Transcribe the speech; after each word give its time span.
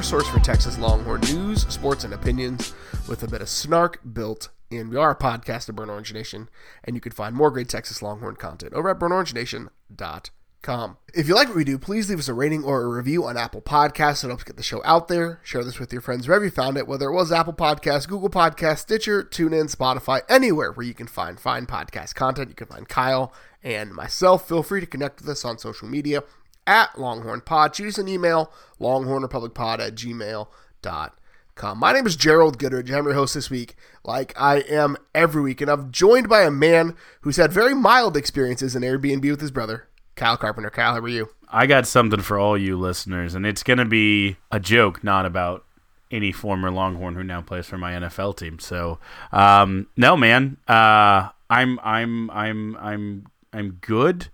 your 0.00 0.04
source 0.04 0.28
for 0.28 0.40
Texas 0.40 0.78
Longhorn 0.78 1.20
news, 1.20 1.66
sports, 1.68 2.04
and 2.04 2.14
opinions 2.14 2.72
with 3.06 3.22
a 3.22 3.28
bit 3.28 3.42
of 3.42 3.50
snark 3.50 4.00
built 4.14 4.48
in. 4.70 4.88
We 4.88 4.96
are 4.96 5.10
a 5.10 5.14
podcast 5.14 5.68
of 5.68 5.76
Burnt 5.76 5.90
Orange 5.90 6.14
Nation, 6.14 6.48
and 6.82 6.96
you 6.96 7.02
can 7.02 7.12
find 7.12 7.36
more 7.36 7.50
great 7.50 7.68
Texas 7.68 8.00
Longhorn 8.00 8.36
content 8.36 8.72
over 8.72 8.88
at 8.88 8.98
burntorangenation.com. 8.98 10.96
If 11.12 11.28
you 11.28 11.34
like 11.34 11.48
what 11.48 11.56
we 11.58 11.64
do, 11.64 11.78
please 11.78 12.08
leave 12.08 12.18
us 12.18 12.28
a 12.28 12.34
rating 12.34 12.64
or 12.64 12.80
a 12.80 12.88
review 12.88 13.26
on 13.26 13.36
Apple 13.36 13.60
Podcasts. 13.60 14.24
It 14.24 14.28
helps 14.28 14.42
get 14.42 14.56
the 14.56 14.62
show 14.62 14.80
out 14.86 15.08
there. 15.08 15.38
Share 15.42 15.64
this 15.64 15.78
with 15.78 15.92
your 15.92 16.00
friends 16.00 16.26
wherever 16.26 16.46
you 16.46 16.50
found 16.50 16.78
it, 16.78 16.88
whether 16.88 17.10
it 17.10 17.14
was 17.14 17.30
Apple 17.30 17.52
Podcasts, 17.52 18.08
Google 18.08 18.30
Podcasts, 18.30 18.78
Stitcher, 18.78 19.22
TuneIn, 19.22 19.70
Spotify, 19.70 20.22
anywhere 20.30 20.72
where 20.72 20.86
you 20.86 20.94
can 20.94 21.08
find 21.08 21.38
fine 21.38 21.66
podcast 21.66 22.14
content. 22.14 22.48
You 22.48 22.54
can 22.54 22.68
find 22.68 22.88
Kyle 22.88 23.34
and 23.62 23.92
myself. 23.92 24.48
Feel 24.48 24.62
free 24.62 24.80
to 24.80 24.86
connect 24.86 25.20
with 25.20 25.28
us 25.28 25.44
on 25.44 25.58
social 25.58 25.88
media 25.88 26.22
at 26.66 26.98
Longhorn 26.98 27.42
Pod. 27.42 27.74
Shoot 27.74 27.88
us 27.88 27.98
an 27.98 28.08
email, 28.08 28.52
longhornrepublicpod 28.80 29.80
at 29.80 29.94
gmail.com. 29.94 31.78
My 31.78 31.92
name 31.92 32.06
is 32.06 32.16
Gerald 32.16 32.58
Goodridge. 32.58 32.90
I'm 32.90 33.04
your 33.04 33.14
host 33.14 33.34
this 33.34 33.50
week, 33.50 33.76
like 34.04 34.32
I 34.40 34.60
am 34.60 34.96
every 35.14 35.42
week, 35.42 35.60
and 35.60 35.70
I'm 35.70 35.90
joined 35.90 36.28
by 36.28 36.42
a 36.42 36.50
man 36.50 36.96
who's 37.20 37.36
had 37.36 37.52
very 37.52 37.74
mild 37.74 38.16
experiences 38.16 38.74
in 38.74 38.82
Airbnb 38.82 39.28
with 39.30 39.40
his 39.40 39.50
brother, 39.50 39.88
Kyle 40.16 40.36
Carpenter. 40.38 40.70
Kyle, 40.70 40.94
how 40.94 41.00
are 41.00 41.08
you? 41.08 41.28
I 41.48 41.66
got 41.66 41.86
something 41.86 42.20
for 42.20 42.38
all 42.38 42.56
you 42.56 42.78
listeners, 42.78 43.34
and 43.34 43.44
it's 43.44 43.62
going 43.62 43.78
to 43.78 43.84
be 43.84 44.36
a 44.50 44.60
joke, 44.60 45.04
not 45.04 45.26
about 45.26 45.64
any 46.10 46.32
former 46.32 46.70
Longhorn 46.70 47.14
who 47.14 47.22
now 47.22 47.40
plays 47.40 47.66
for 47.66 47.78
my 47.78 47.92
NFL 47.92 48.36
team. 48.36 48.58
So, 48.58 48.98
um, 49.32 49.86
no, 49.96 50.16
man, 50.16 50.56
uh, 50.68 51.28
I'm, 51.48 51.78
I'm, 51.80 52.30
I'm, 52.30 52.76
I'm, 52.76 53.26
I'm 53.52 53.70
good. 53.80 54.28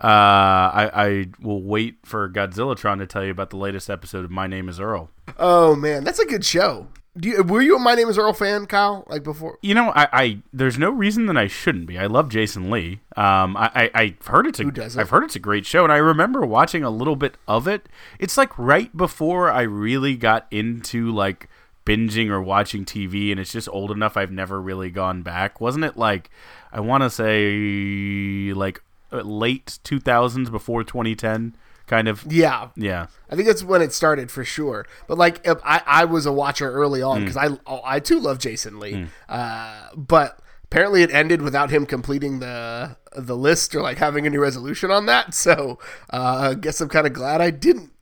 Uh, 0.00 0.06
I, 0.06 0.90
I 0.94 1.26
will 1.40 1.62
wait 1.62 1.98
for 2.04 2.28
Godzillatron 2.28 2.98
to 2.98 3.06
tell 3.06 3.24
you 3.24 3.32
about 3.32 3.50
the 3.50 3.56
latest 3.56 3.90
episode 3.90 4.24
of 4.24 4.30
My 4.30 4.46
Name 4.46 4.68
Is 4.68 4.78
Earl. 4.78 5.10
Oh 5.38 5.74
man, 5.74 6.04
that's 6.04 6.20
a 6.20 6.26
good 6.26 6.44
show. 6.44 6.88
Do 7.18 7.28
you, 7.28 7.42
were 7.42 7.62
you 7.62 7.74
a 7.74 7.78
My 7.80 7.96
Name 7.96 8.08
Is 8.08 8.16
Earl 8.16 8.32
fan, 8.32 8.66
Kyle? 8.66 9.04
Like 9.08 9.24
before? 9.24 9.58
You 9.60 9.74
know, 9.74 9.90
I, 9.96 10.08
I 10.12 10.38
there's 10.52 10.78
no 10.78 10.90
reason 10.90 11.26
that 11.26 11.36
I 11.36 11.48
shouldn't 11.48 11.86
be. 11.86 11.98
I 11.98 12.06
love 12.06 12.28
Jason 12.28 12.70
Lee. 12.70 13.00
Um, 13.16 13.56
I, 13.56 13.70
I 13.74 13.90
I've 13.94 14.26
heard 14.26 14.46
it's 14.46 14.60
a 14.60 14.64
Who 14.64 14.70
doesn't? 14.70 15.00
I've 15.00 15.10
heard 15.10 15.24
it's 15.24 15.34
a 15.34 15.40
great 15.40 15.66
show, 15.66 15.82
and 15.82 15.92
I 15.92 15.96
remember 15.96 16.46
watching 16.46 16.84
a 16.84 16.90
little 16.90 17.16
bit 17.16 17.36
of 17.48 17.66
it. 17.66 17.88
It's 18.20 18.36
like 18.36 18.56
right 18.56 18.96
before 18.96 19.50
I 19.50 19.62
really 19.62 20.16
got 20.16 20.46
into 20.52 21.10
like 21.10 21.48
binging 21.84 22.28
or 22.28 22.40
watching 22.40 22.84
TV, 22.84 23.32
and 23.32 23.40
it's 23.40 23.52
just 23.52 23.68
old 23.70 23.90
enough. 23.90 24.16
I've 24.16 24.30
never 24.30 24.60
really 24.60 24.90
gone 24.90 25.22
back. 25.22 25.60
Wasn't 25.60 25.84
it 25.84 25.96
like 25.96 26.30
I 26.72 26.78
want 26.78 27.02
to 27.02 27.10
say 27.10 28.52
like 28.54 28.80
late 29.10 29.78
2000s 29.84 30.50
before 30.50 30.84
2010 30.84 31.56
kind 31.86 32.06
of 32.06 32.24
Yeah, 32.30 32.68
yeah 32.76 33.06
I 33.30 33.34
think 33.34 33.46
that's 33.48 33.64
when 33.64 33.82
it 33.82 33.92
started 33.92 34.30
for 34.30 34.44
sure. 34.44 34.86
But 35.06 35.18
like, 35.18 35.46
I, 35.46 35.82
I 35.86 36.04
was 36.04 36.26
a 36.26 36.32
watcher 36.32 36.70
early 36.70 37.02
on 37.02 37.20
because 37.20 37.36
I, 37.36 37.58
I 37.84 37.98
too 38.00 38.20
love 38.20 38.38
Jason 38.38 38.78
Lee. 38.78 39.06
Uh, 39.28 39.88
but 39.96 40.40
apparently, 40.64 41.02
it 41.02 41.10
ended 41.10 41.42
without 41.42 41.70
him 41.70 41.86
completing 41.86 42.38
the 42.40 42.96
the 43.16 43.36
list 43.36 43.74
or 43.74 43.80
like 43.80 43.98
having 43.98 44.26
any 44.26 44.36
resolution 44.36 44.90
on 44.90 45.06
that. 45.06 45.34
So 45.34 45.78
uh, 46.10 46.50
I 46.50 46.54
guess 46.54 46.80
I'm 46.80 46.88
kind 46.88 47.06
of 47.06 47.12
glad 47.12 47.40
I 47.40 47.50
didn't 47.50 47.92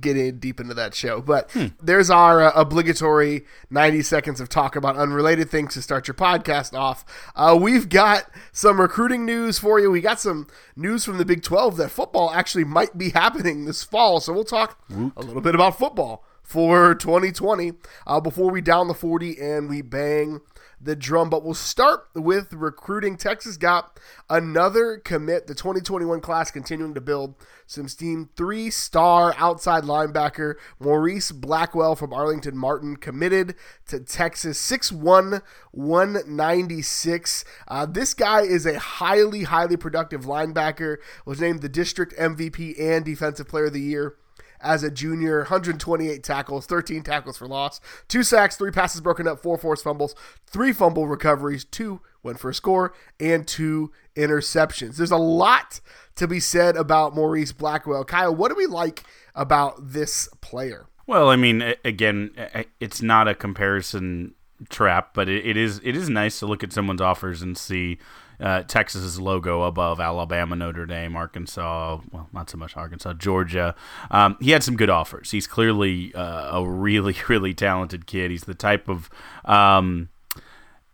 get 0.00 0.16
in 0.16 0.38
deep 0.38 0.60
into 0.60 0.74
that 0.74 0.94
show. 0.94 1.20
But 1.20 1.54
there's 1.80 2.10
our 2.10 2.42
uh, 2.42 2.52
obligatory 2.54 3.44
90 3.70 4.02
seconds 4.02 4.40
of 4.40 4.48
talk 4.48 4.76
about 4.76 4.96
unrelated 4.96 5.50
things 5.50 5.74
to 5.74 5.82
start 5.82 6.08
your 6.08 6.14
podcast 6.14 6.76
off. 6.76 7.04
Uh, 7.34 7.56
we've 7.60 7.88
got 7.88 8.24
some 8.52 8.80
recruiting 8.80 9.24
news 9.24 9.58
for 9.58 9.78
you. 9.78 9.90
We 9.90 10.00
got 10.00 10.20
some 10.20 10.48
news 10.74 11.04
from 11.04 11.18
the 11.18 11.24
Big 11.24 11.42
12 11.42 11.76
that 11.76 11.90
football 11.90 12.30
actually 12.32 12.64
might 12.64 12.98
be 12.98 13.10
happening 13.10 13.64
this 13.64 13.82
fall. 13.82 14.20
So 14.20 14.32
we'll 14.32 14.44
talk 14.44 14.78
a 15.16 15.20
little 15.20 15.42
bit 15.42 15.54
about 15.54 15.78
football 15.78 16.24
for 16.42 16.94
2020 16.94 17.72
uh, 18.06 18.20
before 18.20 18.50
we 18.50 18.60
down 18.60 18.88
the 18.88 18.94
40 18.94 19.40
and 19.40 19.68
we 19.68 19.82
bang 19.82 20.40
the 20.80 20.96
drum. 20.96 21.30
But 21.30 21.44
we'll 21.44 21.54
start 21.54 22.08
with 22.14 22.52
recruiting. 22.52 23.16
Texas 23.16 23.56
got 23.56 23.98
another 24.28 24.98
commit. 24.98 25.46
The 25.46 25.54
2021 25.54 26.20
class 26.20 26.50
continuing 26.50 26.94
to 26.94 27.00
build 27.00 27.34
some 27.66 27.88
steam. 27.88 28.30
Three 28.36 28.70
star 28.70 29.34
outside 29.36 29.84
linebacker 29.84 30.54
Maurice 30.78 31.32
Blackwell 31.32 31.96
from 31.96 32.12
Arlington 32.12 32.56
Martin 32.56 32.96
committed 32.96 33.54
to 33.88 34.00
Texas. 34.00 34.60
6'1, 34.60 35.42
196. 35.72 37.44
Uh, 37.68 37.86
this 37.86 38.14
guy 38.14 38.42
is 38.42 38.66
a 38.66 38.78
highly, 38.78 39.44
highly 39.44 39.76
productive 39.76 40.22
linebacker. 40.22 40.96
Was 41.24 41.40
named 41.40 41.62
the 41.62 41.68
district 41.68 42.16
MVP 42.16 42.80
and 42.80 43.04
defensive 43.04 43.48
player 43.48 43.66
of 43.66 43.72
the 43.72 43.80
year 43.80 44.16
as 44.66 44.82
a 44.82 44.90
junior, 44.90 45.38
128 45.38 46.22
tackles, 46.22 46.66
13 46.66 47.02
tackles 47.02 47.36
for 47.36 47.46
loss, 47.46 47.80
two 48.08 48.22
sacks, 48.22 48.56
three 48.56 48.70
passes 48.70 49.00
broken 49.00 49.26
up, 49.26 49.40
four 49.40 49.56
forced 49.56 49.84
fumbles, 49.84 50.14
three 50.46 50.72
fumble 50.72 51.06
recoveries, 51.06 51.64
two 51.64 52.00
went 52.22 52.38
for 52.38 52.50
a 52.50 52.54
score, 52.54 52.92
and 53.20 53.46
two 53.46 53.92
interceptions. 54.16 54.96
There's 54.96 55.10
a 55.10 55.16
lot 55.16 55.80
to 56.16 56.26
be 56.26 56.40
said 56.40 56.76
about 56.76 57.14
Maurice 57.14 57.52
Blackwell. 57.52 58.04
Kyle, 58.04 58.34
what 58.34 58.48
do 58.48 58.56
we 58.56 58.66
like 58.66 59.04
about 59.34 59.92
this 59.92 60.28
player? 60.40 60.86
Well, 61.06 61.28
I 61.30 61.36
mean, 61.36 61.74
again, 61.84 62.32
it's 62.80 63.00
not 63.00 63.28
a 63.28 63.34
comparison 63.34 64.34
trap, 64.68 65.14
but 65.14 65.28
it, 65.28 65.56
is 65.56 65.80
it 65.84 65.96
is 65.96 66.08
nice 66.08 66.38
to 66.40 66.46
look 66.46 66.64
at 66.64 66.72
someone's 66.72 67.00
offers 67.00 67.42
and 67.42 67.56
see 67.56 67.98
uh, 68.40 68.62
Texas's 68.62 69.18
logo 69.20 69.62
above 69.62 70.00
Alabama, 70.00 70.56
Notre 70.56 70.86
Dame, 70.86 71.16
Arkansas. 71.16 72.00
Well, 72.10 72.28
not 72.32 72.50
so 72.50 72.58
much 72.58 72.76
Arkansas, 72.76 73.14
Georgia. 73.14 73.74
Um, 74.10 74.36
he 74.40 74.50
had 74.50 74.62
some 74.62 74.76
good 74.76 74.90
offers. 74.90 75.30
He's 75.30 75.46
clearly 75.46 76.14
uh, 76.14 76.58
a 76.58 76.68
really, 76.68 77.16
really 77.28 77.54
talented 77.54 78.06
kid. 78.06 78.30
He's 78.30 78.44
the 78.44 78.54
type 78.54 78.88
of 78.88 79.10
um, 79.44 80.08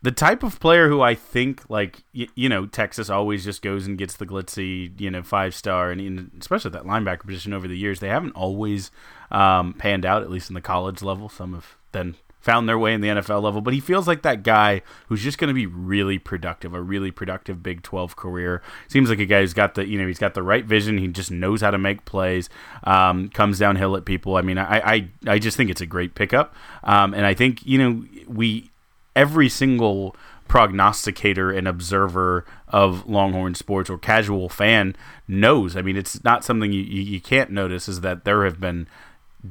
the 0.03 0.11
type 0.11 0.43
of 0.43 0.59
player 0.59 0.89
who 0.89 1.01
I 1.01 1.15
think, 1.15 1.69
like 1.69 2.03
y- 2.13 2.27
you 2.35 2.49
know, 2.49 2.65
Texas 2.65 3.09
always 3.09 3.45
just 3.45 3.61
goes 3.61 3.87
and 3.87 3.97
gets 3.97 4.17
the 4.17 4.25
glitzy, 4.25 4.99
you 4.99 5.09
know, 5.09 5.23
five 5.23 5.55
star, 5.55 5.91
and 5.91 6.29
especially 6.39 6.71
that 6.71 6.83
linebacker 6.83 7.25
position 7.25 7.53
over 7.53 7.67
the 7.67 7.77
years, 7.77 8.01
they 8.01 8.09
haven't 8.09 8.35
always 8.35 8.91
um, 9.31 9.73
panned 9.73 10.05
out, 10.05 10.21
at 10.21 10.29
least 10.29 10.49
in 10.49 10.55
the 10.55 10.61
college 10.61 11.01
level. 11.01 11.29
Some 11.29 11.53
have 11.53 11.77
then 11.93 12.15
found 12.43 12.67
their 12.67 12.77
way 12.77 12.93
in 12.93 12.99
the 12.99 13.07
NFL 13.07 13.41
level, 13.41 13.61
but 13.61 13.73
he 13.73 13.79
feels 13.79 14.05
like 14.05 14.21
that 14.21 14.43
guy 14.43 14.81
who's 15.07 15.23
just 15.23 15.37
going 15.37 15.47
to 15.47 15.53
be 15.53 15.65
really 15.65 16.19
productive, 16.19 16.73
a 16.73 16.81
really 16.81 17.09
productive 17.09 17.63
Big 17.63 17.81
12 17.83 18.17
career. 18.17 18.61
Seems 18.89 19.09
like 19.09 19.19
a 19.19 19.25
guy 19.25 19.39
who's 19.39 19.53
got 19.53 19.75
the, 19.75 19.87
you 19.87 19.97
know, 19.97 20.05
he's 20.05 20.19
got 20.19 20.33
the 20.33 20.43
right 20.43 20.65
vision. 20.65 20.97
He 20.97 21.07
just 21.07 21.31
knows 21.31 21.61
how 21.61 21.71
to 21.71 21.77
make 21.77 22.03
plays, 22.03 22.49
um, 22.83 23.29
comes 23.29 23.59
downhill 23.59 23.95
at 23.95 24.03
people. 24.03 24.35
I 24.35 24.41
mean, 24.41 24.57
I, 24.57 24.93
I, 24.93 25.09
I 25.25 25.39
just 25.39 25.55
think 25.55 25.69
it's 25.69 25.79
a 25.79 25.85
great 25.85 26.15
pickup. 26.15 26.53
Um, 26.83 27.13
and 27.13 27.25
I 27.25 27.33
think, 27.33 27.65
you 27.65 27.77
know, 27.77 28.05
we, 28.27 28.71
every 29.15 29.47
single 29.47 30.13
prognosticator 30.49 31.49
and 31.49 31.65
observer 31.65 32.45
of 32.67 33.07
Longhorn 33.07 33.55
sports 33.55 33.89
or 33.89 33.97
casual 33.97 34.49
fan 34.49 34.97
knows. 35.29 35.77
I 35.77 35.81
mean, 35.81 35.95
it's 35.95 36.21
not 36.25 36.43
something 36.43 36.73
you, 36.73 36.81
you, 36.81 37.01
you 37.03 37.21
can't 37.21 37.51
notice 37.51 37.87
is 37.87 38.01
that 38.01 38.25
there 38.25 38.43
have 38.43 38.59
been 38.59 38.87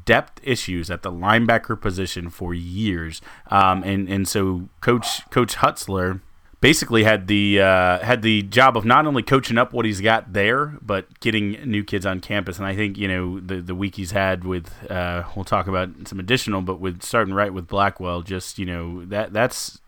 depth 0.05 0.41
issues 0.43 0.91
at 0.91 1.03
the 1.03 1.13
linebacker 1.13 1.81
position 1.81 2.31
for 2.31 2.55
years. 2.55 3.21
Um, 3.51 3.83
and, 3.83 4.09
and 4.09 4.27
so 4.27 4.69
Coach 4.81 5.29
Coach 5.31 5.57
Hutson 5.57 6.21
basically 6.63 7.03
had 7.05 7.27
the 7.27 7.61
uh, 7.61 7.99
had 7.99 8.23
the 8.23 8.43
job 8.45 8.77
of 8.77 8.87
not 8.87 9.07
only 9.07 9.23
coaching 9.23 9.59
up 9.59 9.75
what 9.75 9.85
he's 9.85 10.01
got 10.01 10.33
there, 10.33 10.79
but 10.81 11.21
getting 11.21 11.53
new 11.71 11.85
kids 11.85 12.07
on 12.07 12.21
campus. 12.21 12.57
And 12.57 12.67
I 12.67 12.75
think 12.75 12.97
you 12.97 13.09
know 13.09 13.41
the 13.41 13.61
the 13.61 13.75
week 13.75 13.97
he's 13.97 14.13
had 14.13 14.45
with 14.45 14.91
uh, 14.91 15.25
we'll 15.37 15.45
talk 15.45 15.67
about 15.67 15.91
some 16.07 16.19
additional, 16.19 16.63
but 16.63 16.81
with 16.81 17.03
starting 17.03 17.35
right 17.35 17.53
with 17.53 17.67
Blackwell, 17.67 18.23
just 18.23 18.59
you 18.59 18.65
know 18.65 19.05
that 19.05 19.35
that's 19.35 19.81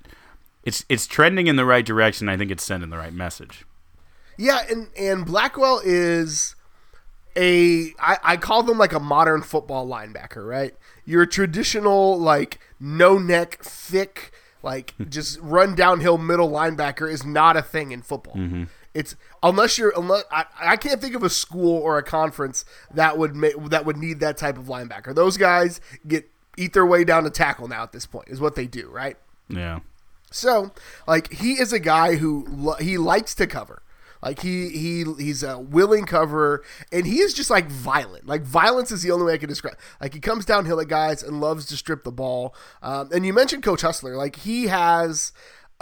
it's 0.64 0.84
it's 0.90 1.06
trending 1.06 1.46
in 1.46 1.56
the 1.56 1.64
right 1.64 1.86
direction. 1.86 2.28
I 2.28 2.36
think 2.36 2.50
it's 2.50 2.64
sending 2.64 2.90
the 2.90 2.98
right 2.98 3.14
message. 3.14 3.64
Yeah, 4.36 4.66
and 4.68 4.88
and 4.98 5.24
Blackwell 5.24 5.80
is 5.82 6.56
a 7.36 7.92
I, 7.98 8.18
I 8.22 8.36
call 8.36 8.62
them 8.62 8.78
like 8.78 8.92
a 8.92 9.00
modern 9.00 9.42
football 9.42 9.86
linebacker, 9.86 10.46
right? 10.46 10.74
Your 11.04 11.26
traditional 11.26 12.18
like 12.18 12.60
no 12.80 13.18
neck, 13.18 13.62
thick, 13.62 14.32
like 14.62 14.94
just 15.08 15.38
run 15.40 15.74
downhill 15.74 16.18
middle 16.18 16.50
linebacker 16.50 17.10
is 17.10 17.24
not 17.24 17.56
a 17.56 17.62
thing 17.62 17.92
in 17.92 18.02
football. 18.02 18.36
Mm-hmm. 18.36 18.64
It's 18.92 19.16
unless 19.42 19.76
you're 19.76 19.92
unless 19.96 20.24
I, 20.30 20.44
I 20.60 20.76
can't 20.76 21.00
think 21.00 21.14
of 21.14 21.22
a 21.22 21.30
school 21.30 21.76
or 21.78 21.98
a 21.98 22.02
conference 22.02 22.64
that 22.92 23.18
would 23.18 23.34
make 23.34 23.54
that 23.70 23.84
would 23.84 23.96
need 23.96 24.20
that 24.20 24.36
type 24.36 24.56
of 24.56 24.66
linebacker. 24.66 25.14
Those 25.14 25.36
guys 25.36 25.80
get 26.06 26.30
eat 26.56 26.72
their 26.72 26.86
way 26.86 27.02
down 27.04 27.24
to 27.24 27.30
tackle 27.30 27.66
now 27.66 27.82
at 27.82 27.92
this 27.92 28.06
point 28.06 28.28
is 28.28 28.40
what 28.40 28.54
they 28.54 28.66
do, 28.66 28.88
right? 28.90 29.16
Yeah. 29.48 29.80
So, 30.30 30.72
like 31.06 31.32
he 31.32 31.54
is 31.54 31.72
a 31.72 31.78
guy 31.78 32.16
who 32.16 32.46
lo- 32.48 32.74
he 32.74 32.98
likes 32.98 33.34
to 33.36 33.46
cover. 33.46 33.82
Like 34.24 34.40
he 34.40 34.70
he 34.70 35.04
he's 35.18 35.42
a 35.42 35.58
willing 35.58 36.06
coverer, 36.06 36.64
and 36.90 37.06
he 37.06 37.18
is 37.18 37.34
just 37.34 37.50
like 37.50 37.66
violent. 37.66 38.26
Like 38.26 38.42
violence 38.42 38.90
is 38.90 39.02
the 39.02 39.10
only 39.10 39.26
way 39.26 39.34
I 39.34 39.38
can 39.38 39.50
describe. 39.50 39.76
Like 40.00 40.14
he 40.14 40.20
comes 40.20 40.46
downhill 40.46 40.80
at 40.80 40.88
guys 40.88 41.22
and 41.22 41.42
loves 41.42 41.66
to 41.66 41.76
strip 41.76 42.04
the 42.04 42.10
ball. 42.10 42.54
Um, 42.82 43.10
and 43.12 43.26
you 43.26 43.34
mentioned 43.34 43.62
Coach 43.62 43.82
Hutson. 43.82 44.16
Like 44.16 44.36
he 44.36 44.68
has 44.68 45.32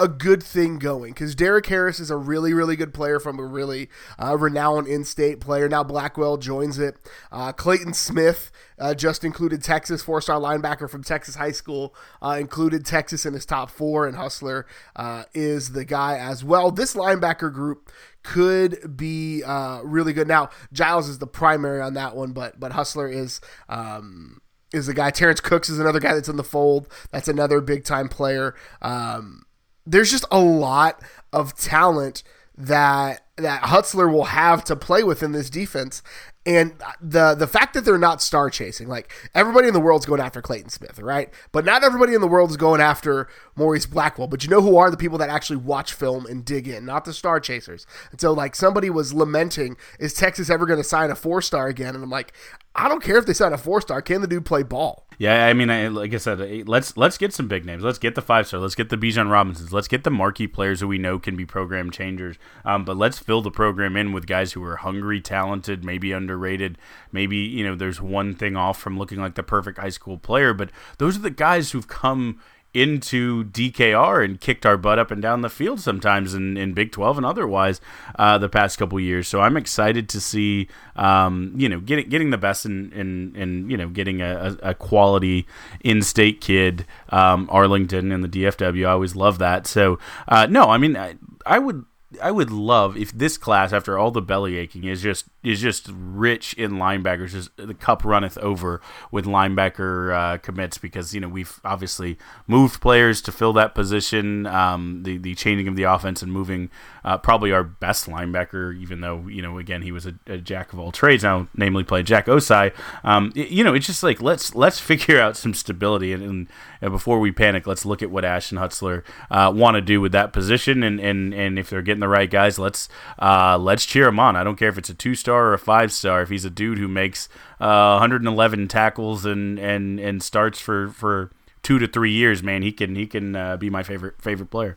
a 0.03 0.09
good 0.09 0.43
thing 0.43 0.79
going 0.79 1.13
because 1.13 1.37
Derrick 1.37 1.67
Harris 1.67 2.01
is 2.01 2.11
a 2.11 2.17
really, 2.17 2.53
really 2.53 2.75
good 2.75 2.93
player 2.93 3.21
from 3.21 3.39
a 3.39 3.45
really 3.45 3.89
uh, 4.19 4.37
renowned 4.37 4.89
in 4.89 5.05
state 5.05 5.39
player. 5.41 5.69
Now 5.69 5.85
Blackwell 5.85 6.39
joins 6.39 6.79
it. 6.79 6.97
Uh, 7.31 7.53
Clayton 7.53 7.95
Smith 7.95 8.51
uh, 8.81 8.95
just 8.95 9.23
included 9.23 9.63
Texas, 9.63 10.03
four 10.03 10.21
star 10.21 10.41
linebacker 10.41 10.91
from 10.91 11.05
Texas 11.05 11.37
High 11.37 11.53
School, 11.53 11.95
uh, 12.21 12.37
included 12.41 12.85
Texas 12.85 13.25
in 13.25 13.33
his 13.33 13.47
top 13.47 13.71
four, 13.71 14.09
and 14.09 14.17
Hutson 14.17 14.65
uh, 14.97 15.25
is 15.35 15.71
the 15.71 15.85
guy 15.85 16.19
as 16.19 16.43
well. 16.43 16.73
This 16.73 16.95
linebacker 16.95 17.53
group 17.53 17.93
could 18.25 18.97
be 18.97 19.45
uh, 19.45 19.83
really 19.83 20.13
good. 20.13 20.27
Now 20.27 20.51
Giles 20.73 21.09
is 21.09 21.19
the 21.19 21.29
primary 21.29 21.81
on 21.81 21.95
that 21.95 22.17
one, 22.17 22.33
but 22.33 22.59
but 22.59 22.73
Hutson 22.73 23.15
is. 23.15 23.41
Um, 23.69 24.41
is 24.73 24.87
the 24.87 24.95
guy 24.95 25.11
Terrence 25.11 25.39
Cooks 25.39 25.69
is 25.69 25.79
another 25.79 26.01
guy 26.01 26.15
that's 26.15 26.31
in 26.31 26.37
the 26.39 26.43
fold. 26.43 26.89
That's 27.11 27.29
another 27.29 27.61
big 27.61 27.85
time 27.85 28.09
player. 28.09 28.55
Um, 28.81 29.45
there's 29.87 30.11
just 30.11 30.25
a 30.31 30.41
lot 30.41 31.03
of 31.33 31.57
talent 31.57 32.23
that 32.57 33.27
that 33.37 33.63
Hutson 33.63 34.13
will 34.13 34.25
have 34.25 34.63
to 34.65 34.77
play 34.77 35.03
with 35.03 35.23
in 35.23 35.33
this 35.33 35.49
defense. 35.49 36.03
And 36.45 36.75
the 37.01 37.35
the 37.37 37.47
fact 37.47 37.73
that 37.75 37.85
they're 37.85 37.97
not 37.97 38.21
star 38.21 38.51
chasing, 38.51 38.89
like 38.89 39.13
everybody 39.33 39.69
in 39.69 39.75
the 39.75 39.81
world's 39.81 40.07
going 40.07 40.21
after 40.21 40.43
Clayton 40.43 40.71
Smith, 40.71 40.99
right? 40.99 41.31
But 41.53 41.65
not 41.65 41.85
everybody 41.85 42.15
in 42.15 42.21
the 42.21 42.27
world 42.27 42.51
is 42.51 42.57
going 42.57 42.81
after 42.81 43.29
Maurice 43.55 43.87
Blackwell. 43.87 44.27
But 44.27 44.43
you 44.43 44.51
know 44.51 44.61
who 44.61 44.77
are 44.77 44.91
the 44.91 44.97
people 44.97 45.19
that 45.19 45.31
actually 45.31 45.59
watch 45.59 45.93
film 45.93 46.27
and 46.27 46.45
dig 46.45 46.67
in, 46.67 46.85
not 46.85 47.05
the 47.05 47.13
star 47.13 47.39
chasers. 47.39 47.87
And 48.11 48.21
so, 48.21 48.33
like 48.33 48.57
somebody 48.57 48.91
was 48.91 49.15
lamenting, 49.15 49.77
is 50.01 50.15
Texas 50.15 50.51
ever 50.51 50.67
going 50.67 50.81
to 50.81 50.85
sign 50.85 51.11
a 51.13 51.15
four 51.15 51.43
star 51.43 51.69
again? 51.69 51.95
And 51.95 52.03
I'm 52.03 52.11
like, 52.11 52.33
I 52.75 52.89
don't 52.89 53.03
care 53.03 53.19
if 53.19 53.27
they 53.27 53.35
sign 53.35 53.53
a 53.53 53.59
four 53.59 53.81
star. 53.81 54.03
Can 54.03 54.21
the 54.21 54.27
dude 54.27 54.45
play 54.45 54.65
ball? 54.65 55.07
Yeah, 55.19 55.47
I 55.47 55.53
mean, 55.53 55.71
I, 55.71 55.87
like 55.89 56.15
I 56.15 56.17
said, 56.17 56.67
let's 56.67 56.97
let's 56.97 57.19
get 57.19 57.33
some 57.33 57.47
big 57.47 57.65
names. 57.65 57.85
Let's 57.85 57.99
get 57.99 58.17
the 58.17 58.23
five 58.23 58.47
star. 58.49 58.59
Let's 58.59 58.75
get 58.75 58.89
the 58.89 58.97
Bijan 58.97 59.31
Robinsons. 59.31 59.73
Let's 59.73 59.87
get 59.87 60.03
the 60.03 60.11
marquee 60.11 60.49
players 60.49 60.81
who 60.81 60.89
we 60.89 60.99
know 60.99 61.19
can 61.21 61.37
be 61.37 61.45
program 61.45 61.91
changers. 61.91 62.37
Um, 62.65 62.85
but 62.85 62.97
let's 62.97 63.21
fill 63.23 63.43
the 63.43 63.51
program 63.51 63.97
in 63.97 64.13
with 64.13 64.27
guys 64.27 64.53
who 64.53 64.65
are 64.65 64.77
hungry, 64.77 65.21
talented, 65.21 65.85
maybe 65.85 66.13
underrated. 66.13 66.79
Maybe 67.11 67.37
you 67.37 67.65
know, 67.65 67.75
there's 67.75 68.01
one 68.01 68.35
thing 68.35 68.57
off 68.57 68.79
from 68.79 68.99
looking 68.99 69.21
like 69.21 69.35
the 69.35 69.43
perfect 69.43 69.79
high 69.79 69.91
school 69.91 70.19
player. 70.19 70.53
But 70.53 70.71
those 70.99 71.17
are 71.17 71.23
the 71.23 71.31
guys 71.31 71.71
who've 71.71 71.89
come 71.89 72.41
into 72.75 73.45
DKR 73.45 74.25
and 74.25 74.41
kicked 74.41 74.65
our 74.65 74.79
butt 74.79 74.99
up 74.99 75.11
and 75.11 75.21
down 75.21 75.43
the 75.43 75.51
field 75.51 75.79
sometimes 75.79 76.33
in, 76.33 76.57
in 76.57 76.73
Big 76.73 76.91
12 76.91 77.19
and 77.19 77.27
otherwise 77.27 77.81
uh, 78.19 78.39
the 78.39 78.49
past 78.49 78.79
couple 78.79 78.99
years. 78.99 79.29
So 79.29 79.41
I'm 79.41 79.57
excited 79.57 80.09
to 80.11 80.21
see, 80.21 80.69
um, 80.97 81.53
you 81.57 81.69
know, 81.69 81.81
getting 81.81 82.09
getting 82.09 82.31
the 82.31 82.39
best 82.39 82.65
in, 82.65 82.91
in, 82.93 83.37
in 83.37 83.69
you 83.69 83.77
know, 83.77 83.89
getting 83.89 84.23
a, 84.23 84.57
a 84.63 84.75
quality 84.75 85.47
in-state 85.85 86.41
kid, 86.41 86.87
um, 87.11 87.49
Arlington 87.53 88.11
and 88.11 88.25
the 88.25 88.29
DFW. 88.29 88.87
I 88.87 88.93
always 88.93 89.15
love 89.15 89.39
that. 89.39 89.67
So, 89.67 89.99
uh, 90.29 90.47
no, 90.49 90.71
I 90.71 90.79
mean, 90.79 90.97
I, 90.97 91.17
I 91.45 91.59
would 91.59 91.85
I 92.21 92.31
would 92.31 92.51
love 92.51 92.97
if 92.97 93.13
this 93.13 93.39
class, 93.39 93.73
after 93.73 93.99
all 93.99 94.11
the 94.11 94.23
belly 94.23 94.57
aching, 94.57 94.85
is 94.85 95.03
just 95.03 95.27
is 95.43 95.61
just 95.61 95.89
rich 95.93 96.55
in 96.55 96.73
linebackers. 96.73 97.31
Just 97.31 97.57
the 97.57 97.75
cup 97.75 98.05
runneth 98.05 98.37
over 98.39 98.81
with 99.11 99.25
linebacker 99.25 100.15
uh, 100.15 100.39
commits 100.39 100.79
because 100.79 101.15
you 101.15 101.21
know 101.21 101.29
we've 101.29 101.61
obviously 101.65 102.19
moved 102.47 102.81
players 102.81 103.21
to 103.23 103.33
fill 103.33 103.53
that 103.55 103.75
position. 103.75 104.47
Um, 104.47 105.03
the 105.05 105.17
the 105.17 105.35
changing 105.35 105.69
of 105.69 105.77
the 105.77 105.85
offense 105.85 106.23
and 106.23 106.33
moving 106.33 106.71
uh, 107.05 107.19
probably 107.19 107.53
our 107.53 107.65
best 107.65 108.09
linebacker, 108.09 108.77
even 108.77 109.01
though 109.01 109.27
you 109.29 109.43
know 109.43 109.59
again 109.59 109.83
he 109.83 109.93
was 109.93 110.07
a, 110.07 110.15
a 110.27 110.39
jack 110.39 110.73
of 110.73 110.79
all 110.79 110.93
trades 110.93 111.23
now, 111.23 111.49
namely 111.55 111.85
played 111.85 112.07
Jack 112.07 112.27
Ossai. 112.27 112.73
Um, 113.05 113.33
you 113.35 113.65
know 113.65 113.75
it's 113.75 113.87
just 113.87 114.03
like 114.03 114.21
let's 114.21 114.55
let's 114.55 114.79
figure 114.93 115.21
out 115.21 115.37
some 115.37 115.55
stability 115.55 116.13
and, 116.13 116.23
and, 116.23 116.49
and 116.83 116.91
before 116.91 117.21
we 117.21 117.31
panic, 117.31 117.67
let's 117.67 117.87
look 117.87 118.03
at 118.03 118.11
what 118.11 118.25
Ashton 118.25 118.59
Hutson 118.59 119.05
uh, 119.31 119.53
want 119.55 119.77
to 119.77 119.81
do 119.81 120.01
with 120.01 120.11
that 120.13 120.33
position 120.33 120.83
and 120.83 120.99
and 121.01 121.33
and 121.33 121.59
if 121.59 121.71
they're 121.71 121.81
getting 121.81 122.01
the 122.01 122.09
right 122.09 122.29
guys, 122.29 122.59
let's 122.59 122.89
uh, 123.21 123.57
let's 123.57 123.87
cheer 123.87 124.09
him 124.09 124.19
on. 124.19 124.35
I 124.35 124.43
don't 124.43 124.57
care 124.57 124.69
if 124.69 124.77
it's 124.77 124.91
a 124.91 124.95
two 124.95 125.15
star 125.15 125.47
or 125.47 125.55
a 125.55 125.59
five 125.59 125.93
star. 125.93 126.23
If 126.23 126.29
he's 126.29 126.45
a 126.45 126.51
dude 126.51 126.79
who 126.79 126.89
makes 126.89 127.29
uh, 127.61 127.97
111 128.01 128.67
tackles 128.67 129.25
and 129.25 129.59
and 129.61 130.01
and 130.01 130.23
starts 130.23 130.59
for 130.59 130.89
for 130.89 131.31
two 131.63 131.79
to 131.79 131.87
three 131.87 132.13
years, 132.13 132.43
man, 132.43 132.63
he 132.63 132.73
can 132.73 132.97
he 132.97 133.07
can 133.07 133.37
uh, 133.37 133.57
be 133.57 133.71
my 133.71 133.85
favorite 133.85 134.21
favorite 134.21 134.51
player. 134.51 134.77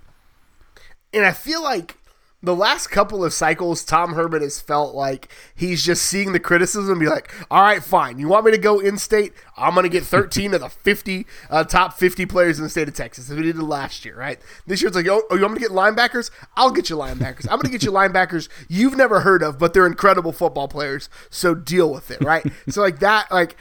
And 1.11 1.25
I 1.25 1.31
feel 1.31 1.63
like 1.63 1.97
the 2.45 2.55
last 2.55 2.87
couple 2.87 3.25
of 3.25 3.33
cycles, 3.33 3.83
Tom 3.83 4.13
Herman 4.13 4.41
has 4.41 4.61
felt 4.61 4.93
like 4.93 5.29
he's 5.55 5.83
just 5.83 6.03
seeing 6.03 6.31
the 6.31 6.39
criticism 6.39 6.91
and 6.91 6.99
be 6.99 7.07
like, 7.07 7.33
all 7.49 7.61
right, 7.61 7.83
fine. 7.83 8.19
You 8.19 8.27
want 8.27 8.45
me 8.45 8.51
to 8.51 8.57
go 8.57 8.79
in 8.79 8.97
state? 8.97 9.33
I'm 9.57 9.73
going 9.73 9.83
to 9.83 9.89
get 9.89 10.03
13 10.03 10.53
of 10.53 10.61
the 10.61 10.69
50 10.69 11.25
uh, 11.49 11.63
top 11.63 11.93
50 11.93 12.25
players 12.27 12.59
in 12.59 12.63
the 12.63 12.69
state 12.69 12.87
of 12.87 12.93
Texas, 12.93 13.29
as 13.29 13.35
we 13.35 13.43
did 13.43 13.57
last 13.57 14.05
year, 14.05 14.15
right? 14.15 14.39
This 14.67 14.81
year 14.81 14.87
it's 14.87 14.95
like, 14.95 15.07
oh, 15.07 15.23
you 15.31 15.41
want 15.41 15.53
me 15.53 15.59
to 15.59 15.67
get 15.67 15.71
linebackers? 15.71 16.29
I'll 16.55 16.71
get 16.71 16.89
you 16.89 16.95
linebackers. 16.95 17.45
I'm 17.49 17.57
going 17.57 17.65
to 17.65 17.71
get 17.71 17.83
you 17.83 17.91
linebackers 17.91 18.47
you've 18.69 18.95
never 18.95 19.21
heard 19.21 19.41
of, 19.41 19.57
but 19.57 19.73
they're 19.73 19.87
incredible 19.87 20.31
football 20.31 20.67
players. 20.67 21.09
So 21.29 21.55
deal 21.55 21.91
with 21.91 22.11
it, 22.11 22.23
right? 22.23 22.45
so, 22.69 22.81
like 22.81 22.99
that, 22.99 23.31
like, 23.31 23.57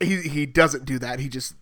he, 0.00 0.16
he 0.22 0.46
doesn't 0.46 0.84
do 0.84 0.98
that. 0.98 1.20
He 1.20 1.28
just 1.28 1.54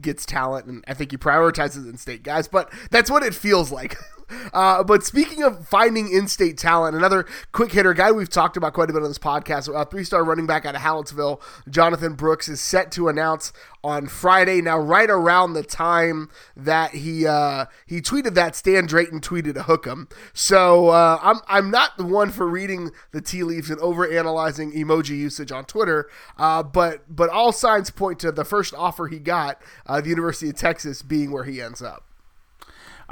gets 0.00 0.24
talent, 0.24 0.66
and 0.66 0.84
I 0.86 0.94
think 0.94 1.10
he 1.10 1.16
prioritizes 1.16 1.88
in-state 1.88 2.22
guys. 2.22 2.48
But 2.48 2.72
that's 2.90 3.10
what 3.10 3.22
it 3.22 3.34
feels 3.34 3.72
like. 3.72 3.96
Uh, 4.52 4.82
but 4.82 5.04
speaking 5.04 5.42
of 5.42 5.66
finding 5.68 6.10
in-state 6.10 6.58
talent, 6.58 6.96
another 6.96 7.26
quick 7.52 7.72
hitter 7.72 7.94
guy 7.94 8.12
we've 8.12 8.28
talked 8.28 8.56
about 8.56 8.72
quite 8.72 8.90
a 8.90 8.92
bit 8.92 9.02
on 9.02 9.08
this 9.08 9.18
podcast, 9.18 9.72
a 9.74 9.84
three-star 9.84 10.24
running 10.24 10.46
back 10.46 10.64
out 10.64 10.74
of 10.74 10.80
Hallettsville, 10.80 11.40
Jonathan 11.68 12.14
Brooks, 12.14 12.48
is 12.48 12.60
set 12.60 12.90
to 12.92 13.08
announce 13.08 13.52
on 13.82 14.06
Friday. 14.06 14.60
Now, 14.60 14.78
right 14.78 15.08
around 15.08 15.54
the 15.54 15.62
time 15.62 16.28
that 16.56 16.92
he 16.92 17.26
uh, 17.26 17.66
he 17.86 18.00
tweeted 18.00 18.34
that, 18.34 18.54
Stan 18.54 18.86
Drayton 18.86 19.20
tweeted 19.20 19.56
a 19.56 19.62
hook 19.62 19.86
him. 19.86 20.08
So 20.32 20.88
uh, 20.88 21.18
I'm 21.22 21.40
I'm 21.48 21.70
not 21.70 21.96
the 21.96 22.04
one 22.04 22.30
for 22.30 22.46
reading 22.46 22.90
the 23.12 23.20
tea 23.20 23.42
leaves 23.42 23.70
and 23.70 23.80
over 23.80 24.10
analyzing 24.10 24.72
emoji 24.72 25.16
usage 25.16 25.52
on 25.52 25.64
Twitter, 25.64 26.08
uh, 26.36 26.62
but 26.62 27.04
but 27.08 27.30
all 27.30 27.52
signs 27.52 27.90
point 27.90 28.18
to 28.20 28.32
the 28.32 28.44
first 28.44 28.74
offer 28.74 29.06
he 29.08 29.18
got, 29.18 29.60
uh, 29.86 30.00
the 30.00 30.10
University 30.10 30.50
of 30.50 30.56
Texas 30.56 31.02
being 31.02 31.30
where 31.30 31.44
he 31.44 31.60
ends 31.60 31.80
up. 31.82 32.04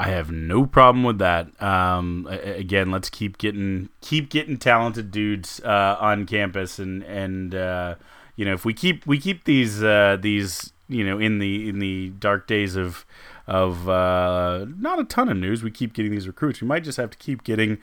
I 0.00 0.10
have 0.10 0.30
no 0.30 0.64
problem 0.64 1.02
with 1.02 1.18
that. 1.18 1.60
Um, 1.60 2.28
again, 2.30 2.92
let's 2.92 3.10
keep 3.10 3.36
getting 3.36 3.88
keep 4.00 4.30
getting 4.30 4.56
talented 4.56 5.10
dudes 5.10 5.60
uh, 5.64 5.96
on 5.98 6.24
campus, 6.24 6.78
and 6.78 7.02
and 7.02 7.52
uh, 7.52 7.96
you 8.36 8.44
know 8.44 8.52
if 8.52 8.64
we 8.64 8.72
keep 8.72 9.04
we 9.08 9.18
keep 9.18 9.42
these 9.42 9.82
uh, 9.82 10.16
these 10.20 10.72
you 10.88 11.04
know 11.04 11.18
in 11.18 11.40
the 11.40 11.68
in 11.68 11.80
the 11.80 12.10
dark 12.10 12.46
days 12.46 12.76
of 12.76 13.04
of 13.48 13.88
uh, 13.88 14.66
not 14.78 15.00
a 15.00 15.04
ton 15.04 15.28
of 15.28 15.36
news, 15.36 15.64
we 15.64 15.72
keep 15.72 15.94
getting 15.94 16.12
these 16.12 16.28
recruits. 16.28 16.60
We 16.60 16.68
might 16.68 16.84
just 16.84 16.96
have 16.96 17.10
to 17.10 17.18
keep 17.18 17.42
getting 17.42 17.78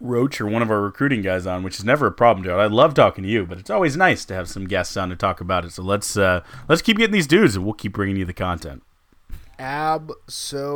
Roach 0.00 0.40
or 0.40 0.46
one 0.46 0.62
of 0.62 0.70
our 0.70 0.80
recruiting 0.80 1.20
guys 1.20 1.46
on, 1.46 1.62
which 1.62 1.78
is 1.78 1.84
never 1.84 2.06
a 2.06 2.12
problem, 2.12 2.46
Joe. 2.46 2.58
I 2.58 2.66
love 2.66 2.94
talking 2.94 3.24
to 3.24 3.30
you, 3.30 3.44
but 3.44 3.58
it's 3.58 3.68
always 3.68 3.94
nice 3.94 4.24
to 4.24 4.34
have 4.34 4.48
some 4.48 4.66
guests 4.66 4.96
on 4.96 5.10
to 5.10 5.16
talk 5.16 5.42
about 5.42 5.66
it. 5.66 5.72
So 5.72 5.82
let's 5.82 6.16
uh, 6.16 6.42
let's 6.66 6.80
keep 6.80 6.96
getting 6.96 7.12
these 7.12 7.26
dudes, 7.26 7.56
and 7.56 7.64
we'll 7.66 7.74
keep 7.74 7.92
bringing 7.92 8.16
you 8.16 8.24
the 8.24 8.32
content. 8.32 8.82
Absolutely. 9.58 10.70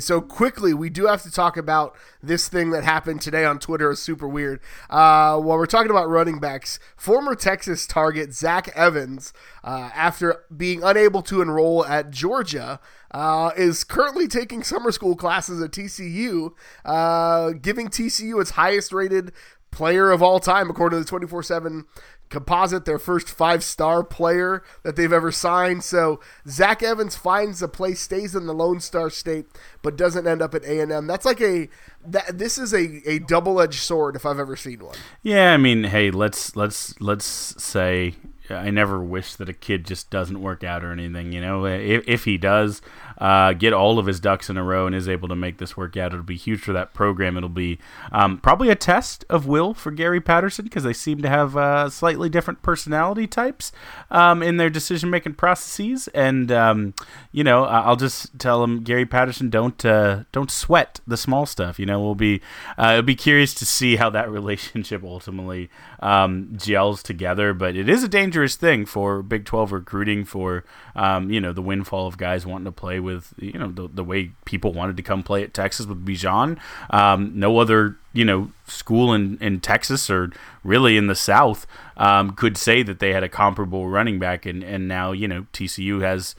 So 0.00 0.20
quickly, 0.22 0.72
we 0.72 0.88
do 0.88 1.06
have 1.06 1.22
to 1.22 1.30
talk 1.30 1.56
about 1.56 1.94
this 2.22 2.48
thing 2.48 2.70
that 2.70 2.84
happened 2.84 3.20
today 3.20 3.44
on 3.44 3.58
Twitter. 3.58 3.90
Is 3.90 4.00
super 4.00 4.26
weird. 4.26 4.60
Uh, 4.88 5.38
while 5.38 5.58
we're 5.58 5.66
talking 5.66 5.90
about 5.90 6.08
running 6.08 6.40
backs, 6.40 6.78
former 6.96 7.34
Texas 7.34 7.86
target 7.86 8.32
Zach 8.32 8.68
Evans, 8.74 9.34
uh, 9.62 9.90
after 9.94 10.44
being 10.56 10.82
unable 10.82 11.20
to 11.22 11.42
enroll 11.42 11.84
at 11.84 12.10
Georgia, 12.10 12.80
uh, 13.10 13.50
is 13.56 13.84
currently 13.84 14.28
taking 14.28 14.62
summer 14.62 14.90
school 14.90 15.14
classes 15.14 15.62
at 15.62 15.70
TCU, 15.70 16.52
uh, 16.86 17.50
giving 17.50 17.88
TCU 17.88 18.40
its 18.40 18.52
highest 18.52 18.92
rated 18.92 19.32
player 19.70 20.10
of 20.10 20.22
all 20.22 20.40
time, 20.40 20.70
according 20.70 20.98
to 20.98 21.04
the 21.04 21.08
24 21.08 21.42
7 21.42 21.84
composite, 22.28 22.84
their 22.84 22.98
first 22.98 23.28
five 23.28 23.64
star 23.64 24.04
player 24.04 24.62
that 24.82 24.96
they've 24.96 25.12
ever 25.12 25.32
signed. 25.32 25.84
So 25.84 26.20
Zach 26.46 26.82
Evans 26.82 27.16
finds 27.16 27.62
a 27.62 27.68
place, 27.68 28.00
stays 28.00 28.34
in 28.34 28.46
the 28.46 28.54
Lone 28.54 28.80
Star 28.80 29.10
State, 29.10 29.46
but 29.82 29.96
doesn't 29.96 30.26
end 30.26 30.42
up 30.42 30.54
at 30.54 30.64
A 30.64 30.80
and 30.80 30.92
M. 30.92 31.06
That's 31.06 31.24
like 31.24 31.40
a 31.40 31.68
that 32.06 32.38
this 32.38 32.58
is 32.58 32.72
a, 32.72 33.08
a 33.08 33.18
double 33.18 33.60
edged 33.60 33.80
sword 33.80 34.16
if 34.16 34.24
I've 34.24 34.38
ever 34.38 34.56
seen 34.56 34.84
one. 34.84 34.96
Yeah, 35.22 35.52
I 35.52 35.56
mean, 35.56 35.84
hey, 35.84 36.10
let's 36.10 36.56
let's 36.56 36.98
let's 37.00 37.26
say 37.26 38.14
I 38.50 38.70
never 38.70 39.02
wish 39.02 39.34
that 39.36 39.48
a 39.48 39.52
kid 39.52 39.84
just 39.84 40.10
doesn't 40.10 40.40
work 40.40 40.64
out 40.64 40.84
or 40.84 40.92
anything. 40.92 41.32
You 41.32 41.40
know, 41.40 41.66
if, 41.66 42.06
if 42.06 42.24
he 42.24 42.38
does 42.38 42.80
uh, 43.18 43.52
get 43.52 43.72
all 43.72 43.98
of 43.98 44.06
his 44.06 44.20
ducks 44.20 44.48
in 44.48 44.56
a 44.56 44.62
row 44.62 44.86
and 44.86 44.94
is 44.94 45.08
able 45.08 45.28
to 45.28 45.36
make 45.36 45.58
this 45.58 45.76
work 45.76 45.96
out, 45.96 46.12
it'll 46.12 46.24
be 46.24 46.36
huge 46.36 46.60
for 46.60 46.72
that 46.72 46.94
program. 46.94 47.36
It'll 47.36 47.48
be 47.48 47.78
um, 48.12 48.38
probably 48.38 48.70
a 48.70 48.76
test 48.76 49.24
of 49.28 49.46
will 49.46 49.74
for 49.74 49.90
Gary 49.90 50.20
Patterson 50.20 50.64
because 50.64 50.84
they 50.84 50.92
seem 50.92 51.22
to 51.22 51.28
have 51.28 51.56
uh, 51.56 51.90
slightly 51.90 52.28
different 52.28 52.62
personality 52.62 53.26
types 53.26 53.72
um, 54.10 54.42
in 54.42 54.56
their 54.56 54.70
decision 54.70 55.10
making 55.10 55.34
processes. 55.34 56.08
And 56.08 56.52
um, 56.52 56.94
you 57.32 57.44
know, 57.44 57.64
I'll 57.64 57.96
just 57.96 58.38
tell 58.38 58.62
him, 58.62 58.82
Gary 58.82 59.06
Patterson, 59.06 59.50
don't 59.50 59.84
uh, 59.84 60.24
don't 60.32 60.50
sweat 60.50 61.00
the 61.06 61.16
small 61.16 61.46
stuff. 61.46 61.78
You 61.78 61.86
know, 61.86 62.00
we'll 62.00 62.14
be 62.14 62.40
uh, 62.78 62.90
it'll 62.92 63.02
be 63.02 63.16
curious 63.16 63.54
to 63.54 63.66
see 63.66 63.96
how 63.96 64.10
that 64.10 64.30
relationship 64.38 65.02
ultimately 65.04 65.70
um, 66.00 66.52
gels 66.56 67.02
together. 67.02 67.52
But 67.54 67.76
it 67.76 67.88
is 67.88 68.02
a 68.02 68.08
dangerous 68.08 68.56
thing 68.56 68.86
for 68.86 69.22
Big 69.22 69.44
Twelve 69.44 69.72
recruiting 69.72 70.24
for 70.24 70.64
um, 70.94 71.30
you 71.30 71.40
know 71.40 71.52
the 71.52 71.62
windfall 71.62 72.06
of 72.06 72.18
guys 72.18 72.46
wanting 72.46 72.66
to 72.66 72.72
play 72.72 73.00
with 73.00 73.34
you 73.38 73.58
know 73.58 73.70
the, 73.70 73.88
the 73.88 74.04
way 74.04 74.32
people 74.44 74.72
wanted 74.72 74.96
to 74.96 75.02
come 75.02 75.22
play 75.22 75.42
at 75.42 75.54
Texas 75.54 75.86
with 75.86 76.04
Bijan. 76.04 76.58
Um, 76.90 77.32
no 77.34 77.58
other 77.58 77.96
you 78.12 78.24
know 78.24 78.50
school 78.66 79.12
in, 79.12 79.38
in 79.40 79.60
Texas 79.60 80.10
or 80.10 80.30
really 80.64 80.96
in 80.96 81.06
the 81.06 81.14
South 81.14 81.66
um, 81.96 82.32
could 82.32 82.56
say 82.56 82.82
that 82.82 82.98
they 82.98 83.12
had 83.12 83.22
a 83.22 83.28
comparable 83.28 83.88
running 83.88 84.18
back, 84.18 84.46
and, 84.46 84.62
and 84.62 84.88
now 84.88 85.12
you 85.12 85.28
know 85.28 85.46
TCU 85.52 86.02
has 86.02 86.34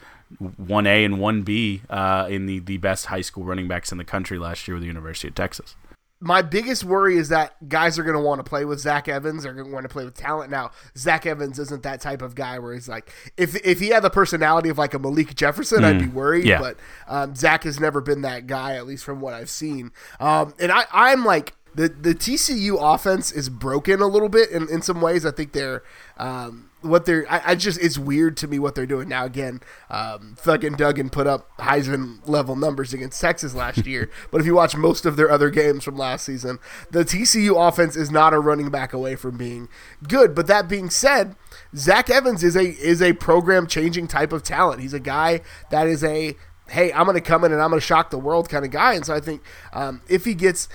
one 0.58 0.86
A 0.86 1.04
and 1.04 1.20
one 1.20 1.42
B 1.42 1.82
uh, 1.90 2.28
in 2.30 2.46
the 2.46 2.60
the 2.60 2.78
best 2.78 3.08
high 3.08 3.22
school 3.22 3.44
running 3.44 3.68
backs 3.68 3.92
in 3.92 3.98
the 3.98 4.04
country 4.04 4.38
last 4.38 4.68
year 4.68 4.76
with 4.76 4.82
the 4.82 4.88
University 4.88 5.28
of 5.28 5.36
Texas 5.36 5.76
my 6.22 6.42
biggest 6.42 6.84
worry 6.84 7.16
is 7.16 7.30
that 7.30 7.70
guys 7.70 7.98
are 7.98 8.04
going 8.04 8.16
to 8.16 8.22
want 8.22 8.40
to 8.40 8.44
play 8.44 8.66
with 8.66 8.80
Zach 8.80 9.08
Evans. 9.08 9.44
They're 9.44 9.54
going 9.54 9.68
to 9.68 9.74
want 9.74 9.86
to 9.86 9.90
play 9.90 10.04
with 10.04 10.16
talent. 10.16 10.52
Now, 10.52 10.72
Zach 10.98 11.26
Evans 11.26 11.60
isn't 11.60 11.84
that 11.84 12.02
type 12.02 12.22
of 12.22 12.36
guy 12.36 12.60
where 12.60 12.74
he's 12.74 12.90
like, 12.90 13.12
if 13.38 13.56
if 13.66 13.80
he 13.80 13.90
had 13.90 14.04
the 14.04 14.10
personality 14.10 14.70
of 14.70 14.78
like 14.78 14.94
a 14.94 15.00
Malik 15.00 15.36
Jefferson, 15.36 15.82
mm. 15.82 15.86
I'd 15.86 16.00
be 16.00 16.06
mm. 16.06 16.14
worried. 16.14 16.46
Yeah. 16.46 16.60
But 16.60 16.78
um, 17.08 17.36
Zach 17.36 17.64
has 17.64 17.80
never 17.80 18.02
been 18.02 18.22
that 18.22 18.48
guy, 18.48 18.76
at 18.76 18.86
least 18.86 19.06
from 19.06 19.22
what 19.22 19.34
I've 19.34 19.50
seen. 19.50 19.92
Um, 20.20 20.54
and 20.60 20.72
I, 20.72 20.86
I'm 20.92 21.24
like, 21.24 21.56
the 21.74 21.88
the 21.88 22.14
TCU 22.14 22.78
offense 22.80 23.32
is 23.32 23.48
broken 23.48 24.02
a 24.02 24.08
little 24.08 24.30
bit 24.30 24.50
in, 24.50 24.70
in 24.70 24.82
some 24.82 25.00
ways. 25.00 25.26
I 25.26 25.32
think 25.32 25.54
they're 25.54 25.84
um, 26.18 26.69
what 26.82 27.06
they're 27.06 27.30
I, 27.30 27.42
I, 27.48 27.56
just 27.56 27.80
it's 27.82 27.98
weird 27.98 28.38
to 28.38 28.48
me 28.48 28.58
what 28.60 28.76
they're 28.76 28.86
doing 28.86 29.10
now 29.10 29.26
again. 29.26 29.62
Um 29.90 30.36
fucking 30.40 30.74
duggan 30.74 31.10
put 31.10 31.28
up 31.28 31.50
heisman 31.58 32.28
level 32.28 32.56
numbers 32.56 32.94
against 32.94 33.20
texas 33.20 33.54
last 33.54 33.86
year. 33.86 34.10
But 34.32 34.42
if 34.42 34.48
you 34.48 34.56
watch 34.56 34.76
most 34.76 35.06
of 35.06 35.16
their 35.16 35.30
other 35.32 35.50
games 35.50 35.84
from 35.84 35.98
last 35.98 36.26
season 36.26 36.60
the 36.92 37.04
tcu 37.04 37.68
offense 37.68 37.96
is 37.96 38.12
not 38.12 38.34
a 38.34 38.40
running 38.40 38.70
back 38.70 38.94
away 38.94 39.16
from 39.16 39.38
being 39.38 39.68
good. 40.08 40.36
But 40.36 40.48
that 40.48 40.70
being 40.70 40.90
said 40.90 41.36
zach 41.76 42.10
evans 42.10 42.44
is 42.44 42.56
a 42.56 42.70
is 42.70 43.02
a 43.02 43.14
program 43.14 43.68
changing 43.68 44.08
type 44.08 44.32
of 44.32 44.44
talent. 44.44 44.82
He's 44.82 44.94
a 44.94 45.00
guy 45.00 45.42
that 45.72 45.88
is 45.88 46.04
a 46.04 46.36
hey 46.70 46.94
i'm 46.94 47.06
gonna 47.06 47.20
come 47.20 47.44
in 47.44 47.52
and 47.52 47.62
i'm 47.62 47.70
gonna 47.70 47.82
shock 47.82 48.10
the 48.10 48.20
world 48.20 48.50
kind 48.50 48.64
of 48.64 48.72
guy. 48.72 48.94
And 48.94 49.06
so 49.06 49.14
i 49.14 49.20
think 49.20 49.42
um, 49.74 50.02
if 50.08 50.26
he 50.26 50.34
gets 50.34 50.70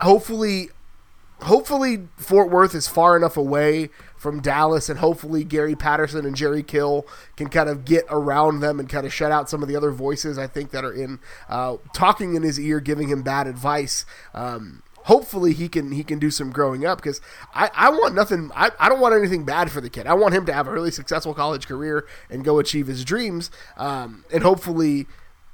hopefully 0.00 0.70
hopefully 1.42 2.08
fort 2.16 2.50
worth 2.50 2.74
is 2.74 2.88
far 2.88 3.16
enough 3.16 3.36
away 3.36 3.90
from 4.18 4.40
Dallas, 4.40 4.88
and 4.88 4.98
hopefully 4.98 5.44
Gary 5.44 5.74
Patterson 5.74 6.26
and 6.26 6.36
Jerry 6.36 6.62
Kill 6.62 7.06
can 7.36 7.48
kind 7.48 7.68
of 7.68 7.84
get 7.84 8.04
around 8.10 8.60
them 8.60 8.80
and 8.80 8.88
kind 8.88 9.06
of 9.06 9.12
shut 9.12 9.32
out 9.32 9.48
some 9.48 9.62
of 9.62 9.68
the 9.68 9.76
other 9.76 9.90
voices 9.90 10.36
I 10.36 10.46
think 10.46 10.70
that 10.72 10.84
are 10.84 10.92
in 10.92 11.20
uh, 11.48 11.76
talking 11.94 12.34
in 12.34 12.42
his 12.42 12.58
ear, 12.58 12.80
giving 12.80 13.08
him 13.08 13.22
bad 13.22 13.46
advice. 13.46 14.04
Um, 14.34 14.82
hopefully 15.04 15.54
he 15.54 15.68
can 15.68 15.92
he 15.92 16.04
can 16.04 16.18
do 16.18 16.30
some 16.30 16.50
growing 16.50 16.84
up 16.84 16.98
because 16.98 17.20
I, 17.54 17.70
I 17.74 17.88
want 17.90 18.14
nothing 18.14 18.50
I, 18.54 18.70
I 18.78 18.90
don't 18.90 19.00
want 19.00 19.14
anything 19.14 19.44
bad 19.44 19.70
for 19.70 19.80
the 19.80 19.88
kid. 19.88 20.06
I 20.06 20.14
want 20.14 20.34
him 20.34 20.44
to 20.46 20.52
have 20.52 20.66
a 20.66 20.72
really 20.72 20.90
successful 20.90 21.32
college 21.32 21.66
career 21.66 22.06
and 22.28 22.44
go 22.44 22.58
achieve 22.58 22.86
his 22.88 23.04
dreams. 23.04 23.50
Um, 23.76 24.24
and 24.32 24.42
hopefully 24.42 25.06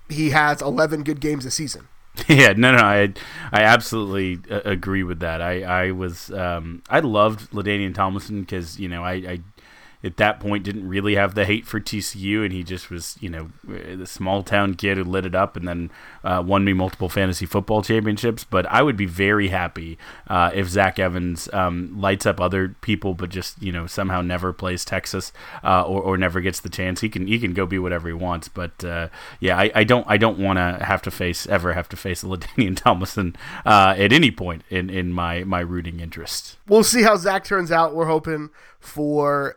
he 0.09 0.31
has 0.31 0.61
11 0.61 1.05
good 1.05 1.21
games 1.21 1.47
a 1.47 1.51
season. 1.51 1.89
Yeah, 2.29 2.53
no, 2.57 2.73
no, 2.73 2.79
I, 2.83 3.13
I 3.53 3.63
absolutely 3.63 4.39
uh, 4.53 4.61
agree 4.65 5.03
with 5.03 5.21
that. 5.21 5.43
I, 5.43 5.63
I 5.63 5.91
was, 5.91 6.31
um, 6.31 6.83
I 6.89 7.01
loved 7.01 7.51
LaDainian 7.51 7.95
Tomlinson 7.95 8.41
because 8.41 8.79
you 8.79 8.89
know 8.89 9.03
I, 9.03 9.13
I 9.13 9.41
at 10.05 10.19
that 10.19 10.39
point 10.39 10.65
didn't 10.65 10.87
really 10.87 11.15
have 11.15 11.35
the 11.35 11.47
hate 11.47 11.67
for 11.67 11.81
TCU, 11.81 12.45
and 12.45 12.53
he 12.53 12.63
just 12.63 12.91
was, 12.91 13.17
you 13.21 13.31
know, 13.31 13.51
the 13.65 14.07
small 14.07 14.43
town 14.43 14.75
kid 14.75 14.99
who 14.99 15.05
lit 15.05 15.25
it 15.25 15.35
up 15.35 15.57
and 15.57 15.67
then 15.67 15.91
uh, 16.23 16.43
won 16.47 16.63
me 16.63 16.75
multiple 16.75 17.09
fantasy 17.09 17.47
football 17.47 17.81
championships. 17.81 18.45
But 18.45 18.67
I 18.67 18.83
would 18.83 18.99
be 18.99 19.07
very 19.07 19.49
happy 19.49 19.97
uh, 20.29 20.51
if 20.53 20.69
Zach 20.69 20.99
Evans 20.99 21.49
um, 21.55 21.99
lights 21.99 22.27
up 22.27 22.39
other 22.39 22.77
people, 22.83 23.15
but 23.15 23.31
just 23.31 23.61
you 23.63 23.73
know 23.73 23.87
somehow 23.87 24.21
never 24.21 24.53
plays 24.53 24.85
Texas 24.85 25.33
uh, 25.63 25.83
or, 25.85 26.03
or 26.03 26.19
never 26.19 26.43
gets 26.43 26.61
the 26.61 26.69
chance. 26.69 27.01
He 27.01 27.09
can 27.09 27.27
he 27.27 27.39
can 27.39 27.55
go 27.55 27.65
be 27.65 27.79
whatever 27.79 28.07
he 28.09 28.15
wants. 28.15 28.49
But 28.49 28.85
uh, 28.85 29.09
yeah, 29.41 29.59
I, 29.59 29.71
I 29.75 29.85
don't 29.85 30.07
I 30.07 30.19
don't 30.19 30.39
want 30.39 30.59
to 30.59 30.85
have 30.85 31.01
to 31.03 31.11
face 31.11 31.47
ever 31.47 31.73
have 31.73 31.89
to 31.89 31.97
face 31.97 32.23
LaDainian 32.25 32.77
Tomlinson 32.77 33.37
uh, 33.65 33.95
at 33.97 34.13
any 34.13 34.31
point 34.31 34.65
in 34.69 34.91
in 34.91 35.13
my 35.15 35.45
my 35.45 35.61
rooting 35.61 36.01
interest. 36.01 36.59
We'll 36.69 36.85
see 36.85 37.03
how 37.03 37.17
Zach 37.17 37.45
turns 37.45 37.73
out. 37.73 37.95
We're 37.95 38.07
hoping 38.07 38.51
for 38.81 39.57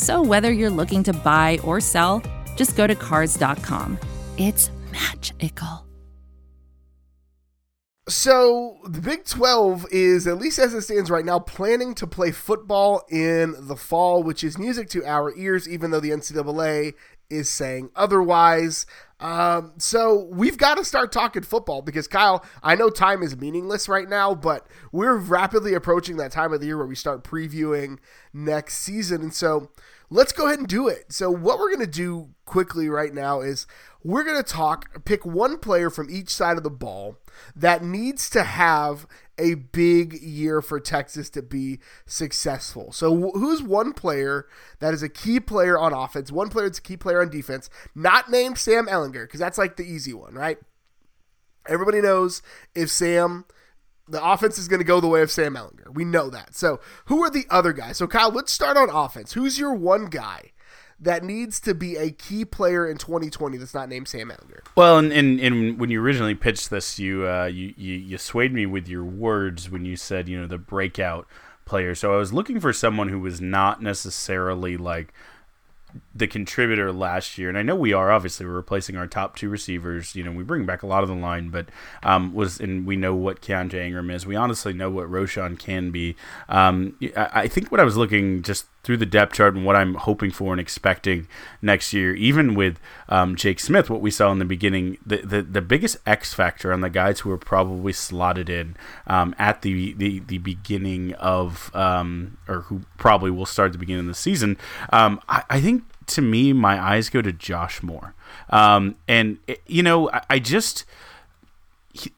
So 0.00 0.22
whether 0.22 0.50
you're 0.50 0.70
looking 0.70 1.02
to 1.02 1.12
buy 1.12 1.58
or 1.62 1.78
sell, 1.78 2.22
just 2.56 2.74
go 2.74 2.86
to 2.86 2.94
cars.com. 2.94 3.98
It's 4.38 4.70
magical. 4.90 5.86
So 8.08 8.78
the 8.86 9.02
Big 9.02 9.26
12 9.26 9.88
is, 9.92 10.26
at 10.26 10.38
least 10.38 10.58
as 10.58 10.72
it 10.72 10.80
stands 10.80 11.10
right 11.10 11.24
now, 11.24 11.38
planning 11.38 11.94
to 11.96 12.06
play 12.06 12.32
football 12.32 13.02
in 13.10 13.54
the 13.68 13.76
fall, 13.76 14.22
which 14.22 14.42
is 14.42 14.56
music 14.58 14.88
to 14.90 15.04
our 15.04 15.36
ears, 15.36 15.68
even 15.68 15.90
though 15.90 16.00
the 16.00 16.10
NCAA 16.10 16.94
is 17.28 17.50
saying 17.50 17.90
otherwise. 17.94 18.86
Um, 19.20 19.72
so 19.76 20.24
we've 20.30 20.56
got 20.56 20.76
to 20.78 20.84
start 20.84 21.12
talking 21.12 21.42
football 21.42 21.82
because 21.82 22.08
Kyle, 22.08 22.44
I 22.62 22.74
know 22.74 22.88
time 22.88 23.22
is 23.22 23.36
meaningless 23.36 23.88
right 23.88 24.08
now, 24.08 24.34
but 24.34 24.66
we're 24.92 25.16
rapidly 25.16 25.74
approaching 25.74 26.16
that 26.16 26.32
time 26.32 26.52
of 26.52 26.60
the 26.60 26.66
year 26.66 26.78
where 26.78 26.86
we 26.86 26.94
start 26.94 27.22
previewing 27.22 27.98
next 28.32 28.78
season. 28.78 29.20
And 29.20 29.34
so 29.34 29.70
let's 30.10 30.32
go 30.32 30.46
ahead 30.46 30.58
and 30.58 30.68
do 30.68 30.88
it. 30.88 31.12
So 31.12 31.30
what 31.30 31.58
we're 31.58 31.74
going 31.74 31.86
to 31.86 31.86
do 31.86 32.30
quickly 32.44 32.88
right 32.88 33.14
now 33.14 33.40
is 33.40 33.66
we're 34.02 34.24
going 34.24 34.42
to 34.42 34.48
talk, 34.48 35.04
pick 35.04 35.24
one 35.24 35.58
player 35.58 35.88
from 35.88 36.10
each 36.10 36.30
side 36.30 36.56
of 36.56 36.64
the 36.64 36.70
ball 36.70 37.16
that 37.54 37.84
needs 37.84 38.28
to 38.30 38.42
have 38.42 39.06
a 39.38 39.54
big 39.54 40.14
year 40.20 40.60
for 40.60 40.80
Texas 40.80 41.30
to 41.30 41.42
be 41.42 41.78
successful. 42.06 42.92
So, 42.92 43.30
who's 43.32 43.62
one 43.62 43.92
player 43.92 44.46
that 44.80 44.92
is 44.92 45.02
a 45.02 45.08
key 45.08 45.40
player 45.40 45.78
on 45.78 45.94
offense, 45.94 46.30
one 46.30 46.50
player 46.50 46.66
that's 46.66 46.78
a 46.78 46.82
key 46.82 46.96
player 46.96 47.22
on 47.22 47.30
defense, 47.30 47.70
not 47.94 48.30
named 48.30 48.58
Sam 48.58 48.86
Ehlinger, 48.86 49.24
because 49.24 49.40
that's 49.40 49.58
like 49.58 49.76
the 49.76 49.84
easy 49.84 50.12
one, 50.12 50.34
right? 50.34 50.58
Everybody 51.66 52.00
knows 52.00 52.42
if 52.74 52.90
Sam, 52.90 53.44
the 54.10 54.24
offense 54.24 54.58
is 54.58 54.68
going 54.68 54.80
to 54.80 54.84
go 54.84 55.00
the 55.00 55.08
way 55.08 55.22
of 55.22 55.30
Sam 55.30 55.54
Ehlinger. 55.54 55.94
We 55.94 56.04
know 56.04 56.30
that. 56.30 56.54
So, 56.54 56.80
who 57.06 57.22
are 57.22 57.30
the 57.30 57.46
other 57.50 57.72
guys? 57.72 57.96
So, 57.96 58.06
Kyle, 58.06 58.30
let's 58.30 58.52
start 58.52 58.76
on 58.76 58.90
offense. 58.90 59.32
Who's 59.32 59.58
your 59.58 59.74
one 59.74 60.06
guy 60.06 60.52
that 61.00 61.24
needs 61.24 61.60
to 61.60 61.74
be 61.74 61.96
a 61.96 62.10
key 62.10 62.44
player 62.44 62.86
in 62.86 62.98
2020 62.98 63.56
that's 63.56 63.72
not 63.72 63.88
named 63.88 64.08
Sam 64.08 64.30
Ehlinger? 64.30 64.60
Well, 64.76 64.98
and, 64.98 65.12
and, 65.12 65.40
and 65.40 65.78
when 65.78 65.90
you 65.90 66.02
originally 66.02 66.34
pitched 66.34 66.70
this, 66.70 66.98
you, 66.98 67.26
uh, 67.26 67.46
you 67.46 67.72
you 67.76 67.94
you 67.94 68.18
swayed 68.18 68.52
me 68.52 68.66
with 68.66 68.88
your 68.88 69.04
words 69.04 69.70
when 69.70 69.84
you 69.84 69.96
said 69.96 70.28
you 70.28 70.40
know 70.40 70.46
the 70.46 70.58
breakout 70.58 71.26
player. 71.64 71.94
So 71.94 72.12
I 72.12 72.16
was 72.16 72.32
looking 72.32 72.60
for 72.60 72.72
someone 72.72 73.08
who 73.08 73.20
was 73.20 73.40
not 73.40 73.82
necessarily 73.82 74.76
like 74.76 75.14
the 76.14 76.26
contributor 76.26 76.92
last 76.92 77.38
year, 77.38 77.48
and 77.48 77.56
I 77.56 77.62
know 77.62 77.76
we 77.76 77.92
are 77.92 78.10
obviously 78.10 78.46
we're 78.46 78.52
replacing 78.52 78.96
our 78.96 79.06
top 79.06 79.36
two 79.36 79.48
receivers. 79.48 80.16
You 80.16 80.24
know, 80.24 80.32
we 80.32 80.42
bring 80.42 80.66
back 80.66 80.82
a 80.82 80.86
lot 80.86 81.02
of 81.02 81.08
the 81.08 81.14
line, 81.14 81.50
but 81.50 81.66
um, 82.02 82.34
was 82.34 82.58
and 82.58 82.86
we 82.86 82.96
know 82.96 83.14
what 83.14 83.40
Keaontay 83.40 83.86
Ingram 83.86 84.10
is. 84.10 84.26
We 84.26 84.36
honestly 84.36 84.72
know 84.72 84.90
what 84.90 85.10
Roschon 85.10 85.58
can 85.58 85.90
be. 85.90 86.16
Um, 86.48 86.96
I, 87.16 87.30
I 87.32 87.48
think 87.48 87.70
what 87.70 87.80
I 87.80 87.84
was 87.84 87.96
looking 87.96 88.42
just 88.42 88.66
through 88.82 88.96
the 88.96 89.06
depth 89.06 89.34
chart 89.34 89.54
and 89.54 89.64
what 89.64 89.76
I'm 89.76 89.94
hoping 89.94 90.30
for 90.30 90.52
and 90.52 90.60
expecting 90.60 91.28
next 91.60 91.92
year, 91.92 92.14
even 92.14 92.54
with 92.54 92.78
um, 93.08 93.36
Jake 93.36 93.60
Smith, 93.60 93.90
what 93.90 94.00
we 94.00 94.10
saw 94.10 94.32
in 94.32 94.38
the 94.38 94.44
beginning, 94.44 94.96
the, 95.04 95.18
the, 95.18 95.42
the 95.42 95.60
biggest 95.60 95.98
X 96.06 96.32
factor 96.32 96.72
on 96.72 96.80
the 96.80 96.88
guys 96.88 97.20
who 97.20 97.30
are 97.30 97.38
probably 97.38 97.92
slotted 97.92 98.48
in 98.48 98.76
um, 99.06 99.34
at 99.38 99.62
the, 99.62 99.92
the, 99.94 100.20
the 100.20 100.38
beginning 100.38 101.12
of, 101.14 101.74
um, 101.74 102.38
or 102.48 102.62
who 102.62 102.80
probably 102.96 103.30
will 103.30 103.46
start 103.46 103.72
the 103.72 103.78
beginning 103.78 104.00
of 104.00 104.06
the 104.06 104.14
season, 104.14 104.56
um, 104.92 105.20
I, 105.28 105.42
I, 105.50 105.60
think 105.60 105.84
to 106.10 106.22
me, 106.22 106.52
my 106.52 106.80
eyes 106.80 107.08
go 107.08 107.22
to 107.22 107.32
Josh 107.32 107.82
Moore. 107.82 108.14
Um, 108.50 108.96
and, 109.08 109.38
it, 109.46 109.62
you 109.66 109.82
know, 109.82 110.10
I, 110.10 110.22
I 110.30 110.38
just. 110.38 110.84
He, 111.92 112.12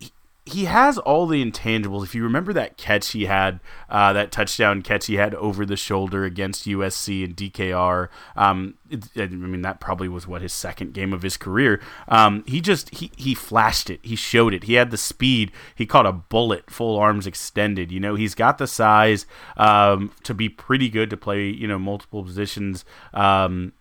he 0.44 0.64
has 0.64 0.98
all 0.98 1.26
the 1.26 1.44
intangibles. 1.44 2.02
If 2.02 2.16
you 2.16 2.24
remember 2.24 2.52
that 2.52 2.76
catch 2.76 3.12
he 3.12 3.26
had, 3.26 3.60
uh, 3.88 4.12
that 4.12 4.32
touchdown 4.32 4.82
catch 4.82 5.06
he 5.06 5.14
had 5.14 5.34
over 5.36 5.64
the 5.64 5.76
shoulder 5.76 6.24
against 6.24 6.66
USC 6.66 7.24
and 7.24 7.36
DKR. 7.36 8.08
Um, 8.34 8.74
it, 8.90 9.08
I 9.16 9.26
mean, 9.26 9.62
that 9.62 9.78
probably 9.78 10.08
was 10.08 10.26
what 10.26 10.42
his 10.42 10.52
second 10.52 10.94
game 10.94 11.12
of 11.12 11.22
his 11.22 11.36
career. 11.36 11.80
Um, 12.08 12.42
he 12.46 12.60
just 12.60 12.92
he 12.94 13.12
he 13.16 13.34
flashed 13.34 13.88
it. 13.88 14.00
He 14.02 14.16
showed 14.16 14.52
it. 14.52 14.64
He 14.64 14.74
had 14.74 14.90
the 14.90 14.96
speed. 14.96 15.52
He 15.76 15.86
caught 15.86 16.06
a 16.06 16.12
bullet, 16.12 16.70
full 16.70 16.98
arms 16.98 17.26
extended. 17.26 17.92
You 17.92 18.00
know, 18.00 18.16
he's 18.16 18.34
got 18.34 18.58
the 18.58 18.66
size 18.66 19.26
um, 19.56 20.10
to 20.24 20.34
be 20.34 20.48
pretty 20.48 20.88
good 20.88 21.08
to 21.10 21.16
play. 21.16 21.46
You 21.46 21.68
know, 21.68 21.78
multiple 21.78 22.24
positions. 22.24 22.84
Um, 23.14 23.74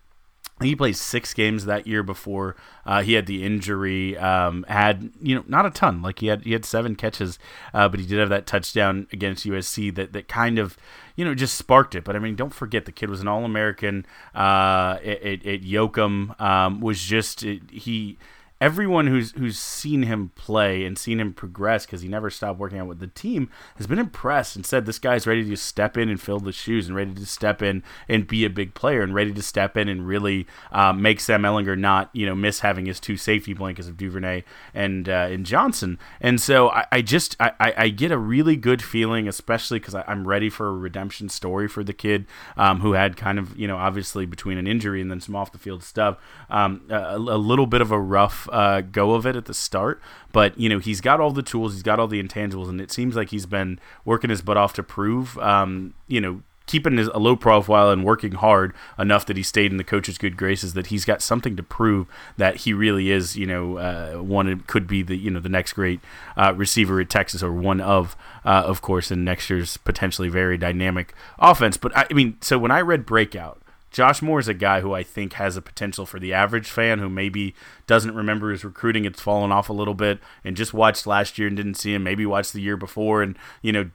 he 0.64 0.76
played 0.76 0.96
six 0.96 1.34
games 1.34 1.64
that 1.66 1.86
year 1.86 2.02
before 2.02 2.56
uh, 2.84 3.02
he 3.02 3.14
had 3.14 3.26
the 3.26 3.44
injury. 3.44 4.16
Um, 4.16 4.64
had 4.68 5.10
you 5.20 5.34
know 5.34 5.44
not 5.46 5.66
a 5.66 5.70
ton, 5.70 6.02
like 6.02 6.18
he 6.18 6.26
had 6.26 6.42
he 6.42 6.52
had 6.52 6.64
seven 6.64 6.96
catches, 6.96 7.38
uh, 7.74 7.88
but 7.88 8.00
he 8.00 8.06
did 8.06 8.18
have 8.18 8.28
that 8.30 8.46
touchdown 8.46 9.06
against 9.12 9.46
USC 9.46 9.94
that 9.94 10.12
that 10.12 10.28
kind 10.28 10.58
of 10.58 10.76
you 11.16 11.24
know 11.24 11.34
just 11.34 11.56
sparked 11.56 11.94
it. 11.94 12.04
But 12.04 12.16
I 12.16 12.18
mean, 12.18 12.36
don't 12.36 12.54
forget 12.54 12.84
the 12.84 12.92
kid 12.92 13.10
was 13.10 13.20
an 13.20 13.28
All 13.28 13.44
American 13.44 14.06
uh, 14.34 14.98
at, 15.04 15.22
at, 15.22 15.46
at 15.46 15.62
Yoakum. 15.62 16.40
Um, 16.40 16.80
was 16.80 17.00
just 17.00 17.42
it, 17.42 17.62
he 17.70 18.18
everyone 18.62 19.08
who's 19.08 19.32
who's 19.32 19.58
seen 19.58 20.04
him 20.04 20.30
play 20.36 20.84
and 20.84 20.96
seen 20.96 21.18
him 21.18 21.32
progress 21.34 21.84
because 21.84 22.00
he 22.00 22.06
never 22.06 22.30
stopped 22.30 22.60
working 22.60 22.78
out 22.78 22.86
with 22.86 23.00
the 23.00 23.08
team 23.08 23.50
has 23.76 23.88
been 23.88 23.98
impressed 23.98 24.54
and 24.54 24.64
said 24.64 24.86
this 24.86 25.00
guy's 25.00 25.26
ready 25.26 25.44
to 25.44 25.56
step 25.56 25.96
in 25.96 26.08
and 26.08 26.20
fill 26.20 26.38
the 26.38 26.52
shoes 26.52 26.86
and 26.86 26.94
ready 26.94 27.12
to 27.12 27.26
step 27.26 27.60
in 27.60 27.82
and 28.08 28.28
be 28.28 28.44
a 28.44 28.50
big 28.50 28.72
player 28.72 29.02
and 29.02 29.16
ready 29.16 29.32
to 29.32 29.42
step 29.42 29.76
in 29.76 29.88
and 29.88 30.06
really 30.06 30.46
uh, 30.70 30.92
make 30.92 31.18
Sam 31.18 31.42
Ehlinger 31.42 31.76
not 31.76 32.08
you 32.12 32.24
know 32.24 32.36
miss 32.36 32.60
having 32.60 32.86
his 32.86 33.00
two 33.00 33.16
safety 33.16 33.52
blankets 33.52 33.88
of 33.88 33.96
Duvernay 33.96 34.44
and 34.72 35.08
uh, 35.08 35.26
and 35.28 35.44
Johnson. 35.44 35.98
And 36.20 36.40
so 36.40 36.70
I, 36.70 36.86
I 36.92 37.02
just 37.02 37.34
I, 37.40 37.74
I, 37.76 37.88
get 37.88 38.12
a 38.12 38.18
really 38.18 38.54
good 38.54 38.80
feeling 38.80 39.26
especially 39.26 39.80
because 39.80 39.96
I'm 39.96 40.28
ready 40.28 40.48
for 40.48 40.68
a 40.68 40.72
redemption 40.72 41.28
story 41.28 41.66
for 41.66 41.82
the 41.82 41.92
kid 41.92 42.26
um, 42.56 42.78
who 42.78 42.92
had 42.92 43.16
kind 43.16 43.40
of 43.40 43.58
you 43.58 43.66
know 43.66 43.76
obviously 43.76 44.24
between 44.24 44.56
an 44.56 44.68
injury 44.68 45.00
and 45.00 45.10
then 45.10 45.20
some 45.20 45.34
off 45.34 45.50
the 45.50 45.58
field 45.58 45.82
stuff 45.82 46.18
um, 46.48 46.82
a, 46.88 47.16
a 47.16 47.18
little 47.18 47.66
bit 47.66 47.80
of 47.80 47.90
a 47.90 47.98
rough 47.98 48.48
uh, 48.52 48.82
go 48.82 49.14
of 49.14 49.26
it 49.26 49.34
at 49.34 49.46
the 49.46 49.54
start, 49.54 50.00
but 50.30 50.56
you 50.58 50.68
know 50.68 50.78
he's 50.78 51.00
got 51.00 51.20
all 51.20 51.32
the 51.32 51.42
tools, 51.42 51.72
he's 51.72 51.82
got 51.82 51.98
all 51.98 52.06
the 52.06 52.22
intangibles, 52.22 52.68
and 52.68 52.80
it 52.80 52.92
seems 52.92 53.16
like 53.16 53.30
he's 53.30 53.46
been 53.46 53.80
working 54.04 54.30
his 54.30 54.42
butt 54.42 54.56
off 54.56 54.74
to 54.74 54.82
prove, 54.82 55.36
um, 55.38 55.94
you 56.06 56.20
know, 56.20 56.42
keeping 56.66 56.96
his, 56.96 57.08
a 57.08 57.18
low 57.18 57.34
profile 57.34 57.90
and 57.90 58.04
working 58.04 58.32
hard 58.32 58.72
enough 58.98 59.26
that 59.26 59.36
he 59.36 59.42
stayed 59.42 59.70
in 59.70 59.78
the 59.78 59.84
coach's 59.84 60.18
good 60.18 60.36
graces 60.36 60.74
that 60.74 60.88
he's 60.88 61.04
got 61.04 61.22
something 61.22 61.56
to 61.56 61.62
prove 61.62 62.06
that 62.36 62.56
he 62.56 62.72
really 62.72 63.10
is 63.10 63.36
you 63.36 63.46
know 63.46 63.78
uh, 63.78 64.14
one 64.14 64.60
could 64.66 64.86
be 64.86 65.02
the 65.02 65.16
you 65.16 65.30
know 65.30 65.40
the 65.40 65.48
next 65.48 65.72
great 65.72 66.00
uh, 66.36 66.52
receiver 66.54 67.00
at 67.00 67.10
Texas 67.10 67.42
or 67.42 67.52
one 67.52 67.80
of 67.80 68.16
uh, 68.44 68.62
of 68.66 68.82
course 68.82 69.10
in 69.10 69.24
next 69.24 69.50
year's 69.50 69.76
potentially 69.78 70.28
very 70.28 70.56
dynamic 70.58 71.14
offense. 71.38 71.76
But 71.76 71.96
I, 71.96 72.06
I 72.10 72.14
mean 72.14 72.36
so 72.40 72.58
when 72.58 72.70
I 72.70 72.80
read 72.80 73.06
breakout 73.06 73.61
Josh 73.92 74.22
Moore 74.22 74.40
is 74.40 74.48
a 74.48 74.54
guy 74.54 74.80
who 74.80 74.94
I 74.94 75.02
think 75.02 75.34
has 75.34 75.56
a 75.56 75.62
potential 75.62 76.06
for 76.06 76.18
the 76.18 76.32
average 76.32 76.68
fan 76.68 76.98
who 76.98 77.10
maybe 77.10 77.54
doesn't 77.86 78.14
remember 78.14 78.50
his 78.50 78.64
recruiting. 78.64 79.04
It's 79.04 79.20
fallen 79.20 79.52
off 79.52 79.68
a 79.68 79.74
little 79.74 79.94
bit 79.94 80.18
and 80.42 80.56
just 80.56 80.72
watched 80.72 81.06
last 81.06 81.38
year 81.38 81.46
and 81.46 81.56
didn't 81.56 81.74
see 81.74 81.94
him. 81.94 82.02
Maybe 82.02 82.24
watched 82.24 82.54
the 82.54 82.62
year 82.62 82.78
before 82.78 83.22
and, 83.22 83.38
you 83.60 83.70
know, 83.70 83.90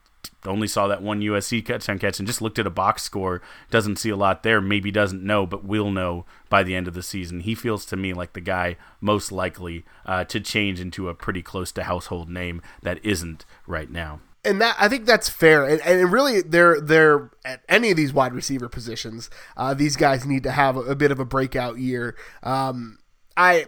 only 0.46 0.68
saw 0.68 0.88
that 0.88 1.02
one 1.02 1.22
USC 1.22 1.66
touchdown 1.66 1.98
catch 1.98 2.20
and 2.20 2.28
just 2.28 2.42
looked 2.42 2.60
at 2.60 2.68
a 2.68 2.72
box 2.72 3.02
score. 3.02 3.42
Doesn't 3.72 3.98
see 3.98 4.10
a 4.10 4.16
lot 4.16 4.44
there. 4.44 4.62
Maybe 4.62 4.92
doesn't 4.92 5.24
know, 5.24 5.48
but 5.48 5.66
will 5.66 5.90
know 5.90 6.26
by 6.48 6.62
the 6.62 6.76
end 6.76 6.88
of 6.88 6.94
the 6.94 7.04
season. 7.04 7.42
He 7.42 7.56
feels 7.56 7.86
to 7.88 7.96
me 7.96 8.14
like 8.14 8.34
the 8.34 8.42
guy 8.42 8.78
most 9.02 9.32
likely 9.32 9.84
uh, 10.06 10.26
to 10.26 10.40
change 10.40 10.80
into 10.80 11.10
a 11.10 11.16
pretty 11.16 11.42
close 11.42 11.72
to 11.74 11.84
household 11.84 12.30
name 12.30 12.62
that 12.84 13.04
isn't 13.04 13.46
right 13.66 13.90
now 13.90 14.20
and 14.48 14.62
that 14.62 14.76
I 14.80 14.88
think 14.88 15.06
that's 15.06 15.30
fair. 15.30 15.66
And, 15.66 15.82
and 15.82 16.12
really, 16.12 16.42
they're 16.42 16.80
they're 16.80 17.32
at 17.46 17.62
any 17.68 17.92
of 17.92 17.98
these 17.98 18.14
wide 18.14 18.34
receiver 18.34 18.70
positions. 18.70 19.30
Uh, 19.56 19.74
these 19.74 19.96
guys 19.96 20.26
need 20.26 20.44
to 20.44 20.52
have 20.52 20.78
a, 20.78 20.82
a 20.82 20.96
bit 20.96 21.12
of 21.12 21.20
a 21.20 21.26
breakout 21.26 21.78
year. 21.78 22.16
Um, 22.44 23.00
I 23.36 23.68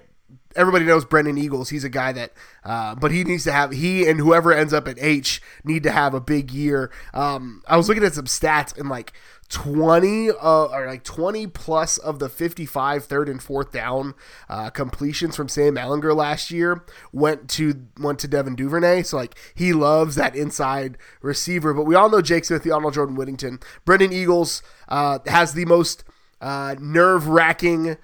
everybody 0.55 0.85
knows 0.85 1.05
Brennan 1.05 1.37
Eagles. 1.37 1.69
He's 1.69 1.83
a 1.83 1.89
guy 1.89 2.11
that, 2.13 2.33
uh, 2.63 2.95
but 2.95 3.11
he 3.11 3.23
needs 3.23 3.43
to 3.45 3.51
have 3.51 3.71
he 3.71 4.07
and 4.07 4.19
whoever 4.19 4.51
ends 4.53 4.73
up 4.73 4.87
at 4.87 4.97
H 4.99 5.41
need 5.63 5.83
to 5.83 5.91
have 5.91 6.13
a 6.13 6.19
big 6.19 6.51
year. 6.51 6.91
Um, 7.13 7.61
I 7.67 7.77
was 7.77 7.87
looking 7.87 8.03
at 8.03 8.13
some 8.13 8.25
stats 8.25 8.77
and 8.77 8.89
like 8.89 9.13
20 9.49 10.29
uh, 10.29 10.65
or 10.65 10.85
like 10.87 11.03
20 11.03 11.47
plus 11.47 11.97
of 11.97 12.19
the 12.19 12.29
55 12.29 13.05
third 13.05 13.27
and 13.27 13.41
fourth 13.41 13.71
down 13.71 14.13
uh, 14.47 14.69
completions 14.69 15.35
from 15.35 15.49
Sam 15.49 15.75
Ehlinger 15.75 16.15
last 16.15 16.51
year 16.51 16.85
went 17.11 17.49
to 17.51 17.87
went 17.99 18.19
to 18.19 18.27
Devin 18.27 18.55
Duvernay. 18.55 19.03
So 19.03 19.17
like 19.17 19.37
he 19.55 19.73
loves 19.73 20.15
that 20.15 20.35
inside 20.35 20.97
receiver. 21.21 21.73
But 21.73 21.85
we 21.85 21.95
all 21.95 22.09
know 22.09 22.21
Jake 22.21 22.45
Smith, 22.45 22.63
the 22.63 22.71
Arnold 22.71 22.93
Jordan 22.93 23.15
Whittington, 23.15 23.59
Brennan 23.85 24.13
Eagles 24.13 24.61
uh, 24.87 25.19
has 25.25 25.53
the 25.53 25.65
most 25.65 26.03
uh, 26.41 26.75
nerve 26.79 27.27
wracking 27.27 27.97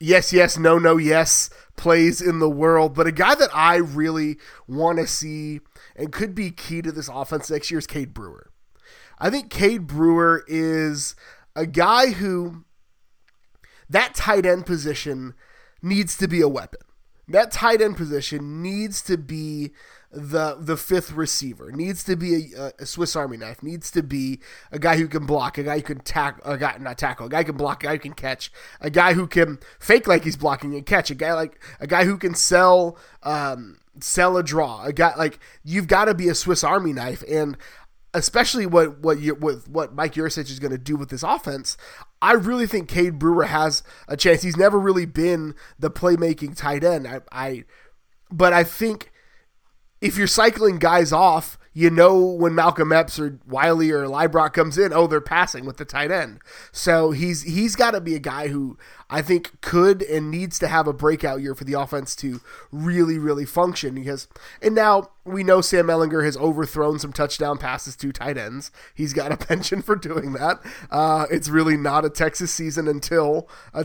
yes 0.00 0.32
yes 0.32 0.56
no 0.56 0.78
no 0.78 0.96
yes 0.96 1.50
plays 1.76 2.20
in 2.22 2.38
the 2.38 2.48
world. 2.48 2.94
But 2.94 3.06
a 3.06 3.12
guy 3.12 3.34
that 3.34 3.50
I 3.54 3.76
really 3.76 4.38
want 4.66 4.98
to 4.98 5.06
see 5.06 5.60
and 5.96 6.12
could 6.12 6.34
be 6.34 6.50
key 6.50 6.80
to 6.82 6.92
this 6.92 7.08
offense 7.08 7.50
next 7.50 7.70
year 7.70 7.78
is 7.78 7.86
Cade 7.86 8.14
Brewer. 8.14 8.47
I 9.20 9.30
think 9.30 9.50
Cade 9.50 9.86
Brewer 9.86 10.44
is 10.46 11.14
a 11.56 11.66
guy 11.66 12.10
who 12.12 12.64
that 13.88 14.14
tight 14.14 14.46
end 14.46 14.66
position 14.66 15.34
needs 15.82 16.16
to 16.18 16.28
be 16.28 16.40
a 16.40 16.48
weapon. 16.48 16.80
That 17.26 17.50
tight 17.50 17.82
end 17.82 17.96
position 17.96 18.62
needs 18.62 19.02
to 19.02 19.18
be 19.18 19.72
the 20.10 20.56
the 20.58 20.76
fifth 20.76 21.12
receiver. 21.12 21.70
Needs 21.70 22.02
to 22.04 22.16
be 22.16 22.54
a, 22.56 22.72
a, 22.78 22.86
Swiss 22.86 23.14
Army 23.14 23.36
knife. 23.36 23.62
Needs 23.62 23.90
to 23.90 24.02
be 24.02 24.40
a 24.72 24.78
guy 24.78 24.96
who 24.96 25.06
can 25.06 25.26
block, 25.26 25.58
a 25.58 25.62
guy 25.62 25.76
who 25.76 25.82
can 25.82 26.00
tackle, 26.00 26.50
a 26.50 26.56
guy 26.56 26.76
not 26.80 26.96
tackle, 26.96 27.26
a 27.26 27.28
guy 27.28 27.38
who 27.38 27.44
can 27.44 27.56
block, 27.56 27.82
a 27.82 27.88
guy 27.88 27.92
who 27.92 27.98
can 27.98 28.14
catch, 28.14 28.50
a 28.80 28.88
guy 28.88 29.12
who 29.12 29.26
can 29.26 29.58
fake 29.78 30.06
like 30.06 30.24
he's 30.24 30.36
blocking 30.36 30.74
and 30.74 30.86
catch, 30.86 31.10
a 31.10 31.14
guy 31.14 31.34
like 31.34 31.62
a 31.80 31.86
guy 31.86 32.04
who 32.04 32.16
can 32.16 32.34
sell 32.34 32.96
um, 33.22 33.78
sell 34.00 34.38
a 34.38 34.42
draw. 34.42 34.82
A 34.84 34.92
guy 34.92 35.14
like 35.16 35.38
you've 35.62 35.88
got 35.88 36.06
to 36.06 36.14
be 36.14 36.28
a 36.28 36.34
Swiss 36.34 36.64
Army 36.64 36.94
knife, 36.94 37.22
and 37.28 37.58
especially 38.18 38.66
what 38.66 38.98
what 38.98 39.20
you 39.20 39.34
with 39.34 39.68
what 39.68 39.94
Mike 39.94 40.14
Yurcich 40.14 40.50
is 40.50 40.58
going 40.58 40.72
to 40.72 40.78
do 40.78 40.96
with 40.96 41.08
this 41.08 41.22
offense, 41.22 41.76
I 42.20 42.32
really 42.32 42.66
think 42.66 42.88
Cade 42.88 43.18
Brewer 43.18 43.44
has 43.44 43.82
a 44.08 44.16
chance. 44.16 44.42
He's 44.42 44.56
never 44.56 44.78
really 44.78 45.06
been 45.06 45.54
the 45.78 45.90
playmaking 45.90 46.56
tight 46.56 46.84
end. 46.84 47.06
I, 47.06 47.20
I 47.32 47.64
but 48.30 48.52
I 48.52 48.64
think 48.64 49.12
if 50.00 50.16
you're 50.16 50.26
cycling 50.26 50.78
guys 50.78 51.12
off, 51.12 51.58
you 51.72 51.90
know 51.90 52.18
when 52.18 52.54
Malcolm 52.54 52.92
Epps 52.92 53.18
or 53.20 53.38
Wiley 53.46 53.90
or 53.90 54.04
Liebrock 54.06 54.52
comes 54.52 54.76
in, 54.78 54.92
oh, 54.92 55.06
they're 55.06 55.20
passing 55.20 55.64
with 55.64 55.76
the 55.76 55.84
tight 55.84 56.10
end. 56.10 56.40
So 56.72 57.12
he's 57.12 57.42
he's 57.42 57.76
got 57.76 57.92
to 57.92 58.00
be 58.00 58.14
a 58.14 58.20
guy 58.20 58.48
who 58.48 58.76
I 59.10 59.22
think 59.22 59.60
could 59.60 60.02
and 60.02 60.30
needs 60.30 60.58
to 60.58 60.68
have 60.68 60.86
a 60.86 60.92
breakout 60.92 61.40
year 61.40 61.54
for 61.54 61.64
the 61.64 61.74
offense 61.74 62.14
to 62.16 62.40
really, 62.70 63.18
really 63.18 63.46
function. 63.46 63.94
Because 63.94 64.28
and 64.60 64.74
now 64.74 65.10
we 65.28 65.44
know 65.44 65.60
Sam 65.60 65.86
Ehlinger 65.86 66.24
has 66.24 66.36
overthrown 66.36 66.98
some 66.98 67.12
touchdown 67.12 67.58
passes 67.58 67.96
to 67.96 68.12
tight 68.12 68.36
ends. 68.36 68.70
He's 68.94 69.12
got 69.12 69.32
a 69.32 69.36
penchant 69.46 69.84
for 69.84 69.96
doing 69.96 70.32
that. 70.32 70.60
Uh, 70.90 71.26
it's 71.30 71.48
really 71.48 71.76
not 71.76 72.04
a 72.04 72.10
Texas 72.10 72.52
season 72.52 72.88
until 72.88 73.48
a, 73.72 73.84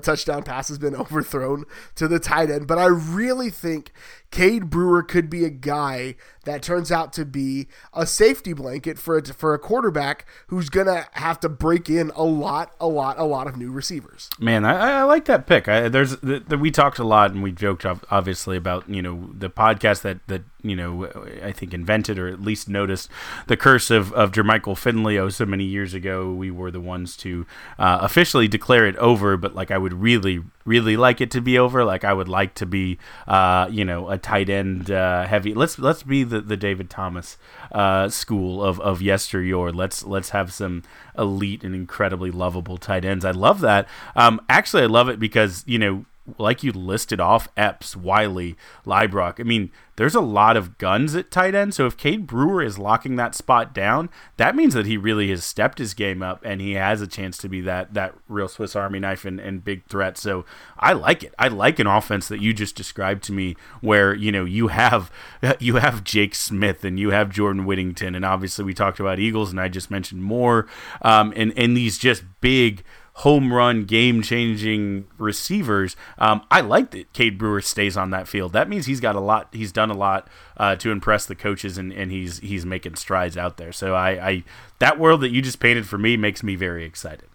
touchdown 0.00 0.42
pass 0.42 0.68
has 0.68 0.78
been 0.78 0.94
overthrown 0.96 1.64
to 1.96 2.08
the 2.08 2.18
tight 2.18 2.50
end. 2.50 2.66
But 2.66 2.78
I 2.78 2.86
really 2.86 3.50
think 3.50 3.92
Cade 4.30 4.68
Brewer 4.68 5.02
could 5.02 5.30
be 5.30 5.44
a 5.44 5.50
guy 5.50 6.16
that 6.44 6.62
turns 6.62 6.92
out 6.92 7.12
to 7.14 7.24
be 7.24 7.68
a 7.92 8.06
safety 8.06 8.52
blanket 8.52 8.98
for 8.98 9.16
a, 9.16 9.24
for 9.24 9.54
a 9.54 9.58
quarterback 9.58 10.26
who's 10.48 10.68
going 10.68 10.86
to 10.86 11.06
have 11.12 11.40
to 11.40 11.48
break 11.48 11.88
in 11.88 12.10
a 12.14 12.24
lot, 12.24 12.74
a 12.80 12.86
lot, 12.86 13.18
a 13.18 13.24
lot 13.24 13.46
of 13.46 13.56
new 13.56 13.70
receivers. 13.70 14.28
Man, 14.54 14.64
I, 14.64 15.00
I 15.00 15.02
like 15.02 15.24
that 15.24 15.46
pick. 15.46 15.68
I, 15.68 15.88
there's 15.88 16.16
the, 16.18 16.38
the, 16.38 16.56
we 16.56 16.70
talked 16.70 17.00
a 17.00 17.04
lot 17.04 17.32
and 17.32 17.42
we 17.42 17.50
joked 17.50 17.84
obviously 18.10 18.56
about 18.56 18.88
you 18.88 19.02
know 19.02 19.30
the 19.36 19.50
podcast 19.50 20.02
that 20.02 20.26
that 20.28 20.42
you 20.64 20.74
know 20.74 21.06
I 21.42 21.52
think 21.52 21.74
invented 21.74 22.18
or 22.18 22.26
at 22.26 22.40
least 22.40 22.68
noticed 22.68 23.08
the 23.46 23.56
curse 23.56 23.90
of 23.90 24.12
of 24.12 24.32
Jermichael 24.32 24.76
Finley 24.76 25.18
oh 25.18 25.28
so 25.28 25.46
many 25.46 25.64
years 25.64 25.94
ago. 25.94 26.32
We 26.32 26.50
were 26.50 26.70
the 26.70 26.80
ones 26.80 27.16
to 27.18 27.46
uh, 27.78 27.98
officially 28.00 28.48
declare 28.48 28.86
it 28.86 28.96
over, 28.96 29.36
but 29.36 29.54
like 29.54 29.70
I 29.70 29.78
would 29.78 29.92
really 29.92 30.42
really 30.64 30.96
like 30.96 31.20
it 31.20 31.30
to 31.32 31.40
be 31.40 31.58
over. 31.58 31.84
Like 31.84 32.04
I 32.04 32.12
would 32.12 32.28
like 32.28 32.54
to 32.54 32.66
be 32.66 32.98
uh, 33.28 33.68
you 33.70 33.84
know 33.84 34.08
a 34.08 34.18
tight 34.18 34.48
end 34.48 34.90
uh, 34.90 35.26
heavy. 35.26 35.54
Let's 35.54 35.78
let's 35.78 36.02
be 36.02 36.24
the, 36.24 36.40
the 36.40 36.56
David 36.56 36.90
Thomas 36.90 37.36
uh, 37.70 38.08
school 38.08 38.64
of 38.64 38.80
of 38.80 39.02
yesteryear. 39.02 39.70
Let's 39.70 40.04
let's 40.04 40.30
have 40.30 40.52
some 40.52 40.82
elite 41.16 41.62
and 41.62 41.74
incredibly 41.74 42.30
lovable 42.30 42.78
tight 42.78 43.04
ends. 43.04 43.24
I 43.24 43.30
love 43.30 43.60
that. 43.60 43.86
Um, 44.16 44.40
actually, 44.48 44.82
I 44.84 44.86
love 44.86 45.08
it 45.08 45.20
because 45.20 45.62
you 45.66 45.78
know 45.78 46.06
like 46.38 46.62
you 46.62 46.72
listed 46.72 47.20
off 47.20 47.48
Epps, 47.56 47.96
Wiley, 47.96 48.56
Liebrock. 48.86 49.38
I 49.38 49.42
mean, 49.42 49.70
there's 49.96 50.14
a 50.14 50.20
lot 50.20 50.56
of 50.56 50.78
guns 50.78 51.14
at 51.14 51.30
tight 51.30 51.54
end. 51.54 51.74
So 51.74 51.86
if 51.86 51.96
Cade 51.96 52.26
Brewer 52.26 52.62
is 52.62 52.78
locking 52.78 53.16
that 53.16 53.34
spot 53.34 53.74
down, 53.74 54.08
that 54.38 54.56
means 54.56 54.74
that 54.74 54.86
he 54.86 54.96
really 54.96 55.28
has 55.30 55.44
stepped 55.44 55.78
his 55.78 55.94
game 55.94 56.22
up 56.22 56.40
and 56.44 56.60
he 56.60 56.72
has 56.72 57.00
a 57.00 57.06
chance 57.06 57.36
to 57.38 57.48
be 57.48 57.60
that 57.60 57.94
that 57.94 58.14
real 58.28 58.48
Swiss 58.48 58.74
Army 58.74 58.98
knife 58.98 59.24
and, 59.24 59.38
and 59.38 59.64
big 59.64 59.84
threat. 59.86 60.16
So 60.16 60.44
I 60.78 60.94
like 60.94 61.22
it. 61.22 61.34
I 61.38 61.48
like 61.48 61.78
an 61.78 61.86
offense 61.86 62.26
that 62.28 62.40
you 62.40 62.52
just 62.52 62.74
described 62.74 63.22
to 63.24 63.32
me 63.32 63.54
where, 63.82 64.14
you 64.14 64.32
know, 64.32 64.44
you 64.44 64.68
have 64.68 65.12
you 65.60 65.76
have 65.76 66.04
Jake 66.04 66.34
Smith 66.34 66.84
and 66.84 66.98
you 66.98 67.10
have 67.10 67.30
Jordan 67.30 67.66
Whittington 67.66 68.14
and 68.14 68.24
obviously 68.24 68.64
we 68.64 68.74
talked 68.74 68.98
about 68.98 69.18
Eagles 69.18 69.50
and 69.50 69.60
I 69.60 69.68
just 69.68 69.90
mentioned 69.90 70.22
more 70.22 70.66
um, 71.02 71.32
and, 71.36 71.52
and 71.56 71.76
these 71.76 71.98
just 71.98 72.24
big 72.40 72.82
home 73.18 73.52
run, 73.52 73.84
game 73.84 74.22
changing 74.22 75.06
receivers. 75.18 75.94
Um, 76.18 76.42
I 76.50 76.60
like 76.60 76.90
that 76.90 77.12
Cade 77.12 77.38
Brewer 77.38 77.60
stays 77.60 77.96
on 77.96 78.10
that 78.10 78.26
field. 78.26 78.52
That 78.52 78.68
means 78.68 78.86
he's 78.86 79.00
got 79.00 79.14
a 79.14 79.20
lot. 79.20 79.48
He's 79.52 79.72
done 79.72 79.90
a 79.90 79.94
lot 79.94 80.28
uh, 80.56 80.76
to 80.76 80.90
impress 80.90 81.26
the 81.26 81.36
coaches, 81.36 81.78
and, 81.78 81.92
and 81.92 82.10
he's 82.10 82.38
he's 82.40 82.66
making 82.66 82.96
strides 82.96 83.36
out 83.36 83.56
there. 83.56 83.72
So 83.72 83.94
I, 83.94 84.28
I 84.28 84.44
that 84.80 84.98
world 84.98 85.20
that 85.20 85.30
you 85.30 85.42
just 85.42 85.60
painted 85.60 85.86
for 85.86 85.98
me 85.98 86.16
makes 86.16 86.42
me 86.42 86.56
very 86.56 86.84
excited. 86.84 87.28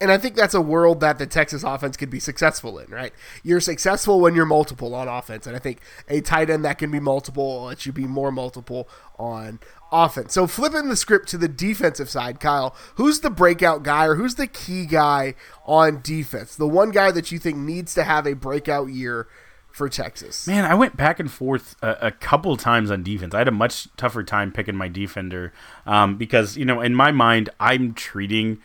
And 0.00 0.12
I 0.12 0.18
think 0.18 0.34
that's 0.34 0.54
a 0.54 0.60
world 0.60 1.00
that 1.00 1.18
the 1.18 1.26
Texas 1.26 1.62
offense 1.62 1.96
could 1.96 2.10
be 2.10 2.20
successful 2.20 2.78
in, 2.78 2.90
right? 2.90 3.12
You're 3.42 3.60
successful 3.60 4.20
when 4.20 4.34
you're 4.34 4.44
multiple 4.44 4.94
on 4.94 5.08
offense. 5.08 5.46
And 5.46 5.56
I 5.56 5.58
think 5.58 5.80
a 6.08 6.20
tight 6.20 6.50
end 6.50 6.64
that 6.64 6.78
can 6.78 6.90
be 6.90 7.00
multiple 7.00 7.64
lets 7.64 7.86
you 7.86 7.92
be 7.92 8.06
more 8.06 8.30
multiple 8.30 8.88
on 9.18 9.58
offense. 9.90 10.34
So 10.34 10.46
flipping 10.46 10.88
the 10.88 10.96
script 10.96 11.28
to 11.28 11.38
the 11.38 11.48
defensive 11.48 12.10
side, 12.10 12.40
Kyle, 12.40 12.76
who's 12.96 13.20
the 13.20 13.30
breakout 13.30 13.82
guy 13.82 14.06
or 14.06 14.16
who's 14.16 14.34
the 14.34 14.46
key 14.46 14.84
guy 14.84 15.34
on 15.64 16.02
defense? 16.02 16.56
The 16.56 16.68
one 16.68 16.90
guy 16.90 17.10
that 17.12 17.32
you 17.32 17.38
think 17.38 17.56
needs 17.56 17.94
to 17.94 18.04
have 18.04 18.26
a 18.26 18.34
breakout 18.34 18.88
year 18.88 19.28
for 19.76 19.90
Texas. 19.90 20.46
Man, 20.46 20.64
I 20.64 20.74
went 20.74 20.96
back 20.96 21.20
and 21.20 21.30
forth 21.30 21.76
a, 21.82 22.06
a 22.06 22.10
couple 22.10 22.56
times 22.56 22.90
on 22.90 23.02
defense. 23.02 23.34
I 23.34 23.38
had 23.38 23.48
a 23.48 23.52
much 23.52 23.88
tougher 23.98 24.24
time 24.24 24.50
picking 24.50 24.74
my 24.74 24.88
defender 24.88 25.52
um, 25.84 26.16
because 26.16 26.56
you 26.56 26.64
know, 26.64 26.80
in 26.80 26.94
my 26.94 27.12
mind, 27.12 27.50
I'm 27.60 27.92
treating 27.92 28.58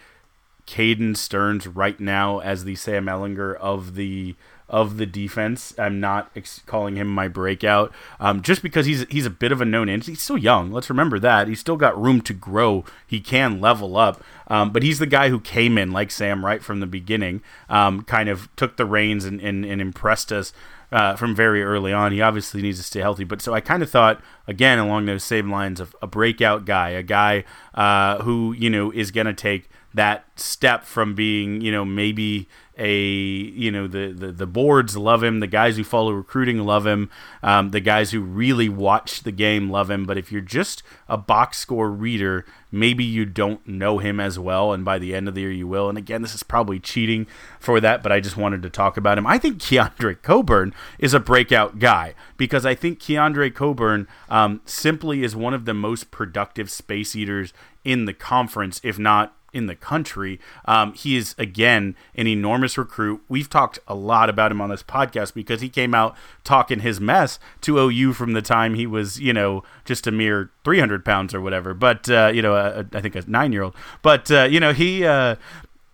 Caden 0.68 1.18
Sterns 1.18 1.68
right 1.68 2.00
now 2.00 2.40
as 2.40 2.64
the 2.64 2.76
Sam 2.76 3.06
Ehlinger 3.06 3.56
of 3.58 3.96
the 3.96 4.36
of 4.72 4.96
the 4.96 5.06
defense. 5.06 5.78
I'm 5.78 6.00
not 6.00 6.32
ex- 6.34 6.62
calling 6.66 6.96
him 6.96 7.08
my 7.08 7.28
breakout, 7.28 7.94
um, 8.22 8.42
just 8.42 8.64
because 8.64 8.86
he's 8.86 9.06
he's 9.10 9.26
a 9.26 9.30
bit 9.30 9.52
of 9.52 9.60
a 9.60 9.66
known 9.66 9.90
entity. 9.90 10.14
He's 10.14 10.22
still 10.22 10.38
young. 10.38 10.72
Let's 10.72 10.90
remember 10.90 11.20
that 11.20 11.50
he's 11.50 11.60
still 11.60 11.76
got 11.76 12.02
room 12.02 12.22
to 12.22 12.34
grow. 12.34 12.86
He 13.06 13.20
can 13.20 13.60
level 13.60 13.98
up, 13.98 14.24
um, 14.48 14.72
but 14.72 14.82
he's 14.82 14.98
the 14.98 15.06
guy 15.06 15.30
who 15.30 15.42
came 15.42 15.78
in 15.78 15.92
like 15.92 16.10
Sam 16.10 16.46
right 16.46 16.64
from 16.64 16.80
the 16.80 16.88
beginning, 16.88 17.44
um, 17.70 18.04
kind 18.04 18.30
of 18.30 18.54
took 18.56 18.78
the 18.78 18.86
reins 18.86 19.26
and, 19.26 19.42
and, 19.42 19.66
and 19.66 19.82
impressed 19.82 20.32
us. 20.32 20.54
Uh, 20.92 21.16
from 21.16 21.34
very 21.34 21.64
early 21.64 21.94
on, 21.94 22.12
he 22.12 22.22
obviously 22.22 22.62
needs 22.62 22.78
to 22.78 22.84
stay 22.84 23.00
healthy. 23.00 23.24
But 23.24 23.42
so 23.42 23.54
I 23.54 23.62
kind 23.62 23.82
of 23.82 23.90
thought 23.90 24.22
again 24.46 24.78
along 24.78 25.06
those 25.06 25.24
same 25.24 25.50
lines 25.50 25.80
of 25.80 25.96
a 26.02 26.08
breakout 26.08 26.66
guy, 26.66 26.90
a 26.90 27.04
guy 27.04 27.46
uh, 27.74 28.22
who 28.24 28.52
you 28.52 28.70
know 28.70 28.92
is 28.92 29.10
going 29.10 29.28
to 29.28 29.34
take 29.34 29.70
that 29.94 30.26
step 30.36 30.86
from 30.86 31.14
being 31.14 31.62
you 31.62 31.72
know 31.72 31.86
maybe 31.86 32.48
a 32.78 32.96
you 32.96 33.70
know 33.70 33.88
the, 33.88 34.12
the 34.12 34.32
the 34.32 34.48
boards 34.48 34.96
love 34.98 35.24
him 35.24 35.40
the 35.40 35.48
guys 35.48 35.78
who 35.78 35.84
follow 35.84 36.12
recruiting 36.12 36.60
love 36.60 36.88
him 36.88 37.10
um, 37.44 37.70
the 37.72 37.80
guys 37.80 38.12
who 38.12 38.22
really 38.22 38.70
watch 38.70 39.24
the 39.24 39.32
game 39.32 39.70
love 39.70 39.92
him. 39.92 40.06
But 40.06 40.18
if 40.18 40.32
you're 40.32 40.42
just 40.42 40.82
a 41.08 41.18
box 41.18 41.58
score 41.58 41.92
reader 41.92 42.46
maybe 42.72 43.04
you 43.04 43.26
don't 43.26 43.68
know 43.68 43.98
him 43.98 44.22
as 44.22 44.40
well. 44.40 44.72
And 44.72 44.86
by 44.86 44.98
the 44.98 45.14
end 45.14 45.28
of 45.28 45.36
the 45.36 45.42
year 45.42 45.52
you 45.52 45.68
will. 45.68 45.90
And 45.90 45.98
again 45.98 46.22
this 46.22 46.34
is 46.34 46.44
probably 46.44 46.80
cheating 46.80 47.28
for 47.60 47.80
that 47.82 48.02
but 48.02 48.12
i 48.12 48.20
just 48.20 48.38
wanted 48.38 48.64
to 48.64 48.70
talk 48.70 48.98
about 48.98 49.18
him. 49.18 49.28
I 49.28 49.38
think 49.38 49.60
keondre 49.60 50.22
coburn 50.22 50.74
is 50.98 51.14
a 51.14 51.20
breakout 51.20 51.80
guy 51.80 52.16
because 52.38 52.66
i 52.66 52.74
think 52.74 53.00
keondre 53.00 53.54
coburn 53.54 54.08
um, 54.30 54.62
simply 54.66 55.24
is 55.24 55.36
one 55.36 55.54
of 55.54 55.66
the 55.66 55.74
most 55.74 56.10
productive 56.10 56.72
space 56.72 57.16
eaters 57.16 57.54
in 57.84 58.06
the 58.06 58.14
conference 58.14 58.80
if 58.84 58.98
not 58.98 59.36
in 59.54 59.66
the 59.66 59.76
country. 59.76 60.40
Um, 60.66 60.94
he 60.94 61.16
is 61.16 61.36
again 61.38 61.96
an 62.16 62.28
enormous 62.28 62.78
recruit. 62.78 63.22
We've 63.28 63.50
talked 63.50 63.80
a 63.88 63.96
lot 63.96 64.30
about 64.30 64.52
him 64.52 64.62
on 64.62 64.70
this 64.70 64.84
podcast 64.84 65.34
because 65.34 65.62
he 65.62 65.70
came 65.70 65.94
out 65.94 66.16
talking 66.44 66.80
his 66.80 67.00
mess 67.00 67.40
to 67.62 67.78
OU 67.80 68.14
from 68.14 68.34
the 68.34 68.42
time 68.42 68.76
he 68.76 68.88
was, 68.88 69.20
you 69.20 69.34
know, 69.34 69.64
just 69.86 70.08
a 70.08 70.12
mere 70.12 70.52
300 70.64 71.04
pounds 71.04 71.34
or 71.34 71.42
whatever. 71.42 71.74
But 71.74 72.10
uh, 72.10 72.32
you 72.34 72.42
know, 72.42 72.56
a, 72.56 72.82
a, 72.82 72.86
I 72.94 73.02
think 73.02 73.16
a 73.16 73.24
nine 73.28 73.52
year 73.52 73.64
old. 73.64 73.76
But 74.02 74.32
uh, 74.32 74.44
you 74.44 74.60
know, 74.60 74.74
he. 74.74 75.06
Uh, 75.06 75.36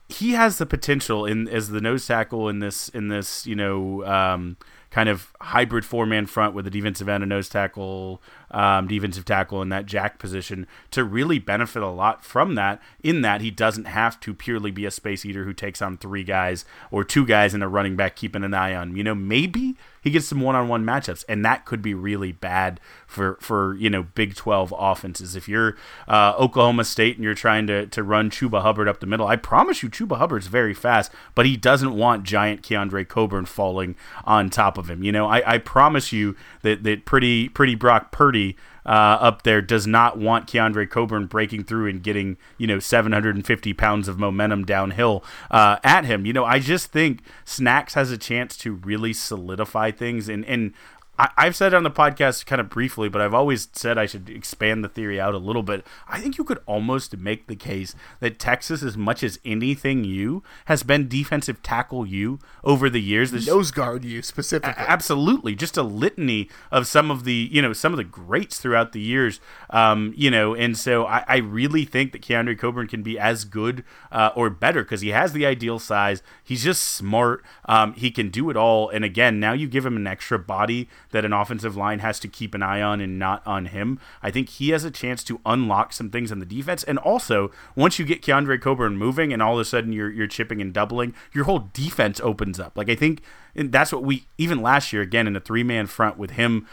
he 0.09 0.31
has 0.31 0.57
the 0.57 0.65
potential 0.65 1.25
in 1.25 1.49
as 1.49 1.67
the 1.67 1.81
nose 1.81 2.07
tackle 2.07 2.47
in 2.47 2.59
this 2.59 2.87
in 2.89 3.09
this 3.09 3.45
you 3.45 3.55
know 3.55 4.05
um, 4.05 4.55
kind 4.89 5.09
of 5.09 5.35
hybrid 5.47 5.85
four 5.85 6.05
man 6.05 6.25
front 6.25 6.53
with 6.53 6.67
a 6.67 6.69
defensive 6.69 7.07
end, 7.07 7.23
a 7.23 7.27
nose 7.27 7.49
tackle, 7.49 8.21
um, 8.51 8.87
defensive 8.87 9.25
tackle 9.25 9.61
in 9.61 9.69
that 9.69 9.85
jack 9.85 10.19
position 10.19 10.67
to 10.91 11.03
really 11.03 11.39
benefit 11.39 11.81
a 11.81 11.89
lot 11.89 12.23
from 12.23 12.55
that. 12.55 12.81
In 13.01 13.21
that 13.21 13.41
he 13.41 13.51
doesn't 13.51 13.85
have 13.85 14.19
to 14.21 14.33
purely 14.33 14.71
be 14.71 14.85
a 14.85 14.91
space 14.91 15.25
eater 15.25 15.45
who 15.45 15.53
takes 15.53 15.81
on 15.81 15.97
three 15.97 16.23
guys 16.23 16.65
or 16.91 17.03
two 17.03 17.25
guys 17.25 17.53
and 17.53 17.63
a 17.63 17.67
running 17.67 17.95
back 17.95 18.15
keeping 18.15 18.43
an 18.43 18.53
eye 18.53 18.75
on. 18.75 18.95
You 18.95 19.03
know, 19.03 19.15
maybe 19.15 19.75
he 20.07 20.11
gets 20.11 20.27
some 20.27 20.39
one-on-one 20.39 20.85
matchups, 20.85 21.25
and 21.27 21.43
that 21.43 21.65
could 21.65 21.81
be 21.81 21.93
really 21.93 22.31
bad 22.31 22.79
for 23.05 23.37
for 23.41 23.75
you 23.75 23.89
know 23.89 24.03
Big 24.03 24.35
Twelve 24.35 24.73
offenses. 24.77 25.35
If 25.35 25.49
you're 25.49 25.75
uh, 26.07 26.33
Oklahoma 26.37 26.85
State 26.85 27.15
and 27.15 27.23
you're 27.23 27.33
trying 27.33 27.67
to 27.67 27.87
to 27.87 28.03
run 28.03 28.29
Chuba 28.29 28.61
Hubbard 28.61 28.87
up 28.87 28.99
the 28.99 29.05
middle, 29.05 29.27
I 29.27 29.35
promise 29.35 29.83
you, 29.83 29.89
Chuba 29.89 30.17
Hubbard's 30.17 30.47
very 30.47 30.73
fast, 30.73 31.11
but 31.35 31.45
he 31.45 31.57
doesn't 31.57 31.93
want 31.93 32.23
giant 32.23 32.61
Keondre 32.61 33.07
Coburn 33.07 33.45
falling 33.45 33.95
on 34.23 34.49
top 34.49 34.77
of 34.77 34.89
him. 34.89 35.03
You 35.03 35.11
know, 35.11 35.27
I, 35.27 35.36
I 35.45 35.57
promise 35.57 36.11
you 36.11 36.35
that 36.61 36.83
that 36.83 37.05
pretty 37.05 37.49
pretty 37.49 37.75
Brock 37.75 38.11
Purdy 38.11 38.55
uh, 38.85 39.17
up 39.19 39.41
there 39.43 39.61
does 39.61 39.85
not 39.85 40.17
want 40.17 40.47
Keondre 40.47 40.89
Coburn 40.89 41.25
breaking 41.25 41.65
through 41.65 41.89
and 41.89 42.01
getting 42.01 42.37
you 42.57 42.67
know 42.67 42.79
750 42.79 43.73
pounds 43.73 44.07
of 44.07 44.17
momentum 44.17 44.63
downhill 44.63 45.23
uh, 45.51 45.77
at 45.83 46.05
him. 46.05 46.25
You 46.25 46.33
know, 46.33 46.45
I 46.45 46.59
just 46.59 46.91
think 46.91 47.21
Snacks 47.43 47.95
has 47.95 48.11
a 48.11 48.17
chance 48.17 48.55
to 48.57 48.73
really 48.73 49.13
solidify 49.13 49.91
things 49.91 50.29
and 50.29 50.45
and 50.45 50.73
I, 51.19 51.45
have 51.45 51.55
said 51.55 51.73
it 51.73 51.75
on 51.75 51.83
the 51.83 51.91
podcast 51.91 52.45
kind 52.45 52.61
of 52.61 52.69
briefly, 52.69 53.09
but 53.09 53.21
I've 53.21 53.33
always 53.33 53.69
said 53.73 53.97
I 53.97 54.05
should 54.05 54.29
expand 54.29 54.83
the 54.83 54.89
theory 54.89 55.19
out 55.19 55.33
a 55.33 55.39
little 55.39 55.63
bit. 55.63 55.85
I 56.07 56.19
think 56.19 56.37
you 56.37 56.43
could 56.43 56.59
almost 56.65 57.17
make 57.17 57.47
the 57.47 57.55
case 57.55 57.95
that 58.19 58.37
Texas, 58.37 58.83
as 58.83 58.95
much 58.95 59.23
as 59.23 59.39
anything 59.43 60.03
you, 60.03 60.43
has 60.65 60.83
been 60.83 61.07
defensive 61.07 61.63
tackle 61.63 62.05
you 62.05 62.39
over 62.63 62.89
the 62.89 63.01
years. 63.01 63.31
There's, 63.31 63.47
Nose 63.47 63.71
guard 63.71 64.05
you 64.05 64.21
specifically. 64.21 64.83
A- 64.83 64.89
absolutely, 64.89 65.55
just 65.55 65.75
a 65.75 65.83
litany 65.83 66.49
of 66.71 66.85
some 66.85 67.09
of 67.09 67.23
the 67.23 67.49
you 67.51 67.61
know 67.61 67.73
some 67.73 67.93
of 67.93 67.97
the 67.97 68.03
greats 68.03 68.59
throughout 68.59 68.91
the 68.91 69.01
years. 69.01 69.39
Um, 69.71 70.13
you 70.15 70.29
know, 70.29 70.53
and 70.53 70.77
so 70.77 71.05
I, 71.05 71.23
I 71.27 71.37
really 71.37 71.85
think 71.85 72.11
that 72.11 72.21
Keondre 72.21 72.57
Coburn 72.57 72.87
can 72.87 73.01
be 73.01 73.17
as 73.17 73.43
good 73.43 73.83
uh, 74.11 74.31
or 74.35 74.49
better 74.49 74.83
because 74.83 75.01
he 75.01 75.09
has 75.09 75.33
the 75.33 75.45
ideal 75.45 75.79
size. 75.79 76.21
He's 76.43 76.63
just 76.63 76.83
smart. 76.83 77.43
Um, 77.65 77.93
he 77.93 78.11
can 78.11 78.29
do 78.29 78.49
it 78.49 78.57
all. 78.57 78.89
And 78.89 79.03
again, 79.03 79.39
now 79.39 79.53
you 79.53 79.67
give 79.67 79.85
him 79.85 79.95
an 79.95 80.05
extra 80.05 80.37
body 80.37 80.87
that 81.11 81.25
an 81.25 81.33
offensive 81.33 81.75
line 81.75 81.99
has 81.99 82.19
to 82.19 82.27
keep 82.27 82.53
an 82.53 82.63
eye 82.63 82.81
on 82.81 83.01
and 83.01 83.17
not 83.19 83.45
on 83.45 83.67
him. 83.67 83.99
I 84.21 84.31
think 84.31 84.49
he 84.49 84.69
has 84.69 84.83
a 84.83 84.91
chance 84.91 85.23
to 85.25 85.39
unlock 85.45 85.93
some 85.93 86.09
things 86.09 86.31
in 86.31 86.39
the 86.39 86.45
defense. 86.45 86.83
And 86.83 86.97
also, 86.99 87.51
once 87.75 87.99
you 87.99 88.05
get 88.05 88.21
Keondre 88.21 88.61
Coburn 88.61 88.97
moving 88.97 89.33
and 89.33 89.41
all 89.41 89.53
of 89.53 89.59
a 89.59 89.65
sudden 89.65 89.93
you're, 89.93 90.11
you're 90.11 90.27
chipping 90.27 90.61
and 90.61 90.73
doubling, 90.73 91.13
your 91.33 91.45
whole 91.45 91.69
defense 91.73 92.19
opens 92.21 92.59
up. 92.59 92.77
Like, 92.77 92.89
I 92.89 92.95
think 92.95 93.21
that's 93.55 93.91
what 93.91 94.03
we, 94.03 94.25
even 94.37 94.61
last 94.61 94.93
year, 94.93 95.01
again, 95.01 95.27
in 95.27 95.35
a 95.35 95.39
three 95.39 95.63
man 95.63 95.87
front 95.87 96.17
with 96.17 96.31
him 96.31 96.67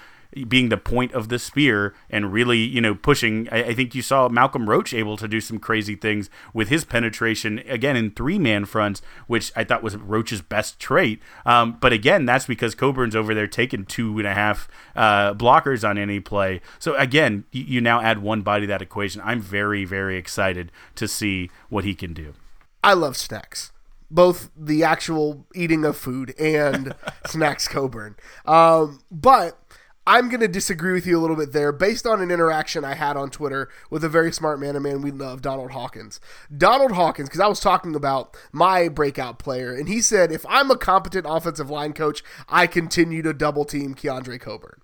being 0.49 0.69
the 0.69 0.77
point 0.77 1.13
of 1.13 1.29
the 1.29 1.39
spear 1.39 1.95
and 2.11 2.33
really, 2.33 2.59
you 2.59 2.81
know, 2.81 2.95
pushing. 2.95 3.49
I, 3.53 3.65
I, 3.65 3.75
think 3.75 3.95
you 3.95 4.03
saw 4.03 4.29
Malcolm 4.29 4.69
Roach 4.69 4.93
able 4.93 5.17
to 5.17 5.29
do 5.29 5.41
some 5.41 5.59
crazy 5.59 5.95
things 5.95 6.29
with 6.53 6.69
his 6.69 6.85
penetration 6.85 7.61
again 7.67 7.97
in 7.97 8.11
three 8.11 8.39
man 8.39 8.65
fronts, 8.65 9.01
which 9.27 9.53
I 9.55 9.65
thought 9.65 9.83
was 9.83 9.97
Roach's 9.97 10.43
best 10.43 10.81
trait. 10.81 11.21
Um, 11.47 11.79
but 11.81 11.93
again, 11.93 12.25
that's 12.25 12.47
because 12.47 12.75
Coburn's 12.75 13.15
over 13.15 13.35
there 13.35 13.47
taking 13.47 13.85
two 13.85 14.19
and 14.19 14.27
a 14.27 14.35
half 14.35 14.69
uh, 14.97 15.35
blockers 15.35 15.89
on 15.89 15.99
any 15.99 16.21
play. 16.21 16.61
So 16.79 16.97
again, 16.97 17.45
you, 17.53 17.65
you 17.65 17.81
now 17.81 18.01
add 18.01 18.21
one 18.21 18.43
body 18.43 18.63
to 18.63 18.67
that 18.69 18.83
equation. 18.83 19.23
I'm 19.25 19.41
very, 19.41 19.85
very 19.85 20.17
excited 20.17 20.73
to 20.97 21.07
see 21.07 21.51
what 21.69 21.85
he 21.85 21.95
can 21.95 22.13
do. 22.13 22.35
I 22.83 22.95
love 22.95 23.17
snacks 23.17 23.71
both 24.11 24.51
the 24.57 24.85
actual 24.85 25.45
eating 25.55 25.85
of 25.85 25.97
food 25.97 26.35
and 26.39 26.95
snacks 27.27 27.67
Coburn. 27.67 28.15
Um, 28.47 29.01
but 29.11 29.59
I'm 30.07 30.29
going 30.29 30.41
to 30.41 30.49
disagree 30.49 30.93
with 30.93 31.07
you 31.07 31.19
a 31.19 31.21
little 31.23 31.37
bit 31.37 31.53
there 31.53 31.73
based 31.73 32.07
on 32.07 32.21
an 32.21 32.31
interaction 32.31 32.85
I 32.85 32.95
had 32.95 33.17
on 33.17 33.31
Twitter 33.31 33.71
with 33.89 34.05
a 34.05 34.09
very 34.09 34.33
smart 34.33 34.61
man, 34.61 34.77
a 34.77 34.81
man 34.81 35.01
we 35.01 35.11
love, 35.11 35.41
Donald 35.41 35.71
Hawkins. 35.71 36.21
Donald 36.55 36.93
Hawkins, 36.93 37.29
because 37.29 37.41
I 37.41 37.47
was 37.47 37.61
talking 37.61 37.95
about 37.95 38.37
my 38.53 38.89
breakout 38.89 39.39
player, 39.39 39.75
and 39.75 39.89
he 39.89 40.03
said, 40.03 40.31
if 40.31 40.45
I'm 40.47 40.71
a 40.71 40.77
competent 40.77 41.27
offensive 41.29 41.71
line 41.71 41.95
coach, 41.95 42.23
I 42.49 42.67
continue 42.67 43.23
to 43.23 43.33
double 43.33 43.65
team 43.65 43.95
Keondre 43.95 44.41
Coburn 44.41 44.81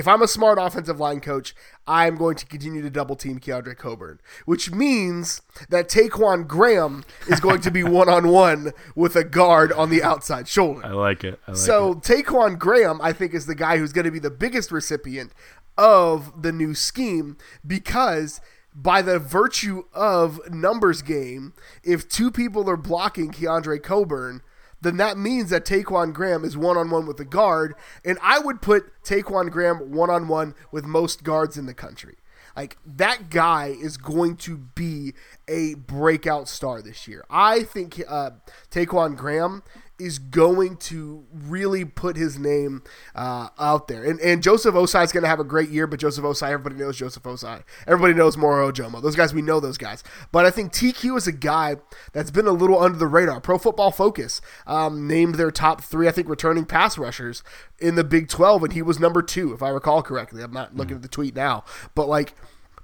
if 0.00 0.08
I'm 0.08 0.22
a 0.22 0.26
smart 0.26 0.58
offensive 0.58 0.98
line 0.98 1.20
coach, 1.20 1.54
I'm 1.86 2.16
going 2.16 2.34
to 2.36 2.46
continue 2.46 2.80
to 2.80 2.88
double 2.88 3.16
team 3.16 3.38
Keondre 3.38 3.76
Coburn, 3.76 4.18
which 4.46 4.70
means 4.70 5.42
that 5.68 5.90
Ta'Quon 5.90 6.48
Graham 6.48 7.04
is 7.28 7.38
going 7.38 7.60
to 7.60 7.70
be 7.70 7.84
one 7.84 8.08
on 8.08 8.28
one 8.28 8.72
with 8.96 9.14
a 9.14 9.24
guard 9.24 9.70
on 9.72 9.90
the 9.90 10.02
outside 10.02 10.48
shoulder. 10.48 10.84
I 10.86 10.92
like 10.92 11.22
it. 11.22 11.38
I 11.46 11.50
like 11.50 11.60
so 11.60 11.92
it. 11.92 12.02
Ta'Quon 12.02 12.58
Graham, 12.58 12.98
I 13.02 13.12
think, 13.12 13.34
is 13.34 13.44
the 13.44 13.54
guy 13.54 13.76
who's 13.76 13.92
going 13.92 14.06
to 14.06 14.10
be 14.10 14.18
the 14.18 14.30
biggest 14.30 14.72
recipient 14.72 15.32
of 15.76 16.42
the 16.42 16.50
new 16.50 16.74
scheme 16.74 17.36
because 17.66 18.40
by 18.74 19.02
the 19.02 19.18
virtue 19.18 19.82
of 19.92 20.40
numbers 20.50 21.02
game, 21.02 21.52
if 21.84 22.08
two 22.08 22.30
people 22.30 22.70
are 22.70 22.76
blocking 22.78 23.30
Keondre 23.32 23.82
Coburn, 23.82 24.40
then 24.80 24.96
that 24.96 25.18
means 25.18 25.50
that 25.50 25.64
Ta'Quon 25.64 26.12
Graham 26.12 26.44
is 26.44 26.56
one 26.56 26.76
on 26.76 26.90
one 26.90 27.06
with 27.06 27.16
the 27.16 27.24
guard, 27.24 27.74
and 28.04 28.18
I 28.22 28.38
would 28.38 28.62
put 28.62 28.90
Ta'Quon 29.04 29.50
Graham 29.50 29.92
one 29.92 30.10
on 30.10 30.28
one 30.28 30.54
with 30.72 30.84
most 30.84 31.22
guards 31.22 31.56
in 31.56 31.66
the 31.66 31.74
country. 31.74 32.16
Like 32.56 32.76
that 32.84 33.30
guy 33.30 33.66
is 33.68 33.96
going 33.96 34.36
to 34.38 34.56
be 34.56 35.14
a 35.48 35.74
breakout 35.74 36.48
star 36.48 36.82
this 36.82 37.06
year. 37.06 37.24
I 37.30 37.62
think 37.62 38.02
uh, 38.08 38.30
Ta'Quon 38.70 39.16
Graham 39.16 39.62
is 40.00 40.18
going 40.18 40.76
to 40.76 41.26
really 41.32 41.84
put 41.84 42.16
his 42.16 42.38
name 42.38 42.82
uh, 43.14 43.48
out 43.58 43.86
there. 43.88 44.02
And, 44.02 44.18
and 44.20 44.42
Joseph 44.42 44.74
Ossai 44.74 45.04
is 45.04 45.12
going 45.12 45.22
to 45.22 45.28
have 45.28 45.40
a 45.40 45.44
great 45.44 45.68
year, 45.68 45.86
but 45.86 46.00
Joseph 46.00 46.24
Ossai, 46.24 46.50
everybody 46.50 46.76
knows 46.76 46.96
Joseph 46.96 47.22
Ossai. 47.22 47.62
Everybody 47.86 48.14
knows 48.14 48.36
Moro 48.36 48.72
Ojomo. 48.72 49.02
Those 49.02 49.16
guys, 49.16 49.34
we 49.34 49.42
know 49.42 49.60
those 49.60 49.78
guys. 49.78 50.02
But 50.32 50.46
I 50.46 50.50
think 50.50 50.72
TQ 50.72 51.16
is 51.18 51.26
a 51.26 51.32
guy 51.32 51.76
that's 52.12 52.30
been 52.30 52.46
a 52.46 52.52
little 52.52 52.80
under 52.80 52.98
the 52.98 53.06
radar. 53.06 53.40
Pro 53.40 53.58
Football 53.58 53.90
Focus 53.90 54.40
um, 54.66 55.06
named 55.06 55.34
their 55.34 55.50
top 55.50 55.82
three, 55.82 56.08
I 56.08 56.12
think, 56.12 56.28
returning 56.28 56.64
pass 56.64 56.96
rushers 56.96 57.42
in 57.78 57.94
the 57.94 58.04
Big 58.04 58.28
12, 58.28 58.64
and 58.64 58.72
he 58.72 58.82
was 58.82 58.98
number 58.98 59.22
two, 59.22 59.52
if 59.52 59.62
I 59.62 59.68
recall 59.68 60.02
correctly. 60.02 60.42
I'm 60.42 60.52
not 60.52 60.74
looking 60.74 60.96
at 60.96 61.02
the 61.02 61.08
tweet 61.08 61.34
now. 61.34 61.64
But 61.94 62.08
like, 62.08 62.34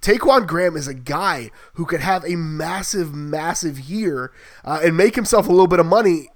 Ta'Quon 0.01 0.47
Graham 0.47 0.77
is 0.77 0.87
a 0.87 0.95
guy 0.95 1.51
who 1.75 1.87
could 1.87 2.01
have 2.01 2.25
a 2.25 2.37
massive, 2.37 3.15
massive 3.15 3.81
year 3.81 4.33
uh, 4.65 4.81
and 4.85 4.97
make 4.97 5.15
himself 5.15 5.49
a 5.49 5.51
little 5.51 5.67
bit 5.67 5.81
of 5.81 5.87
money 5.87 6.29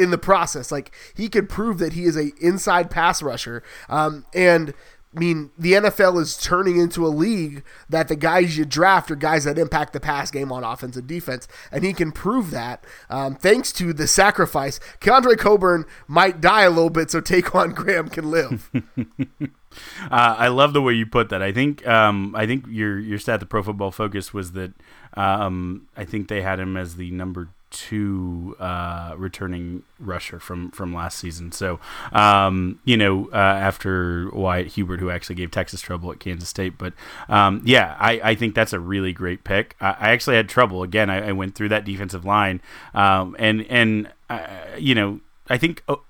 in 0.00 0.10
the 0.10 0.18
process. 0.18 0.72
Like 0.72 0.92
he 1.14 1.28
could 1.28 1.48
prove 1.48 1.78
that 1.78 1.92
he 1.92 2.04
is 2.04 2.16
a 2.16 2.32
inside 2.40 2.90
pass 2.90 3.22
rusher. 3.22 3.62
Um, 3.88 4.24
and 4.34 4.74
I 5.14 5.18
mean, 5.18 5.50
the 5.58 5.72
NFL 5.72 6.20
is 6.20 6.36
turning 6.36 6.78
into 6.78 7.04
a 7.04 7.08
league 7.08 7.64
that 7.88 8.06
the 8.06 8.14
guys 8.14 8.56
you 8.56 8.64
draft 8.64 9.10
are 9.10 9.16
guys 9.16 9.42
that 9.42 9.58
impact 9.58 9.92
the 9.92 9.98
pass 9.98 10.30
game 10.30 10.52
on 10.52 10.62
offense 10.62 10.96
and 10.96 11.06
defense, 11.06 11.48
and 11.72 11.82
he 11.82 11.92
can 11.92 12.12
prove 12.12 12.52
that 12.52 12.84
um, 13.08 13.34
thanks 13.34 13.72
to 13.72 13.92
the 13.92 14.06
sacrifice. 14.06 14.78
Keondre 15.00 15.36
Coburn 15.36 15.84
might 16.06 16.40
die 16.40 16.62
a 16.62 16.70
little 16.70 16.90
bit 16.90 17.10
so 17.10 17.20
Ta'Quon 17.20 17.70
Graham 17.74 18.08
can 18.08 18.30
live. 18.30 18.70
uh, 19.02 19.48
I 20.10 20.46
love 20.46 20.74
the 20.74 20.82
way 20.82 20.92
you 20.92 21.06
put 21.06 21.28
that. 21.30 21.42
I 21.42 21.50
think 21.50 21.84
um, 21.88 22.32
I 22.36 22.46
think 22.46 22.66
your 22.68 22.96
your 22.96 23.18
stat, 23.18 23.40
the 23.40 23.46
Pro 23.46 23.64
Football 23.64 23.90
Focus, 23.90 24.32
was 24.32 24.52
that 24.52 24.74
um, 25.14 25.88
I 25.96 26.04
think 26.04 26.28
they 26.28 26.42
had 26.42 26.60
him 26.60 26.76
as 26.76 26.94
the 26.94 27.10
number 27.10 27.48
two 27.70 28.56
uh, 28.58 29.14
returning 29.16 29.82
rusher 29.98 30.38
from 30.38 30.70
from 30.70 30.94
last 30.94 31.18
season. 31.18 31.52
So, 31.52 31.80
um, 32.12 32.80
you 32.84 32.96
know, 32.96 33.28
uh, 33.32 33.36
after 33.36 34.28
Wyatt 34.30 34.68
Hubert, 34.68 35.00
who 35.00 35.10
actually 35.10 35.36
gave 35.36 35.50
Texas 35.50 35.80
trouble 35.80 36.10
at 36.12 36.20
Kansas 36.20 36.48
State, 36.48 36.76
but 36.76 36.92
um, 37.28 37.62
yeah, 37.64 37.96
I, 37.98 38.20
I 38.22 38.34
think 38.34 38.54
that's 38.54 38.72
a 38.72 38.80
really 38.80 39.12
great 39.12 39.44
pick. 39.44 39.76
I, 39.80 39.96
I 39.98 40.10
actually 40.10 40.36
had 40.36 40.48
trouble 40.48 40.82
again. 40.82 41.08
I, 41.10 41.28
I, 41.28 41.32
went 41.32 41.54
through 41.54 41.68
that 41.70 41.84
defensive 41.84 42.24
line, 42.24 42.60
um, 42.92 43.36
and 43.38 43.64
and 43.70 44.10
uh, 44.28 44.46
you 44.78 44.94
know, 44.94 45.20
I 45.48 45.56
think 45.56 45.82
oh, 45.88 46.02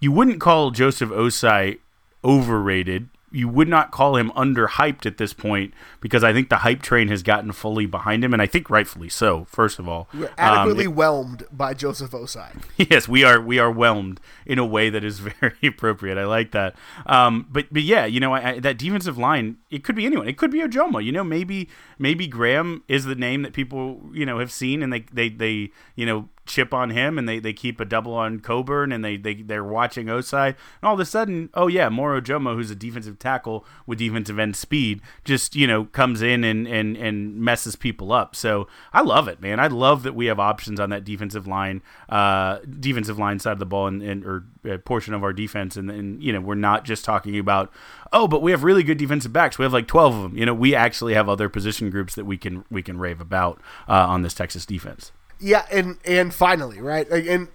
you 0.00 0.10
wouldn't 0.10 0.40
call 0.40 0.70
Joseph 0.70 1.10
Ossai 1.10 1.78
overrated 2.24 3.08
you 3.30 3.48
would 3.48 3.68
not 3.68 3.90
call 3.90 4.16
him 4.16 4.30
underhyped 4.30 5.04
at 5.06 5.18
this 5.18 5.32
point 5.32 5.74
because 6.00 6.24
I 6.24 6.32
think 6.32 6.48
the 6.48 6.58
hype 6.58 6.82
train 6.82 7.08
has 7.08 7.22
gotten 7.22 7.52
fully 7.52 7.86
behind 7.86 8.24
him, 8.24 8.32
and 8.32 8.40
I 8.40 8.46
think 8.46 8.70
rightfully 8.70 9.08
so. 9.08 9.46
First 9.50 9.78
of 9.78 9.88
all, 9.88 10.08
we're 10.14 10.30
adequately 10.38 10.86
um, 10.86 10.92
it, 10.92 10.96
whelmed 10.96 11.44
by 11.52 11.74
Joseph 11.74 12.10
Ossai. 12.12 12.62
Yes, 12.90 13.06
we 13.08 13.24
are. 13.24 13.40
We 13.40 13.58
are 13.58 13.70
whelmed 13.70 14.20
in 14.46 14.58
a 14.58 14.64
way 14.64 14.88
that 14.88 15.04
is 15.04 15.18
very 15.40 15.58
appropriate. 15.62 16.16
I 16.16 16.24
like 16.24 16.52
that. 16.52 16.74
Um, 17.06 17.46
but 17.50 17.66
but 17.70 17.82
yeah, 17.82 18.06
you 18.06 18.20
know 18.20 18.32
I, 18.32 18.50
I, 18.50 18.58
that 18.60 18.78
defensive 18.78 19.18
line. 19.18 19.58
It 19.70 19.84
could 19.84 19.96
be 19.96 20.06
anyone. 20.06 20.26
It 20.28 20.38
could 20.38 20.50
be 20.50 20.60
Ojomo. 20.60 21.04
You 21.04 21.12
know, 21.12 21.24
maybe 21.24 21.68
maybe 21.98 22.26
Graham 22.26 22.82
is 22.88 23.04
the 23.04 23.14
name 23.14 23.42
that 23.42 23.52
people 23.52 24.00
you 24.12 24.24
know 24.24 24.38
have 24.38 24.52
seen, 24.52 24.82
and 24.82 24.92
they 24.92 25.00
they 25.12 25.28
they 25.28 25.70
you 25.96 26.06
know 26.06 26.28
chip 26.48 26.74
on 26.74 26.90
him 26.90 27.18
and 27.18 27.28
they, 27.28 27.38
they 27.38 27.52
keep 27.52 27.78
a 27.78 27.84
double 27.84 28.14
on 28.14 28.40
Coburn 28.40 28.90
and 28.90 29.04
they, 29.04 29.16
they, 29.16 29.34
they're 29.34 29.62
watching 29.62 30.06
Ossai. 30.06 30.48
And 30.48 30.56
all 30.82 30.94
of 30.94 31.00
a 31.00 31.04
sudden, 31.04 31.50
oh 31.54 31.68
yeah, 31.68 31.88
Moro 31.88 32.20
Ojomo, 32.20 32.54
who's 32.54 32.70
a 32.70 32.74
defensive 32.74 33.18
tackle 33.18 33.64
with 33.86 33.98
defensive 33.98 34.38
end 34.38 34.56
speed, 34.56 35.00
just, 35.24 35.54
you 35.54 35.66
know, 35.66 35.84
comes 35.84 36.22
in 36.22 36.42
and, 36.42 36.66
and, 36.66 36.96
and 36.96 37.36
messes 37.36 37.76
people 37.76 38.12
up. 38.12 38.34
So 38.34 38.66
I 38.92 39.02
love 39.02 39.28
it, 39.28 39.40
man. 39.40 39.60
I 39.60 39.68
love 39.68 40.02
that 40.02 40.14
we 40.14 40.26
have 40.26 40.40
options 40.40 40.80
on 40.80 40.90
that 40.90 41.04
defensive 41.04 41.46
line, 41.46 41.82
uh, 42.08 42.58
defensive 42.80 43.18
line 43.18 43.38
side 43.38 43.52
of 43.52 43.58
the 43.58 43.66
ball 43.66 43.86
and, 43.86 44.02
and 44.02 44.24
or 44.24 44.44
uh, 44.68 44.78
portion 44.78 45.14
of 45.14 45.22
our 45.22 45.32
defense. 45.32 45.76
And, 45.76 45.90
and, 45.90 46.22
you 46.22 46.32
know, 46.32 46.40
we're 46.40 46.54
not 46.54 46.84
just 46.84 47.04
talking 47.04 47.38
about, 47.38 47.70
oh, 48.12 48.26
but 48.26 48.42
we 48.42 48.50
have 48.50 48.64
really 48.64 48.82
good 48.82 48.98
defensive 48.98 49.32
backs. 49.32 49.58
We 49.58 49.64
have 49.64 49.72
like 49.72 49.86
12 49.86 50.14
of 50.14 50.22
them. 50.22 50.36
You 50.36 50.46
know, 50.46 50.54
we 50.54 50.74
actually 50.74 51.14
have 51.14 51.28
other 51.28 51.48
position 51.48 51.90
groups 51.90 52.14
that 52.14 52.24
we 52.24 52.36
can, 52.36 52.64
we 52.70 52.82
can 52.82 52.98
rave 52.98 53.20
about 53.20 53.60
uh, 53.88 54.06
on 54.08 54.22
this 54.22 54.34
Texas 54.34 54.64
defense. 54.64 55.12
Yeah, 55.40 55.66
and 55.70 55.98
and 56.04 56.34
finally, 56.34 56.80
right? 56.80 57.08
And 57.08 57.48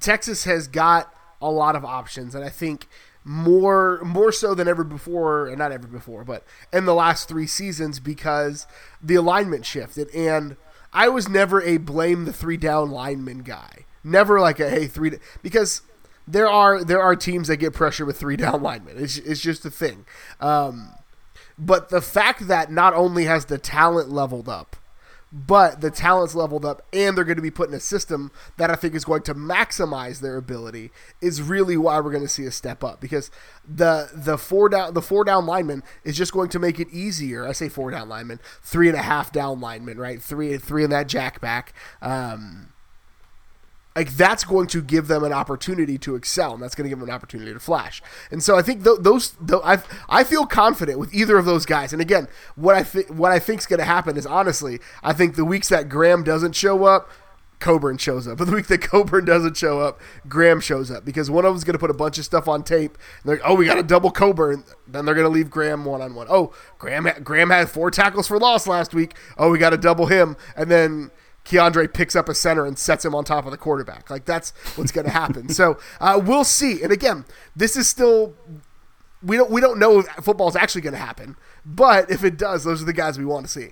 Texas 0.00 0.44
has 0.44 0.68
got 0.68 1.12
a 1.40 1.50
lot 1.50 1.76
of 1.76 1.84
options, 1.84 2.34
and 2.34 2.44
I 2.44 2.48
think 2.48 2.88
more 3.24 4.00
more 4.04 4.30
so 4.30 4.54
than 4.54 4.68
ever 4.68 4.84
before, 4.84 5.48
and 5.48 5.58
not 5.58 5.72
ever 5.72 5.86
before, 5.86 6.24
but 6.24 6.44
in 6.72 6.84
the 6.84 6.94
last 6.94 7.28
three 7.28 7.46
seasons 7.46 7.98
because 7.98 8.66
the 9.02 9.16
alignment 9.16 9.66
shifted. 9.66 10.08
And 10.14 10.56
I 10.92 11.08
was 11.08 11.28
never 11.28 11.60
a 11.62 11.78
blame 11.78 12.24
the 12.24 12.32
three 12.32 12.56
down 12.56 12.90
lineman 12.90 13.40
guy. 13.40 13.84
Never 14.04 14.40
like 14.40 14.60
a 14.60 14.70
hey 14.70 14.86
three 14.86 15.18
because 15.42 15.82
there 16.28 16.48
are 16.48 16.84
there 16.84 17.02
are 17.02 17.16
teams 17.16 17.48
that 17.48 17.56
get 17.56 17.72
pressure 17.72 18.04
with 18.06 18.18
three 18.18 18.36
down 18.36 18.62
linemen. 18.62 18.96
It's 18.98 19.18
it's 19.18 19.40
just 19.40 19.64
a 19.64 19.70
thing. 19.70 20.06
Um, 20.40 20.90
but 21.58 21.88
the 21.88 22.00
fact 22.00 22.48
that 22.48 22.70
not 22.70 22.94
only 22.94 23.24
has 23.24 23.46
the 23.46 23.58
talent 23.58 24.10
leveled 24.10 24.48
up 24.48 24.76
but 25.32 25.80
the 25.80 25.90
talent's 25.90 26.34
leveled 26.34 26.64
up 26.64 26.82
and 26.92 27.16
they're 27.16 27.24
going 27.24 27.36
to 27.36 27.42
be 27.42 27.50
put 27.50 27.68
in 27.68 27.74
a 27.74 27.80
system 27.80 28.30
that 28.58 28.70
I 28.70 28.76
think 28.76 28.94
is 28.94 29.04
going 29.04 29.22
to 29.22 29.34
maximize 29.34 30.20
their 30.20 30.36
ability 30.36 30.92
is 31.20 31.42
really 31.42 31.76
why 31.76 31.98
we're 32.00 32.12
going 32.12 32.22
to 32.22 32.28
see 32.28 32.46
a 32.46 32.52
step 32.52 32.84
up 32.84 33.00
because 33.00 33.30
the 33.66 34.08
the 34.14 34.38
four 34.38 34.68
down 34.68 34.94
the 34.94 35.02
four 35.02 35.24
down 35.24 35.44
lineman 35.44 35.82
is 36.04 36.16
just 36.16 36.32
going 36.32 36.48
to 36.50 36.58
make 36.58 36.78
it 36.78 36.88
easier. 36.90 37.46
I 37.46 37.52
say 37.52 37.68
four 37.68 37.90
down 37.90 38.08
lineman, 38.08 38.40
three 38.62 38.88
and 38.88 38.96
a 38.96 39.02
half 39.02 39.32
down 39.32 39.60
lineman, 39.60 39.98
right? 39.98 40.22
Three 40.22 40.56
three 40.58 40.84
in 40.84 40.90
that 40.90 41.08
jack 41.08 41.40
back. 41.40 41.72
Um, 42.00 42.72
like 43.96 44.12
that's 44.12 44.44
going 44.44 44.66
to 44.68 44.82
give 44.82 45.08
them 45.08 45.24
an 45.24 45.32
opportunity 45.32 45.98
to 45.98 46.14
excel 46.14 46.54
and 46.54 46.62
that's 46.62 46.74
going 46.74 46.84
to 46.84 46.88
give 46.88 47.00
them 47.00 47.08
an 47.08 47.14
opportunity 47.14 47.52
to 47.52 47.58
flash 47.58 48.02
and 48.30 48.42
so 48.42 48.56
i 48.56 48.62
think 48.62 48.84
th- 48.84 48.98
those 49.00 49.30
th- 49.46 49.60
I, 49.64 49.78
I 50.08 50.22
feel 50.22 50.46
confident 50.46 50.98
with 50.98 51.12
either 51.14 51.38
of 51.38 51.46
those 51.46 51.66
guys 51.66 51.92
and 51.92 52.00
again 52.00 52.28
what 52.54 52.74
i 52.74 52.82
th- 52.82 53.08
what 53.10 53.32
i 53.32 53.38
think 53.38 53.60
is 53.60 53.66
going 53.66 53.78
to 53.78 53.84
happen 53.84 54.16
is 54.16 54.26
honestly 54.26 54.78
i 55.02 55.12
think 55.12 55.34
the 55.34 55.44
weeks 55.44 55.68
that 55.70 55.88
graham 55.88 56.22
doesn't 56.22 56.54
show 56.54 56.84
up 56.84 57.10
Coburn 57.58 57.96
shows 57.96 58.28
up. 58.28 58.38
But 58.38 58.44
the 58.48 58.52
week 58.52 58.66
that 58.66 58.82
Coburn 58.82 59.24
doesn't 59.24 59.56
show 59.56 59.80
up, 59.80 60.00
Graham 60.28 60.60
shows 60.60 60.90
up 60.90 61.04
because 61.04 61.30
one 61.30 61.44
of 61.44 61.54
them's 61.54 61.64
going 61.64 61.74
to 61.74 61.78
put 61.78 61.90
a 61.90 61.94
bunch 61.94 62.18
of 62.18 62.24
stuff 62.24 62.48
on 62.48 62.62
tape. 62.62 62.98
And 63.22 63.30
they're, 63.30 63.36
like, 63.36 63.44
oh, 63.48 63.54
we 63.54 63.64
got 63.64 63.76
to 63.76 63.82
double 63.82 64.10
Coburn. 64.10 64.64
Then 64.86 65.04
they're 65.04 65.14
going 65.14 65.26
to 65.26 65.32
leave 65.32 65.50
Graham 65.50 65.84
one 65.84 66.02
on 66.02 66.14
one. 66.14 66.26
Oh, 66.28 66.52
Graham 66.78 67.08
Graham 67.22 67.50
had 67.50 67.70
four 67.70 67.90
tackles 67.90 68.28
for 68.28 68.38
loss 68.38 68.66
last 68.66 68.94
week. 68.94 69.14
Oh, 69.38 69.50
we 69.50 69.58
got 69.58 69.70
to 69.70 69.78
double 69.78 70.06
him. 70.06 70.36
And 70.56 70.70
then 70.70 71.10
Keondre 71.46 71.92
picks 71.92 72.16
up 72.16 72.28
a 72.28 72.34
center 72.34 72.66
and 72.66 72.78
sets 72.78 73.04
him 73.04 73.14
on 73.14 73.24
top 73.24 73.44
of 73.44 73.50
the 73.50 73.56
quarterback. 73.56 74.10
Like 74.10 74.24
that's 74.24 74.50
what's 74.76 74.92
going 74.92 75.06
to 75.06 75.12
happen. 75.12 75.48
so 75.48 75.78
uh, 76.00 76.20
we'll 76.22 76.44
see. 76.44 76.82
And 76.82 76.92
again, 76.92 77.24
this 77.54 77.76
is 77.76 77.88
still 77.88 78.34
we 79.22 79.36
don't 79.36 79.50
we 79.50 79.60
don't 79.60 79.78
know 79.78 80.00
if 80.00 80.06
football 80.22 80.48
is 80.48 80.56
actually 80.56 80.82
going 80.82 80.94
to 80.94 80.98
happen. 80.98 81.36
But 81.64 82.10
if 82.10 82.24
it 82.24 82.36
does, 82.36 82.64
those 82.64 82.82
are 82.82 82.84
the 82.84 82.92
guys 82.92 83.18
we 83.18 83.24
want 83.24 83.46
to 83.46 83.52
see. 83.52 83.70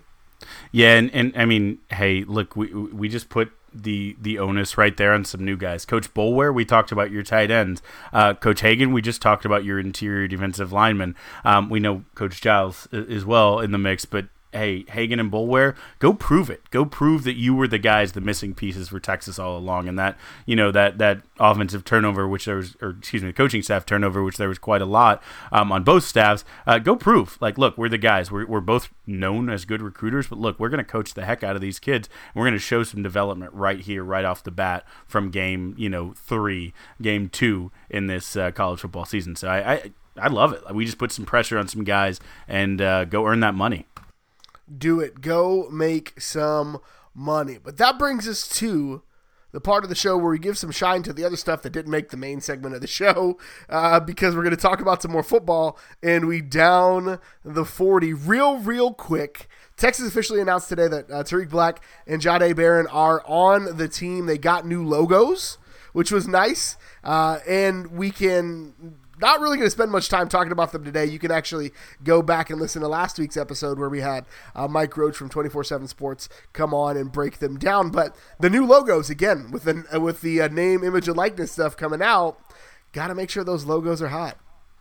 Yeah, 0.72 0.96
and, 0.96 1.10
and 1.14 1.32
I 1.36 1.44
mean, 1.44 1.78
hey, 1.90 2.24
look, 2.24 2.56
we 2.56 2.68
we 2.72 3.08
just 3.08 3.28
put 3.28 3.52
the 3.72 4.16
the 4.20 4.38
onus 4.38 4.78
right 4.78 4.96
there 4.96 5.12
on 5.12 5.24
some 5.24 5.44
new 5.44 5.56
guys. 5.56 5.84
Coach 5.84 6.12
Boulware, 6.14 6.54
we 6.54 6.64
talked 6.64 6.92
about 6.92 7.10
your 7.10 7.22
tight 7.22 7.50
ends. 7.50 7.82
Uh, 8.12 8.34
Coach 8.34 8.60
Hagan, 8.60 8.92
we 8.92 9.02
just 9.02 9.20
talked 9.20 9.44
about 9.44 9.64
your 9.64 9.78
interior 9.78 10.28
defensive 10.28 10.72
lineman. 10.72 11.16
Um, 11.44 11.70
we 11.70 11.80
know 11.80 12.04
Coach 12.14 12.40
Giles 12.40 12.86
as 12.92 13.24
well 13.24 13.60
in 13.60 13.72
the 13.72 13.78
mix, 13.78 14.04
but 14.04 14.26
hey, 14.54 14.84
Hagan 14.88 15.18
and 15.18 15.30
Boulware, 15.30 15.76
go 15.98 16.12
prove 16.12 16.48
it. 16.48 16.70
Go 16.70 16.84
prove 16.84 17.24
that 17.24 17.34
you 17.34 17.54
were 17.54 17.68
the 17.68 17.78
guys, 17.78 18.12
the 18.12 18.20
missing 18.20 18.54
pieces 18.54 18.88
for 18.88 19.00
Texas 19.00 19.38
all 19.38 19.58
along, 19.58 19.88
and 19.88 19.98
that 19.98 20.16
you 20.46 20.56
know 20.56 20.70
that 20.70 20.98
that 20.98 21.22
offensive 21.38 21.84
turnover, 21.84 22.26
which 22.26 22.44
there 22.44 22.56
was, 22.56 22.76
or 22.80 22.90
excuse 22.90 23.22
me, 23.22 23.28
the 23.28 23.34
coaching 23.34 23.62
staff 23.62 23.84
turnover, 23.84 24.22
which 24.22 24.36
there 24.36 24.48
was 24.48 24.58
quite 24.58 24.80
a 24.80 24.86
lot 24.86 25.22
um, 25.52 25.72
on 25.72 25.82
both 25.82 26.04
staffs. 26.04 26.44
Uh, 26.66 26.78
go 26.78 26.96
prove, 26.96 27.36
like, 27.40 27.58
look, 27.58 27.76
we're 27.76 27.88
the 27.88 27.98
guys. 27.98 28.30
We're 28.30 28.46
we're 28.46 28.60
both 28.60 28.92
known 29.06 29.50
as 29.50 29.64
good 29.64 29.82
recruiters, 29.82 30.28
but 30.28 30.38
look, 30.38 30.58
we're 30.58 30.70
going 30.70 30.78
to 30.78 30.84
coach 30.84 31.14
the 31.14 31.24
heck 31.24 31.42
out 31.42 31.56
of 31.56 31.62
these 31.62 31.78
kids. 31.78 32.08
And 32.34 32.40
we're 32.40 32.46
going 32.46 32.54
to 32.54 32.58
show 32.58 32.82
some 32.82 33.02
development 33.02 33.52
right 33.52 33.80
here, 33.80 34.04
right 34.04 34.24
off 34.24 34.42
the 34.42 34.50
bat, 34.50 34.84
from 35.06 35.30
game 35.30 35.74
you 35.76 35.88
know 35.88 36.14
three, 36.16 36.72
game 37.02 37.28
two 37.28 37.72
in 37.90 38.06
this 38.06 38.36
uh, 38.36 38.50
college 38.52 38.80
football 38.80 39.04
season. 39.04 39.36
So 39.36 39.48
I, 39.48 39.72
I 39.72 39.92
I 40.16 40.28
love 40.28 40.52
it. 40.52 40.74
We 40.74 40.84
just 40.84 40.98
put 40.98 41.10
some 41.10 41.24
pressure 41.24 41.58
on 41.58 41.66
some 41.66 41.84
guys 41.84 42.20
and 42.46 42.80
uh, 42.80 43.04
go 43.04 43.26
earn 43.26 43.40
that 43.40 43.54
money 43.54 43.86
do 44.76 45.00
it. 45.00 45.20
Go 45.20 45.68
make 45.70 46.20
some 46.20 46.78
money. 47.14 47.58
But 47.62 47.76
that 47.78 47.98
brings 47.98 48.28
us 48.28 48.48
to 48.58 49.02
the 49.54 49.60
part 49.60 49.84
of 49.84 49.88
the 49.88 49.94
show 49.94 50.16
where 50.16 50.32
we 50.32 50.38
give 50.40 50.58
some 50.58 50.72
shine 50.72 51.04
to 51.04 51.12
the 51.12 51.24
other 51.24 51.36
stuff 51.36 51.62
that 51.62 51.70
didn't 51.70 51.92
make 51.92 52.10
the 52.10 52.16
main 52.16 52.40
segment 52.40 52.74
of 52.74 52.80
the 52.80 52.88
show 52.88 53.38
uh, 53.68 54.00
because 54.00 54.34
we're 54.34 54.42
going 54.42 54.56
to 54.56 54.60
talk 54.60 54.80
about 54.80 55.00
some 55.00 55.12
more 55.12 55.22
football 55.22 55.78
and 56.02 56.26
we 56.26 56.40
down 56.40 57.20
the 57.44 57.64
40 57.64 58.12
real, 58.12 58.58
real 58.58 58.92
quick. 58.92 59.48
Texas 59.76 60.08
officially 60.08 60.40
announced 60.40 60.68
today 60.68 60.88
that 60.88 61.10
uh, 61.10 61.22
Tarik 61.22 61.50
Black 61.50 61.84
and 62.06 62.20
Jahdae 62.20 62.54
Barron 62.54 62.88
are 62.88 63.22
on 63.26 63.76
the 63.76 63.88
team. 63.88 64.26
They 64.26 64.38
got 64.38 64.66
new 64.66 64.84
logos, 64.84 65.58
which 65.92 66.10
was 66.10 66.26
nice. 66.26 66.76
Uh, 67.04 67.38
and 67.46 67.92
we 67.92 68.10
can 68.10 68.96
not 69.24 69.40
really 69.40 69.56
going 69.56 69.66
to 69.66 69.70
spend 69.70 69.90
much 69.90 70.08
time 70.08 70.28
talking 70.28 70.52
about 70.52 70.72
them 70.72 70.84
today. 70.84 71.06
You 71.06 71.18
can 71.18 71.30
actually 71.30 71.72
go 72.02 72.22
back 72.22 72.50
and 72.50 72.60
listen 72.60 72.82
to 72.82 72.88
last 72.88 73.18
week's 73.18 73.36
episode 73.36 73.78
where 73.78 73.88
we 73.88 74.00
had 74.00 74.26
uh, 74.54 74.68
Mike 74.68 74.96
Roach 74.96 75.16
from 75.16 75.30
24/7 75.30 75.88
Sports 75.88 76.28
come 76.52 76.74
on 76.74 76.96
and 76.96 77.10
break 77.10 77.38
them 77.38 77.58
down. 77.58 77.90
But 77.90 78.14
the 78.38 78.50
new 78.50 78.66
logos 78.66 79.08
again 79.10 79.50
with 79.50 79.64
the 79.64 79.84
uh, 79.92 80.00
with 80.00 80.20
the 80.20 80.42
uh, 80.42 80.48
name, 80.48 80.84
image, 80.84 81.08
and 81.08 81.16
likeness 81.16 81.52
stuff 81.52 81.76
coming 81.76 82.02
out, 82.02 82.38
got 82.92 83.08
to 83.08 83.14
make 83.14 83.30
sure 83.30 83.42
those 83.42 83.64
logos 83.64 84.02
are 84.02 84.08
hot. 84.08 84.38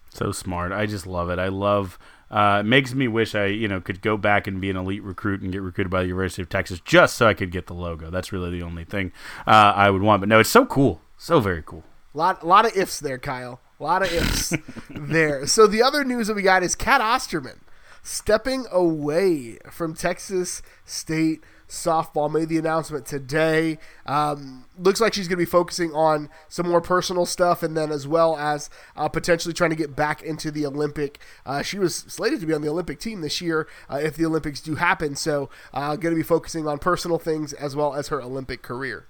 So 0.10 0.32
smart. 0.32 0.72
I 0.72 0.86
just 0.86 1.08
love 1.08 1.30
it. 1.30 1.40
I 1.40 1.48
love. 1.48 1.98
Uh, 2.30 2.62
it 2.62 2.68
makes 2.68 2.94
me 2.94 3.08
wish 3.08 3.36
I, 3.36 3.46
you 3.46 3.68
know, 3.68 3.80
could 3.80 4.02
go 4.02 4.18
back 4.18 4.48
and 4.48 4.60
be 4.60 4.70
an 4.70 4.76
elite 4.76 5.04
recruit 5.04 5.42
and 5.42 5.52
get 5.52 5.62
recruited 5.62 5.92
by 5.92 6.02
the 6.02 6.08
University 6.08 6.42
of 6.42 6.50
Texas 6.50 6.80
just 6.80 7.16
so 7.16 7.28
I 7.28 7.34
could 7.34 7.52
get 7.52 7.68
the 7.68 7.76
logo. 7.76 8.10
That's 8.10 8.32
really 8.32 8.52
the 8.52 8.64
only 8.64 8.86
thing 8.86 9.12
uh, 9.46 9.74
I 9.76 9.90
would 9.90 10.02
want. 10.02 10.22
But 10.22 10.30
no, 10.30 10.40
it's 10.40 10.50
so 10.50 10.66
cool, 10.66 11.02
so 11.18 11.40
very 11.40 11.62
cool. 11.64 11.84
A 12.14 12.18
lot, 12.18 12.46
lot 12.46 12.66
of 12.66 12.76
ifs 12.76 13.00
there, 13.00 13.18
Kyle. 13.18 13.60
A 13.84 13.86
lot 13.86 14.02
of 14.02 14.14
ifs 14.14 14.54
there. 14.90 15.46
So 15.46 15.68
the 15.68 15.84
other 15.84 16.06
news 16.06 16.28
that 16.28 16.36
we 16.36 16.42
got 16.42 16.64
is 16.64 16.74
Cat 16.74 17.02
Osterman 17.02 17.60
stepping 18.02 18.66
away 18.72 19.58
from 19.70 19.94
Texas 19.94 20.62
State 20.86 21.44
softball. 21.68 22.32
Made 22.32 22.48
the 22.48 22.58
announcement 22.58 23.06
today. 23.06 23.80
Um, 24.06 24.68
looks 24.78 25.02
like 25.02 25.14
she's 25.14 25.28
going 25.28 25.38
to 25.38 25.46
be 25.46 25.50
focusing 25.50 25.92
on 25.92 26.30
some 26.48 26.66
more 26.66 26.80
personal 26.80 27.26
stuff, 27.26 27.62
and 27.62 27.76
then 27.76 27.92
as 27.92 28.08
well 28.08 28.38
as 28.38 28.70
uh, 28.96 29.10
potentially 29.10 29.54
trying 29.54 29.72
to 29.72 29.76
get 29.76 29.98
back 29.98 30.22
into 30.22 30.50
the 30.50 30.66
Olympic. 30.66 31.20
Uh, 31.46 31.62
she 31.62 31.78
was 31.78 31.94
slated 31.94 32.40
to 32.40 32.46
be 32.46 32.54
on 32.54 32.62
the 32.62 32.70
Olympic 32.70 33.02
team 33.02 33.20
this 33.20 33.42
year 33.42 33.68
uh, 33.90 34.00
if 34.02 34.16
the 34.16 34.26
Olympics 34.26 34.62
do 34.62 34.76
happen. 34.76 35.14
So, 35.18 35.50
uh, 35.74 35.98
going 35.98 36.16
to 36.16 36.18
be 36.20 36.24
focusing 36.24 36.70
on 36.70 36.80
personal 36.80 37.20
things 37.20 37.52
as 37.52 37.76
well 37.76 37.96
as 37.96 38.08
her 38.08 38.22
Olympic 38.22 38.62
career. 38.62 39.08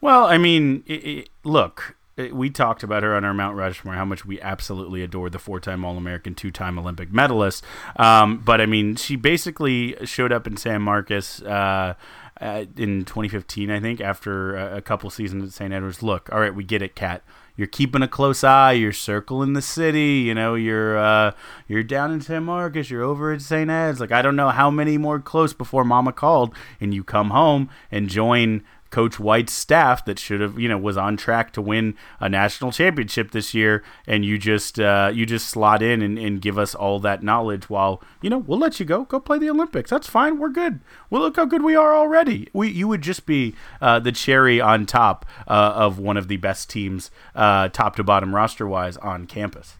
Well, 0.00 0.26
I 0.26 0.38
mean, 0.38 0.84
it, 0.86 1.04
it, 1.04 1.28
look, 1.42 1.96
we 2.16 2.50
talked 2.50 2.82
about 2.82 3.02
her 3.02 3.14
on 3.14 3.24
our 3.24 3.34
Mount 3.34 3.56
Rushmore, 3.56 3.94
how 3.94 4.04
much 4.04 4.24
we 4.24 4.40
absolutely 4.40 5.02
adored 5.02 5.32
the 5.32 5.38
four-time 5.38 5.84
All-American, 5.84 6.34
two-time 6.34 6.78
Olympic 6.78 7.12
medalist. 7.12 7.64
Um, 7.96 8.38
but 8.38 8.60
I 8.60 8.66
mean, 8.66 8.96
she 8.96 9.16
basically 9.16 9.96
showed 10.04 10.32
up 10.32 10.46
in 10.46 10.56
San 10.56 10.82
Marcos 10.82 11.42
uh, 11.42 11.94
uh, 12.40 12.64
in 12.76 13.04
2015, 13.04 13.70
I 13.70 13.80
think, 13.80 14.00
after 14.00 14.56
a, 14.56 14.78
a 14.78 14.82
couple 14.82 15.08
seasons 15.10 15.44
at 15.44 15.52
St. 15.52 15.72
Edwards. 15.72 16.02
Look, 16.02 16.28
all 16.32 16.40
right, 16.40 16.54
we 16.54 16.64
get 16.64 16.82
it, 16.82 16.94
Cat. 16.94 17.22
You're 17.56 17.66
keeping 17.66 18.02
a 18.02 18.08
close 18.08 18.42
eye. 18.42 18.72
You're 18.72 18.92
circling 18.92 19.52
the 19.52 19.62
city. 19.62 20.24
You 20.26 20.34
know, 20.34 20.54
you're 20.54 20.96
uh, 20.96 21.32
you're 21.68 21.82
down 21.82 22.10
in 22.10 22.22
San 22.22 22.44
Marcos. 22.44 22.90
You're 22.90 23.02
over 23.02 23.30
at 23.32 23.42
St. 23.42 23.70
Ed's. 23.70 24.00
Like 24.00 24.10
I 24.10 24.22
don't 24.22 24.36
know 24.36 24.48
how 24.48 24.70
many 24.70 24.96
more 24.96 25.20
close 25.20 25.52
before 25.52 25.84
Mama 25.84 26.12
called, 26.12 26.54
and 26.80 26.94
you 26.94 27.04
come 27.04 27.30
home 27.30 27.68
and 27.90 28.08
join 28.08 28.64
Coach 28.92 29.18
White's 29.18 29.54
staff 29.54 30.04
that 30.04 30.18
should 30.18 30.42
have, 30.42 30.58
you 30.58 30.68
know, 30.68 30.76
was 30.76 30.98
on 30.98 31.16
track 31.16 31.50
to 31.54 31.62
win 31.62 31.96
a 32.20 32.28
national 32.28 32.70
championship 32.72 33.30
this 33.30 33.54
year, 33.54 33.82
and 34.06 34.22
you 34.22 34.36
just 34.36 34.78
uh, 34.78 35.10
you 35.12 35.24
just 35.24 35.48
slot 35.48 35.82
in 35.82 36.02
and, 36.02 36.18
and 36.18 36.42
give 36.42 36.58
us 36.58 36.74
all 36.74 37.00
that 37.00 37.22
knowledge 37.22 37.70
while 37.70 38.02
you 38.20 38.28
know 38.28 38.38
we'll 38.38 38.58
let 38.58 38.78
you 38.78 38.84
go, 38.84 39.04
go 39.04 39.18
play 39.18 39.38
the 39.38 39.48
Olympics. 39.48 39.88
That's 39.90 40.06
fine, 40.06 40.38
we're 40.38 40.50
good. 40.50 40.80
Well, 41.08 41.22
look 41.22 41.36
how 41.36 41.46
good 41.46 41.62
we 41.62 41.74
are 41.74 41.96
already. 41.96 42.48
We 42.52 42.68
you 42.68 42.86
would 42.86 43.00
just 43.00 43.24
be 43.24 43.54
uh, 43.80 43.98
the 43.98 44.12
cherry 44.12 44.60
on 44.60 44.84
top 44.84 45.24
uh, 45.48 45.72
of 45.74 45.98
one 45.98 46.18
of 46.18 46.28
the 46.28 46.36
best 46.36 46.68
teams, 46.68 47.10
uh, 47.34 47.70
top 47.70 47.96
to 47.96 48.04
bottom 48.04 48.34
roster 48.34 48.68
wise 48.68 48.98
on 48.98 49.26
campus. 49.26 49.76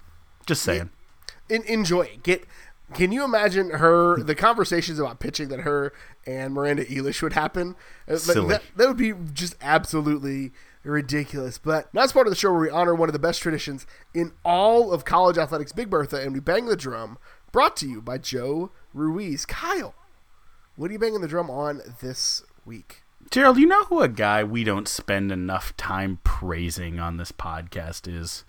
Just 0.47 0.63
saying. 0.63 0.89
enjoy 1.51 2.19
Get 2.23 2.47
can 2.95 3.13
you 3.13 3.25
imagine 3.25 3.71
her 3.71 4.23
the 4.23 4.35
conversations 4.35 4.99
about 4.99 5.21
pitching 5.21 5.49
that 5.49 5.61
her 5.61 5.93
and 6.27 6.55
Miranda 6.55 6.85
Elish 6.85 7.23
would 7.23 7.33
happen? 7.33 7.77
Silly. 8.17 8.49
That, 8.49 8.63
that 8.77 8.89
would 8.89 8.97
be 8.97 9.13
just 9.33 9.55
absolutely 9.61 10.53
ridiculous. 10.85 11.59
But 11.59 11.89
that's 11.93 12.13
part 12.13 12.27
of 12.27 12.31
the 12.31 12.37
show 12.37 12.53
where 12.53 12.61
we 12.61 12.71
honor 12.71 12.95
one 12.95 13.09
of 13.09 13.13
the 13.13 13.19
best 13.19 13.41
traditions 13.41 13.87
in 14.15 14.33
all 14.45 14.93
of 14.93 15.05
college 15.05 15.39
athletics, 15.39 15.73
Big 15.73 15.91
Bertha, 15.91 16.21
and 16.21 16.33
we 16.33 16.41
bang 16.41 16.67
the 16.67 16.77
drum. 16.77 17.19
Brought 17.51 17.77
to 17.79 17.89
you 17.89 18.01
by 18.01 18.19
Joe 18.19 18.71
Ruiz. 18.95 19.45
Kyle, 19.45 19.95
what 20.77 20.91
are 20.91 20.93
you 20.93 20.99
banging 20.99 21.21
the 21.21 21.29
drum 21.29 21.51
on 21.51 21.83
this 22.01 22.43
week? 22.65 23.03
Gerald, 23.31 23.59
you 23.59 23.67
know 23.67 23.85
who 23.85 24.01
a 24.01 24.09
guy 24.09 24.43
we 24.43 24.65
don't 24.65 24.89
spend 24.89 25.31
enough 25.31 25.77
time 25.77 26.19
praising 26.25 26.99
on 26.99 27.17
this 27.17 27.33
podcast 27.33 28.13
is? 28.13 28.45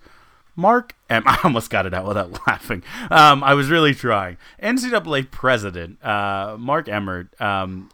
Mark, 0.56 0.96
and 1.10 1.24
I 1.28 1.40
almost 1.44 1.70
got 1.70 1.86
it 1.86 1.94
out 1.94 2.06
without 2.08 2.32
laughing. 2.48 2.84
Um, 3.10 3.44
I 3.44 3.54
was 3.54 3.70
really 3.70 3.94
trying. 3.94 4.38
NCAA 4.62 5.32
president 5.32 6.04
uh, 6.04 6.56
Mark 6.60 6.88
Emmert. 6.88 7.40
Um, 7.42 7.90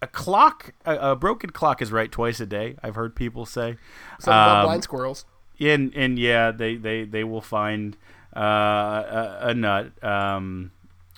a 0.00 0.06
clock, 0.06 0.74
a, 0.84 1.10
a, 1.10 1.16
broken 1.16 1.50
clock 1.50 1.82
is 1.82 1.90
right 1.90 2.10
twice 2.10 2.38
a 2.38 2.46
day. 2.46 2.76
I've 2.82 2.94
heard 2.94 3.16
people 3.16 3.46
say. 3.46 3.76
Some 4.20 4.32
um, 4.32 4.64
blind 4.64 4.84
squirrels. 4.84 5.24
And 5.60 5.92
and 5.96 6.18
yeah, 6.18 6.52
they 6.52 6.76
they 6.76 7.04
they 7.04 7.24
will 7.24 7.40
find 7.40 7.96
uh, 8.36 8.40
a, 8.40 9.38
a, 9.48 9.54
nut. 9.54 10.04
Um, 10.04 10.70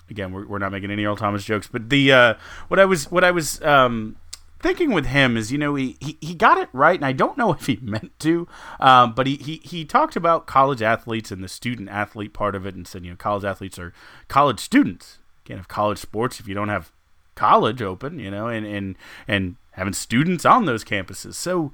again, 0.09 0.31
we're, 0.31 0.47
we're 0.47 0.57
not 0.57 0.71
making 0.71 0.89
any 0.89 1.05
Earl 1.05 1.15
Thomas 1.15 1.43
jokes, 1.43 1.69
but 1.71 1.91
the 1.91 2.11
uh, 2.11 2.33
what 2.67 2.79
I 2.79 2.85
was 2.85 3.11
what 3.11 3.23
I 3.23 3.29
was 3.29 3.61
um, 3.61 4.15
thinking 4.61 4.91
with 4.91 5.07
him 5.07 5.35
is, 5.37 5.51
you 5.51 5.57
know, 5.57 5.75
he, 5.75 5.97
he, 5.99 6.17
he 6.21 6.33
got 6.33 6.57
it 6.57 6.69
right, 6.73 6.95
and 6.95 7.05
I 7.05 7.11
don't 7.11 7.37
know 7.37 7.53
if 7.59 7.65
he 7.65 7.77
meant 7.81 8.17
to, 8.19 8.47
um, 8.79 9.13
but 9.13 9.27
he, 9.27 9.35
he, 9.35 9.61
he 9.63 9.85
talked 9.85 10.15
about 10.15 10.47
college 10.47 10.81
athletes 10.81 11.31
and 11.31 11.43
the 11.43 11.47
student 11.47 11.89
athlete 11.89 12.33
part 12.33 12.55
of 12.55 12.65
it 12.65 12.75
and 12.75 12.87
said, 12.87 13.03
you 13.03 13.11
know, 13.11 13.17
college 13.17 13.43
athletes 13.43 13.79
are 13.79 13.93
college 14.27 14.59
students. 14.59 15.17
Can't 15.45 15.59
have 15.59 15.67
college 15.67 15.97
sports 15.97 16.39
if 16.39 16.47
you 16.47 16.53
don't 16.53 16.69
have 16.69 16.91
college 17.35 17.81
open, 17.81 18.19
you 18.19 18.29
know, 18.29 18.47
and, 18.47 18.65
and, 18.65 18.95
and 19.27 19.55
having 19.71 19.93
students 19.93 20.45
on 20.45 20.65
those 20.65 20.83
campuses. 20.83 21.33
So 21.35 21.71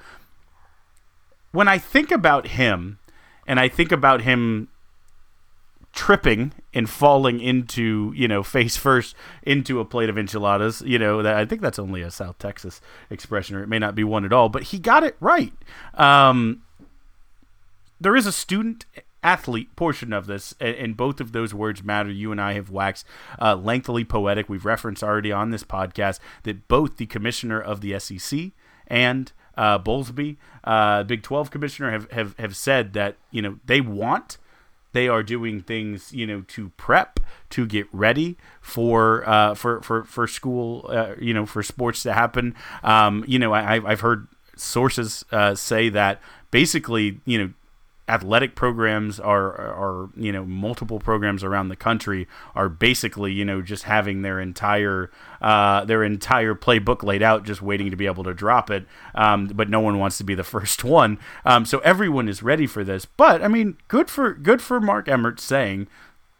when 1.51 1.67
I 1.67 1.77
think 1.77 2.11
about 2.11 2.47
him, 2.47 2.99
and 3.47 3.59
I 3.59 3.69
think 3.69 3.91
about 3.91 4.21
him 4.21 4.67
tripping 5.97 6.53
and 6.75 6.87
falling 6.87 7.39
into 7.39 8.13
you 8.15 8.27
know 8.27 8.43
face 8.43 8.77
first 8.77 9.15
into 9.41 9.79
a 9.79 9.85
plate 9.85 10.09
of 10.09 10.17
enchiladas 10.17 10.83
you 10.85 10.99
know 10.99 11.23
that 11.23 11.35
i 11.35 11.43
think 11.43 11.59
that's 11.59 11.79
only 11.79 12.03
a 12.03 12.11
south 12.11 12.37
texas 12.37 12.79
expression 13.09 13.55
or 13.55 13.63
it 13.63 13.67
may 13.67 13.79
not 13.79 13.95
be 13.95 14.03
one 14.03 14.23
at 14.23 14.31
all 14.31 14.47
but 14.47 14.61
he 14.61 14.77
got 14.77 15.03
it 15.03 15.17
right 15.19 15.53
um, 15.95 16.61
there 17.99 18.15
is 18.15 18.27
a 18.27 18.31
student 18.31 18.85
athlete 19.23 19.75
portion 19.75 20.13
of 20.13 20.27
this, 20.27 20.53
and, 20.59 20.95
both 20.95 21.19
of 21.19 21.31
those 21.31 21.53
words 21.53 21.83
matter. 21.83 22.11
You 22.11 22.31
and 22.31 22.39
I 22.39 22.53
have 22.53 22.69
waxed 22.69 23.05
uh, 23.41 23.55
lengthily 23.55 24.05
poetic. 24.05 24.47
We've 24.47 24.63
referenced 24.63 25.03
already 25.03 25.31
on 25.31 25.49
this 25.49 25.63
podcast 25.63 26.19
that 26.43 26.67
both 26.67 26.97
the 26.97 27.07
commissioner 27.07 27.59
of 27.59 27.81
the 27.81 27.99
SEC 27.99 28.51
and 28.85 29.31
uh, 29.57 29.79
Bowlesby, 29.79 30.37
uh, 30.63 31.03
Big 31.03 31.23
12 31.23 31.51
commissioner, 31.51 31.91
have, 31.91 32.09
have, 32.11 32.37
have 32.37 32.55
said 32.55 32.93
that 32.93 33.17
you 33.31 33.41
know 33.41 33.59
they 33.65 33.81
want 33.81 34.37
they 34.97 35.07
are 35.07 35.21
doing 35.21 35.61
things 35.61 36.11
you 36.11 36.25
know 36.25 36.41
to 36.47 36.69
prep 36.69 37.19
to 37.51 37.67
get 37.67 37.85
ready 37.91 38.35
for 38.61 39.27
uh, 39.29 39.53
for 39.53 39.79
for 39.81 40.03
for 40.03 40.25
school 40.25 40.87
uh, 40.89 41.13
you 41.19 41.35
know 41.35 41.45
for 41.45 41.61
sports 41.61 42.01
to 42.01 42.13
happen. 42.13 42.55
Um, 42.81 43.23
you 43.27 43.37
know 43.37 43.53
I, 43.53 43.75
I've 43.75 44.01
heard 44.01 44.27
sources 44.55 45.23
uh, 45.31 45.53
say 45.53 45.89
that 45.89 46.19
basically 46.49 47.21
you 47.25 47.37
know 47.37 47.53
athletic 48.09 48.55
programs 48.55 49.19
are, 49.19 49.53
are 49.53 50.09
you 50.15 50.31
know 50.31 50.45
multiple 50.45 50.99
programs 50.99 51.43
around 51.43 51.67
the 51.69 51.75
country 51.75 52.27
are 52.55 52.69
basically 52.69 53.33
you 53.33 53.43
know 53.43 53.61
just 53.61 53.83
having 53.83 54.21
their 54.21 54.39
entire 54.39 55.11
uh, 55.41 55.83
their 55.85 56.03
entire 56.03 56.55
playbook 56.55 57.03
laid 57.03 57.21
out 57.21 57.43
just 57.43 57.61
waiting 57.61 57.91
to 57.91 57.97
be 57.97 58.05
able 58.05 58.23
to 58.23 58.33
drop 58.33 58.69
it. 58.71 58.85
Um, 59.13 59.47
but 59.47 59.69
no 59.69 59.79
one 59.79 59.99
wants 59.99 60.17
to 60.19 60.23
be 60.23 60.35
the 60.35 60.43
first 60.57 60.83
one. 60.83 61.19
Um, 61.45 61.65
so 61.65 61.79
everyone 61.79 62.29
is 62.29 62.41
ready 62.41 62.67
for 62.67 62.83
this. 62.83 63.05
But 63.05 63.43
I 63.43 63.47
mean 63.47 63.77
good 63.87 64.09
for 64.09 64.33
good 64.33 64.61
for 64.61 64.79
Mark 64.79 65.07
Emmert 65.07 65.39
saying 65.39 65.87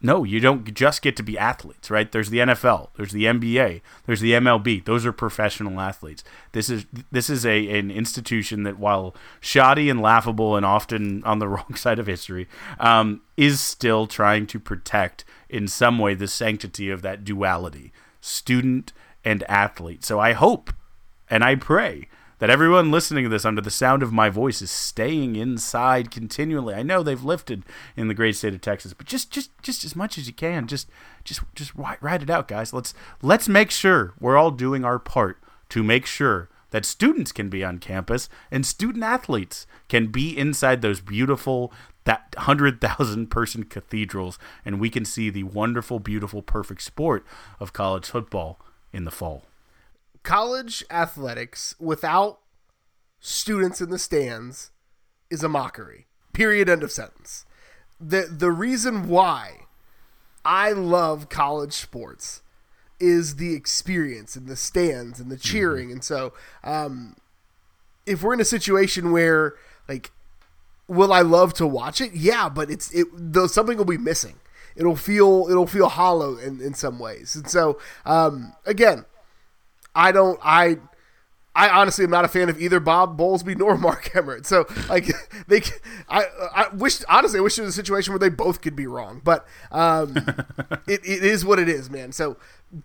no, 0.00 0.22
you 0.22 0.38
don't 0.38 0.72
just 0.74 1.02
get 1.02 1.16
to 1.16 1.24
be 1.24 1.36
athletes, 1.36 1.90
right? 1.90 2.10
There's 2.10 2.30
the 2.30 2.38
NFL, 2.38 2.90
there's 2.96 3.10
the 3.10 3.24
NBA, 3.24 3.80
there's 4.06 4.20
the 4.20 4.32
MLB. 4.32 4.84
Those 4.84 5.04
are 5.04 5.12
professional 5.12 5.80
athletes. 5.80 6.22
This 6.52 6.70
is 6.70 6.86
this 7.10 7.28
is 7.28 7.44
a 7.44 7.68
an 7.78 7.90
institution 7.90 8.62
that, 8.62 8.78
while 8.78 9.16
shoddy 9.40 9.90
and 9.90 10.00
laughable 10.00 10.56
and 10.56 10.64
often 10.64 11.24
on 11.24 11.40
the 11.40 11.48
wrong 11.48 11.74
side 11.74 11.98
of 11.98 12.06
history, 12.06 12.46
um, 12.78 13.22
is 13.36 13.60
still 13.60 14.06
trying 14.06 14.46
to 14.46 14.60
protect 14.60 15.24
in 15.48 15.66
some 15.66 15.98
way 15.98 16.14
the 16.14 16.28
sanctity 16.28 16.90
of 16.90 17.02
that 17.02 17.24
duality, 17.24 17.92
student 18.20 18.92
and 19.24 19.42
athlete. 19.50 20.04
So 20.04 20.20
I 20.20 20.32
hope 20.32 20.72
and 21.28 21.42
I 21.42 21.56
pray 21.56 22.08
that 22.38 22.50
everyone 22.50 22.90
listening 22.90 23.24
to 23.24 23.30
this 23.30 23.44
under 23.44 23.60
the 23.60 23.70
sound 23.70 24.02
of 24.02 24.12
my 24.12 24.30
voice 24.30 24.62
is 24.62 24.70
staying 24.70 25.36
inside 25.36 26.10
continually. 26.10 26.74
I 26.74 26.82
know 26.82 27.02
they've 27.02 27.22
lifted 27.22 27.64
in 27.96 28.08
the 28.08 28.14
great 28.14 28.36
state 28.36 28.54
of 28.54 28.60
Texas, 28.60 28.94
but 28.94 29.06
just 29.06 29.30
just 29.30 29.50
just 29.62 29.84
as 29.84 29.96
much 29.96 30.18
as 30.18 30.26
you 30.26 30.32
can, 30.32 30.66
just 30.66 30.88
just 31.24 31.40
just 31.54 31.72
ride 31.74 32.22
it 32.22 32.30
out, 32.30 32.48
guys. 32.48 32.72
Let's 32.72 32.94
let's 33.22 33.48
make 33.48 33.70
sure 33.70 34.14
we're 34.20 34.36
all 34.36 34.50
doing 34.50 34.84
our 34.84 34.98
part 34.98 35.38
to 35.70 35.82
make 35.82 36.06
sure 36.06 36.48
that 36.70 36.84
students 36.84 37.32
can 37.32 37.48
be 37.48 37.64
on 37.64 37.78
campus 37.78 38.28
and 38.50 38.64
student 38.66 39.02
athletes 39.02 39.66
can 39.88 40.08
be 40.08 40.36
inside 40.36 40.82
those 40.82 41.00
beautiful 41.00 41.72
that 42.04 42.34
100,000 42.36 43.30
person 43.30 43.64
cathedrals 43.64 44.38
and 44.64 44.80
we 44.80 44.90
can 44.90 45.04
see 45.04 45.30
the 45.30 45.44
wonderful 45.44 45.98
beautiful 45.98 46.42
perfect 46.42 46.82
sport 46.82 47.24
of 47.60 47.72
college 47.72 48.06
football 48.06 48.60
in 48.92 49.04
the 49.04 49.10
fall 49.10 49.47
college 50.28 50.84
athletics 50.90 51.74
without 51.78 52.40
students 53.18 53.80
in 53.80 53.88
the 53.88 53.98
stands 53.98 54.70
is 55.30 55.42
a 55.42 55.48
mockery. 55.48 56.06
Period. 56.34 56.68
End 56.68 56.82
of 56.82 56.92
sentence. 56.92 57.46
The 57.98 58.28
the 58.30 58.50
reason 58.50 59.08
why 59.08 59.62
I 60.44 60.72
love 60.72 61.30
college 61.30 61.72
sports 61.72 62.42
is 63.00 63.36
the 63.36 63.54
experience 63.54 64.36
and 64.36 64.48
the 64.48 64.56
stands 64.56 65.18
and 65.18 65.30
the 65.30 65.36
mm-hmm. 65.36 65.48
cheering. 65.48 65.86
Mm-hmm. 65.86 65.92
And 65.94 66.04
so, 66.04 66.34
um, 66.62 67.16
if 68.04 68.22
we're 68.22 68.34
in 68.34 68.40
a 68.40 68.44
situation 68.44 69.12
where 69.12 69.54
like, 69.88 70.10
will 70.88 71.10
I 71.10 71.22
love 71.22 71.54
to 71.54 71.66
watch 71.66 72.02
it? 72.02 72.12
Yeah, 72.12 72.50
but 72.50 72.70
it's 72.70 72.92
it 72.92 73.06
though 73.14 73.46
something 73.46 73.78
will 73.78 73.86
be 73.86 73.96
missing. 73.96 74.36
It'll 74.76 74.94
feel 74.94 75.46
it'll 75.48 75.66
feel 75.66 75.88
hollow 75.88 76.36
in, 76.36 76.60
in 76.60 76.74
some 76.74 76.98
ways. 76.98 77.34
And 77.34 77.48
so, 77.48 77.80
um, 78.04 78.52
again, 78.66 79.06
I 79.98 80.12
don't 80.12 80.38
I 80.44 80.78
I 81.56 81.70
honestly 81.70 82.04
am 82.04 82.10
not 82.10 82.24
a 82.24 82.28
fan 82.28 82.48
of 82.48 82.62
either 82.62 82.78
Bob 82.78 83.18
Bowlesby 83.18 83.58
nor 83.58 83.76
Mark 83.88 84.14
Emmert. 84.14 84.46
So 84.46 84.64
like 84.88 85.06
they, 85.48 85.62
I 86.08 86.24
I 86.54 86.68
wish 86.72 87.02
honestly 87.08 87.40
I 87.40 87.42
wish 87.42 87.56
there 87.56 87.64
was 87.64 87.74
a 87.74 87.76
situation 87.76 88.12
where 88.12 88.20
they 88.20 88.28
both 88.28 88.60
could 88.60 88.76
be 88.76 88.86
wrong, 88.86 89.20
but 89.24 89.46
um, 89.72 90.16
it, 90.86 91.00
it 91.04 91.24
is 91.24 91.44
what 91.44 91.58
it 91.58 91.68
is, 91.68 91.90
man. 91.90 92.12
So 92.12 92.36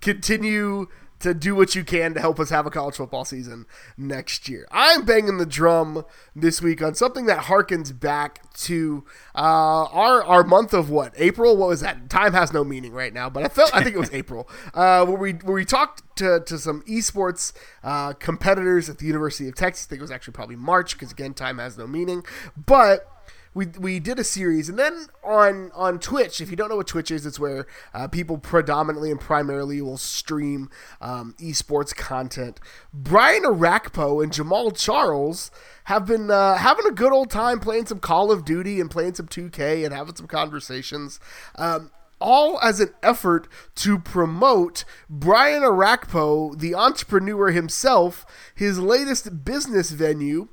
continue 0.02 0.88
to 1.24 1.34
do 1.34 1.56
what 1.56 1.74
you 1.74 1.84
can 1.84 2.14
to 2.14 2.20
help 2.20 2.40
us 2.40 2.50
have 2.50 2.66
a 2.66 2.70
college 2.70 2.96
football 2.96 3.26
season 3.26 3.66
next 3.98 4.48
year. 4.48 4.68
I'm 4.72 5.06
banging 5.06 5.38
the 5.38 5.46
drum 5.46 6.06
this 6.36 6.62
week 6.62 6.82
on 6.82 6.96
something 6.96 7.26
that 7.26 7.46
harkens 7.46 7.98
back 7.98 8.54
to 8.54 9.06
uh, 9.34 9.86
our 9.86 10.24
our 10.24 10.44
month 10.44 10.74
of 10.74 10.90
what 10.90 11.14
April. 11.18 11.56
What 11.58 11.70
was 11.70 11.82
that? 11.82 12.10
Time 12.10 12.34
has 12.34 12.54
no 12.54 12.64
meaning 12.64 12.92
right 12.92 13.14
now, 13.14 13.30
but 13.30 13.44
I 13.44 13.48
felt 13.48 13.74
I 13.74 13.84
think 13.84 13.96
it 13.96 14.00
was 14.00 14.14
April 14.14 14.48
uh, 14.74 15.06
where 15.06 15.18
we 15.18 15.32
where 15.34 15.56
we 15.56 15.66
talked 15.66 16.04
to, 16.18 16.42
to 16.42 16.58
some 16.58 16.82
esports 16.84 17.54
uh, 17.84 18.14
competitors 18.14 18.90
at 18.90 18.98
the 18.98 19.06
University 19.06 19.48
of 19.48 19.56
Texas. 19.56 19.88
I 19.88 19.90
think 19.90 20.00
it 20.00 20.04
was 20.04 20.12
actually 20.12 20.34
probably 20.34 20.58
March 20.58 20.94
because 20.94 21.12
again, 21.12 21.34
time 21.34 21.58
has 21.58 21.78
no 21.78 21.88
meaning, 21.88 22.24
but 22.58 23.10
we 23.54 23.68
we 23.68 24.00
did 24.00 24.20
a 24.20 24.24
series, 24.24 24.70
and 24.70 24.80
then 24.80 25.08
on 25.24 25.72
on 25.74 26.00
Twitch. 26.00 26.42
If 26.42 26.50
you 26.50 26.56
don't 26.56 26.70
know 26.70 26.78
what 26.78 26.88
Twitch 26.88 27.12
is, 27.12 27.26
it's 27.26 27.40
where 27.40 27.68
uh, 27.94 28.08
people 28.08 28.38
predominantly 28.38 29.12
and 29.12 29.20
primarily 29.20 29.82
will 29.82 29.98
stream 29.98 30.70
um, 31.02 31.36
esports 31.40 31.96
content. 31.96 32.60
Brian 32.94 33.44
Orakpo 33.44 34.24
and 34.24 34.32
Jamaal 34.32 34.78
Charles 34.78 35.52
have 35.86 36.06
been 36.06 36.32
uh, 36.32 36.56
having 36.58 36.86
a 36.88 36.92
good 36.92 37.12
old 37.12 37.30
time 37.30 37.60
playing 37.60 37.86
some 37.86 38.00
Call 38.00 38.32
of 38.32 38.46
Duty 38.46 38.80
and 38.80 38.90
playing 38.90 39.16
some 39.16 39.28
2K 39.28 39.84
and 39.86 39.94
having 39.94 40.16
some 40.16 40.28
conversations. 40.28 41.20
Um, 41.56 41.92
all 42.20 42.58
as 42.62 42.80
an 42.80 42.90
effort 43.04 43.50
to 43.76 44.00
promote 44.00 44.86
Brian 45.10 45.62
Orakpo, 45.62 46.58
the 46.58 46.74
entrepreneur 46.74 47.52
himself, 47.52 48.26
his 48.56 48.80
latest 48.80 49.44
business 49.44 49.92
venue, 49.92 50.48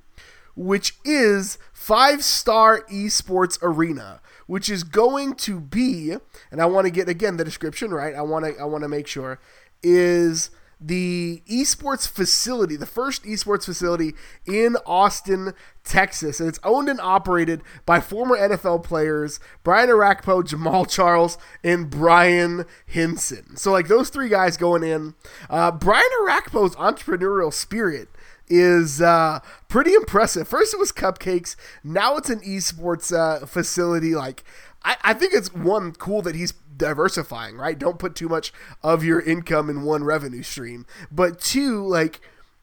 which 0.57 0.97
is 1.05 1.59
Five 1.81 2.23
Star 2.23 2.83
Esports 2.91 3.59
Arena, 3.63 4.21
which 4.47 4.69
is 4.69 4.85
going 4.85 5.33
to 5.37 5.59
be, 5.59 6.15
and 6.51 6.61
I 6.61 6.67
want 6.67 6.85
to 6.85 6.91
get 6.91 7.09
again 7.09 7.39
the 7.39 7.43
description 7.43 7.91
right. 7.91 8.15
I 8.15 8.21
want 8.21 8.45
to 8.45 8.61
I 8.61 8.65
want 8.67 8.85
to 8.85 8.89
make 8.89 9.07
sure 9.07 9.41
is 9.83 10.51
the 10.79 11.43
esports 11.51 12.07
facility, 12.07 12.77
the 12.77 12.85
first 12.85 13.25
esports 13.25 13.65
facility 13.65 14.13
in 14.47 14.77
Austin, 14.85 15.55
Texas. 15.83 16.39
And 16.39 16.51
it's 16.51 16.61
owned 16.63 16.91
and 16.91 17.01
operated 17.01 17.63
by 17.87 18.01
former 18.01 18.37
NFL 18.37 18.85
players 18.85 19.41
Brian 19.63 19.89
Orakpo, 19.89 20.43
Jamaal 20.43 20.87
Charles, 20.87 21.39
and 21.65 21.89
Brian 21.89 22.67
Hinson. 22.85 23.57
So, 23.57 23.73
like 23.73 23.89
those 23.89 24.11
three 24.11 24.29
guys 24.29 24.59
going 24.59 24.83
in. 24.83 25.15
Uh, 25.49 25.71
Brian 25.71 26.05
Orakpo's 26.23 26.77
entrepreneurial 26.77 27.53
spirit 27.55 28.11
is 28.51 29.01
uh, 29.01 29.41
pretty 29.69 29.95
impressive. 29.95 30.47
First, 30.49 30.75
it 30.75 30.81
was 30.81 30.93
cupcakes. 30.93 31.57
Now 31.83 32.17
it's 32.17 32.29
an 32.29 32.41
esports 32.41 33.17
uh, 33.17 33.47
facility. 33.47 34.15
Like, 34.15 34.45
I, 34.85 34.97
I 35.03 35.15
think 35.15 35.33
it's 35.33 35.55
one 35.55 35.93
cool 35.93 36.21
that 36.23 36.35
he's 36.35 36.53
diversifying. 36.77 37.57
Right? 37.57 37.79
Don't 37.79 37.99
put 37.99 38.15
too 38.15 38.29
much 38.29 38.53
of 38.83 39.05
your 39.05 39.21
income 39.21 39.71
in 39.71 39.83
one 39.83 40.05
revenue 40.05 40.43
stream. 40.43 40.85
But 41.11 41.41
two, 41.41 41.87
like 41.87 42.21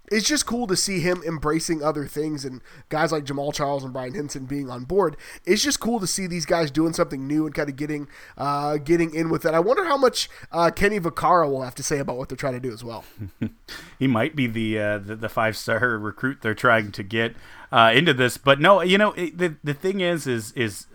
it's 0.09 0.27
just 0.27 0.45
cool 0.45 0.67
to 0.67 0.75
see 0.75 0.99
him 0.99 1.21
embracing 1.25 1.83
other 1.83 2.05
things 2.05 2.45
and 2.45 2.61
guys 2.89 3.11
like 3.11 3.25
Jamaal 3.25 3.53
Charles 3.53 3.83
and 3.83 3.91
Brian 3.91 4.13
Henson 4.13 4.45
being 4.45 4.69
on 4.69 4.85
board. 4.85 5.17
It's 5.45 5.61
just 5.61 5.79
cool 5.79 5.99
to 5.99 6.07
see 6.07 6.27
these 6.27 6.45
guys 6.45 6.71
doing 6.71 6.93
something 6.93 7.27
new 7.27 7.45
and 7.45 7.53
kind 7.53 7.69
of 7.69 7.75
getting 7.75 8.07
uh, 8.37 8.77
getting 8.77 9.13
in 9.13 9.29
with 9.29 9.45
it. 9.45 9.53
I 9.53 9.59
wonder 9.59 9.85
how 9.85 9.97
much 9.97 10.29
uh, 10.51 10.71
Kenny 10.71 10.99
Vaccaro 10.99 11.49
will 11.49 11.63
have 11.63 11.75
to 11.75 11.83
say 11.83 11.99
about 11.99 12.17
what 12.17 12.29
they're 12.29 12.37
trying 12.37 12.53
to 12.53 12.59
do 12.59 12.71
as 12.71 12.83
well. 12.83 13.03
he 13.99 14.07
might 14.07 14.35
be 14.35 14.47
the 14.47 14.79
uh, 14.79 14.97
the, 14.99 15.15
the 15.15 15.29
five 15.29 15.57
star 15.57 15.97
recruit 15.97 16.41
they're 16.41 16.55
trying 16.55 16.91
to 16.93 17.03
get 17.03 17.35
uh, 17.71 17.91
into 17.93 18.13
this, 18.13 18.37
but 18.37 18.61
no, 18.61 18.81
you 18.81 18.97
know 18.97 19.11
it, 19.13 19.37
the 19.37 19.55
the 19.63 19.73
thing 19.73 19.99
is 19.99 20.25
is 20.25 20.53
is 20.53 20.87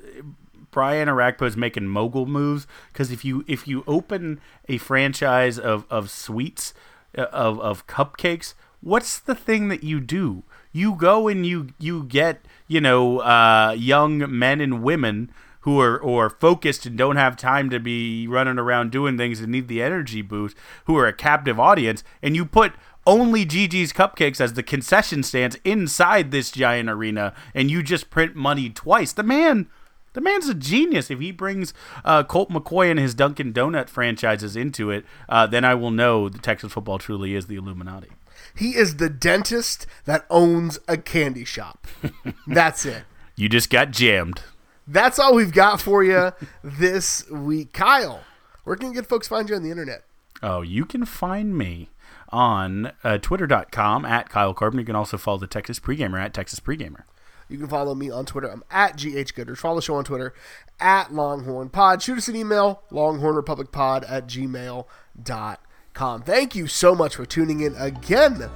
Brian 0.70 1.08
Orakpo 1.08 1.46
is 1.46 1.56
making 1.56 1.86
mogul 1.86 2.26
moves 2.26 2.66
because 2.92 3.12
if 3.12 3.24
you 3.24 3.44
if 3.46 3.68
you 3.68 3.84
open 3.86 4.40
a 4.68 4.78
franchise 4.78 5.58
of 5.58 5.84
of 5.90 6.10
sweets 6.10 6.72
uh, 7.16 7.24
of 7.24 7.60
of 7.60 7.86
cupcakes 7.86 8.54
what's 8.82 9.18
the 9.18 9.34
thing 9.34 9.68
that 9.68 9.84
you 9.84 10.00
do? 10.00 10.42
You 10.72 10.94
go 10.94 11.28
and 11.28 11.46
you 11.46 11.68
you 11.78 12.04
get 12.04 12.44
you 12.66 12.80
know 12.80 13.20
uh, 13.20 13.74
young 13.78 14.24
men 14.28 14.60
and 14.60 14.82
women 14.82 15.30
who 15.60 15.80
are 15.80 15.98
or 15.98 16.28
focused 16.28 16.86
and 16.86 16.98
don't 16.98 17.16
have 17.16 17.36
time 17.36 17.70
to 17.70 17.78
be 17.78 18.26
running 18.26 18.58
around 18.58 18.90
doing 18.90 19.16
things 19.16 19.40
and 19.40 19.52
need 19.52 19.68
the 19.68 19.82
energy 19.82 20.20
boost, 20.20 20.56
who 20.86 20.96
are 20.96 21.06
a 21.06 21.12
captive 21.12 21.58
audience, 21.58 22.02
and 22.20 22.34
you 22.34 22.44
put 22.44 22.72
only 23.06 23.44
Gigi's 23.44 23.92
Cupcakes 23.92 24.40
as 24.40 24.54
the 24.54 24.62
concession 24.62 25.22
stands 25.22 25.56
inside 25.64 26.30
this 26.30 26.50
giant 26.50 26.88
arena, 26.88 27.32
and 27.54 27.70
you 27.70 27.82
just 27.82 28.10
print 28.10 28.36
money 28.36 28.70
twice. 28.70 29.12
The 29.12 29.22
man. 29.22 29.68
The 30.14 30.20
man's 30.20 30.46
a 30.46 30.52
genius. 30.52 31.10
If 31.10 31.20
he 31.20 31.32
brings 31.32 31.72
uh, 32.04 32.22
Colt 32.24 32.50
McCoy 32.50 32.90
and 32.90 33.00
his 33.00 33.14
Dunkin' 33.14 33.54
Donut 33.54 33.88
franchises 33.88 34.56
into 34.56 34.90
it, 34.90 35.06
uh, 35.26 35.46
then 35.46 35.64
I 35.64 35.74
will 35.74 35.90
know 35.90 36.28
the 36.28 36.38
Texas 36.38 36.74
football 36.74 36.98
truly 36.98 37.34
is 37.34 37.46
the 37.46 37.56
Illuminati. 37.56 38.10
He 38.54 38.76
is 38.76 38.96
the 38.96 39.08
dentist 39.08 39.86
that 40.04 40.26
owns 40.30 40.78
a 40.86 40.96
candy 40.96 41.44
shop. 41.44 41.86
That's 42.46 42.84
it. 42.84 43.04
You 43.36 43.48
just 43.48 43.70
got 43.70 43.90
jammed. 43.90 44.42
that's 44.86 45.18
all 45.18 45.34
we've 45.34 45.52
got 45.52 45.80
for 45.80 46.04
you 46.04 46.32
this 46.62 47.28
week. 47.30 47.72
Kyle, 47.72 48.20
where 48.64 48.76
can 48.76 48.92
good 48.92 49.06
folks 49.06 49.26
find 49.26 49.48
you 49.48 49.56
on 49.56 49.62
the 49.62 49.70
internet? 49.70 50.04
Oh, 50.42 50.60
you 50.60 50.84
can 50.84 51.04
find 51.06 51.56
me 51.56 51.88
on 52.28 52.92
uh, 53.04 53.18
twitter.com 53.18 54.04
at 54.04 54.28
Kyle 54.28 54.52
Corbin. 54.54 54.80
You 54.80 54.86
can 54.86 54.96
also 54.96 55.16
follow 55.16 55.38
the 55.38 55.46
Texas 55.46 55.80
Pregamer 55.80 56.22
at 56.22 56.34
Texas 56.34 56.60
Pregamer. 56.60 57.04
You 57.48 57.58
can 57.58 57.68
follow 57.68 57.94
me 57.94 58.10
on 58.10 58.26
Twitter. 58.26 58.50
I'm 58.50 58.64
at 58.70 58.96
G 58.96 59.16
H 59.16 59.34
GHGooders. 59.34 59.58
Follow 59.58 59.76
the 59.76 59.82
show 59.82 59.94
on 59.96 60.04
Twitter 60.04 60.34
at 60.80 61.12
Longhorn 61.12 61.68
Pod. 61.70 62.02
Shoot 62.02 62.18
us 62.18 62.28
an 62.28 62.36
email, 62.36 62.82
longhornrepublicpod 62.90 64.10
at 64.10 64.26
gmail.com. 64.26 65.56
Thank 65.94 66.54
you 66.54 66.66
so 66.66 66.94
much 66.94 67.16
for 67.16 67.26
tuning 67.26 67.60
in 67.60 67.74
again 67.76 68.50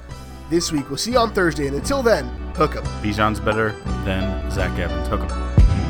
this 0.49 0.71
week. 0.71 0.89
We'll 0.89 0.97
see 0.97 1.11
you 1.11 1.19
on 1.19 1.33
Thursday. 1.33 1.67
And 1.67 1.75
until 1.75 2.01
then, 2.03 2.25
hook 2.55 2.75
'em. 2.75 2.83
Bijan's 3.01 3.39
better 3.39 3.71
than 4.05 4.49
Zach 4.51 4.77
Evans. 4.79 5.07
Hook 5.07 5.21
'em. 5.21 5.86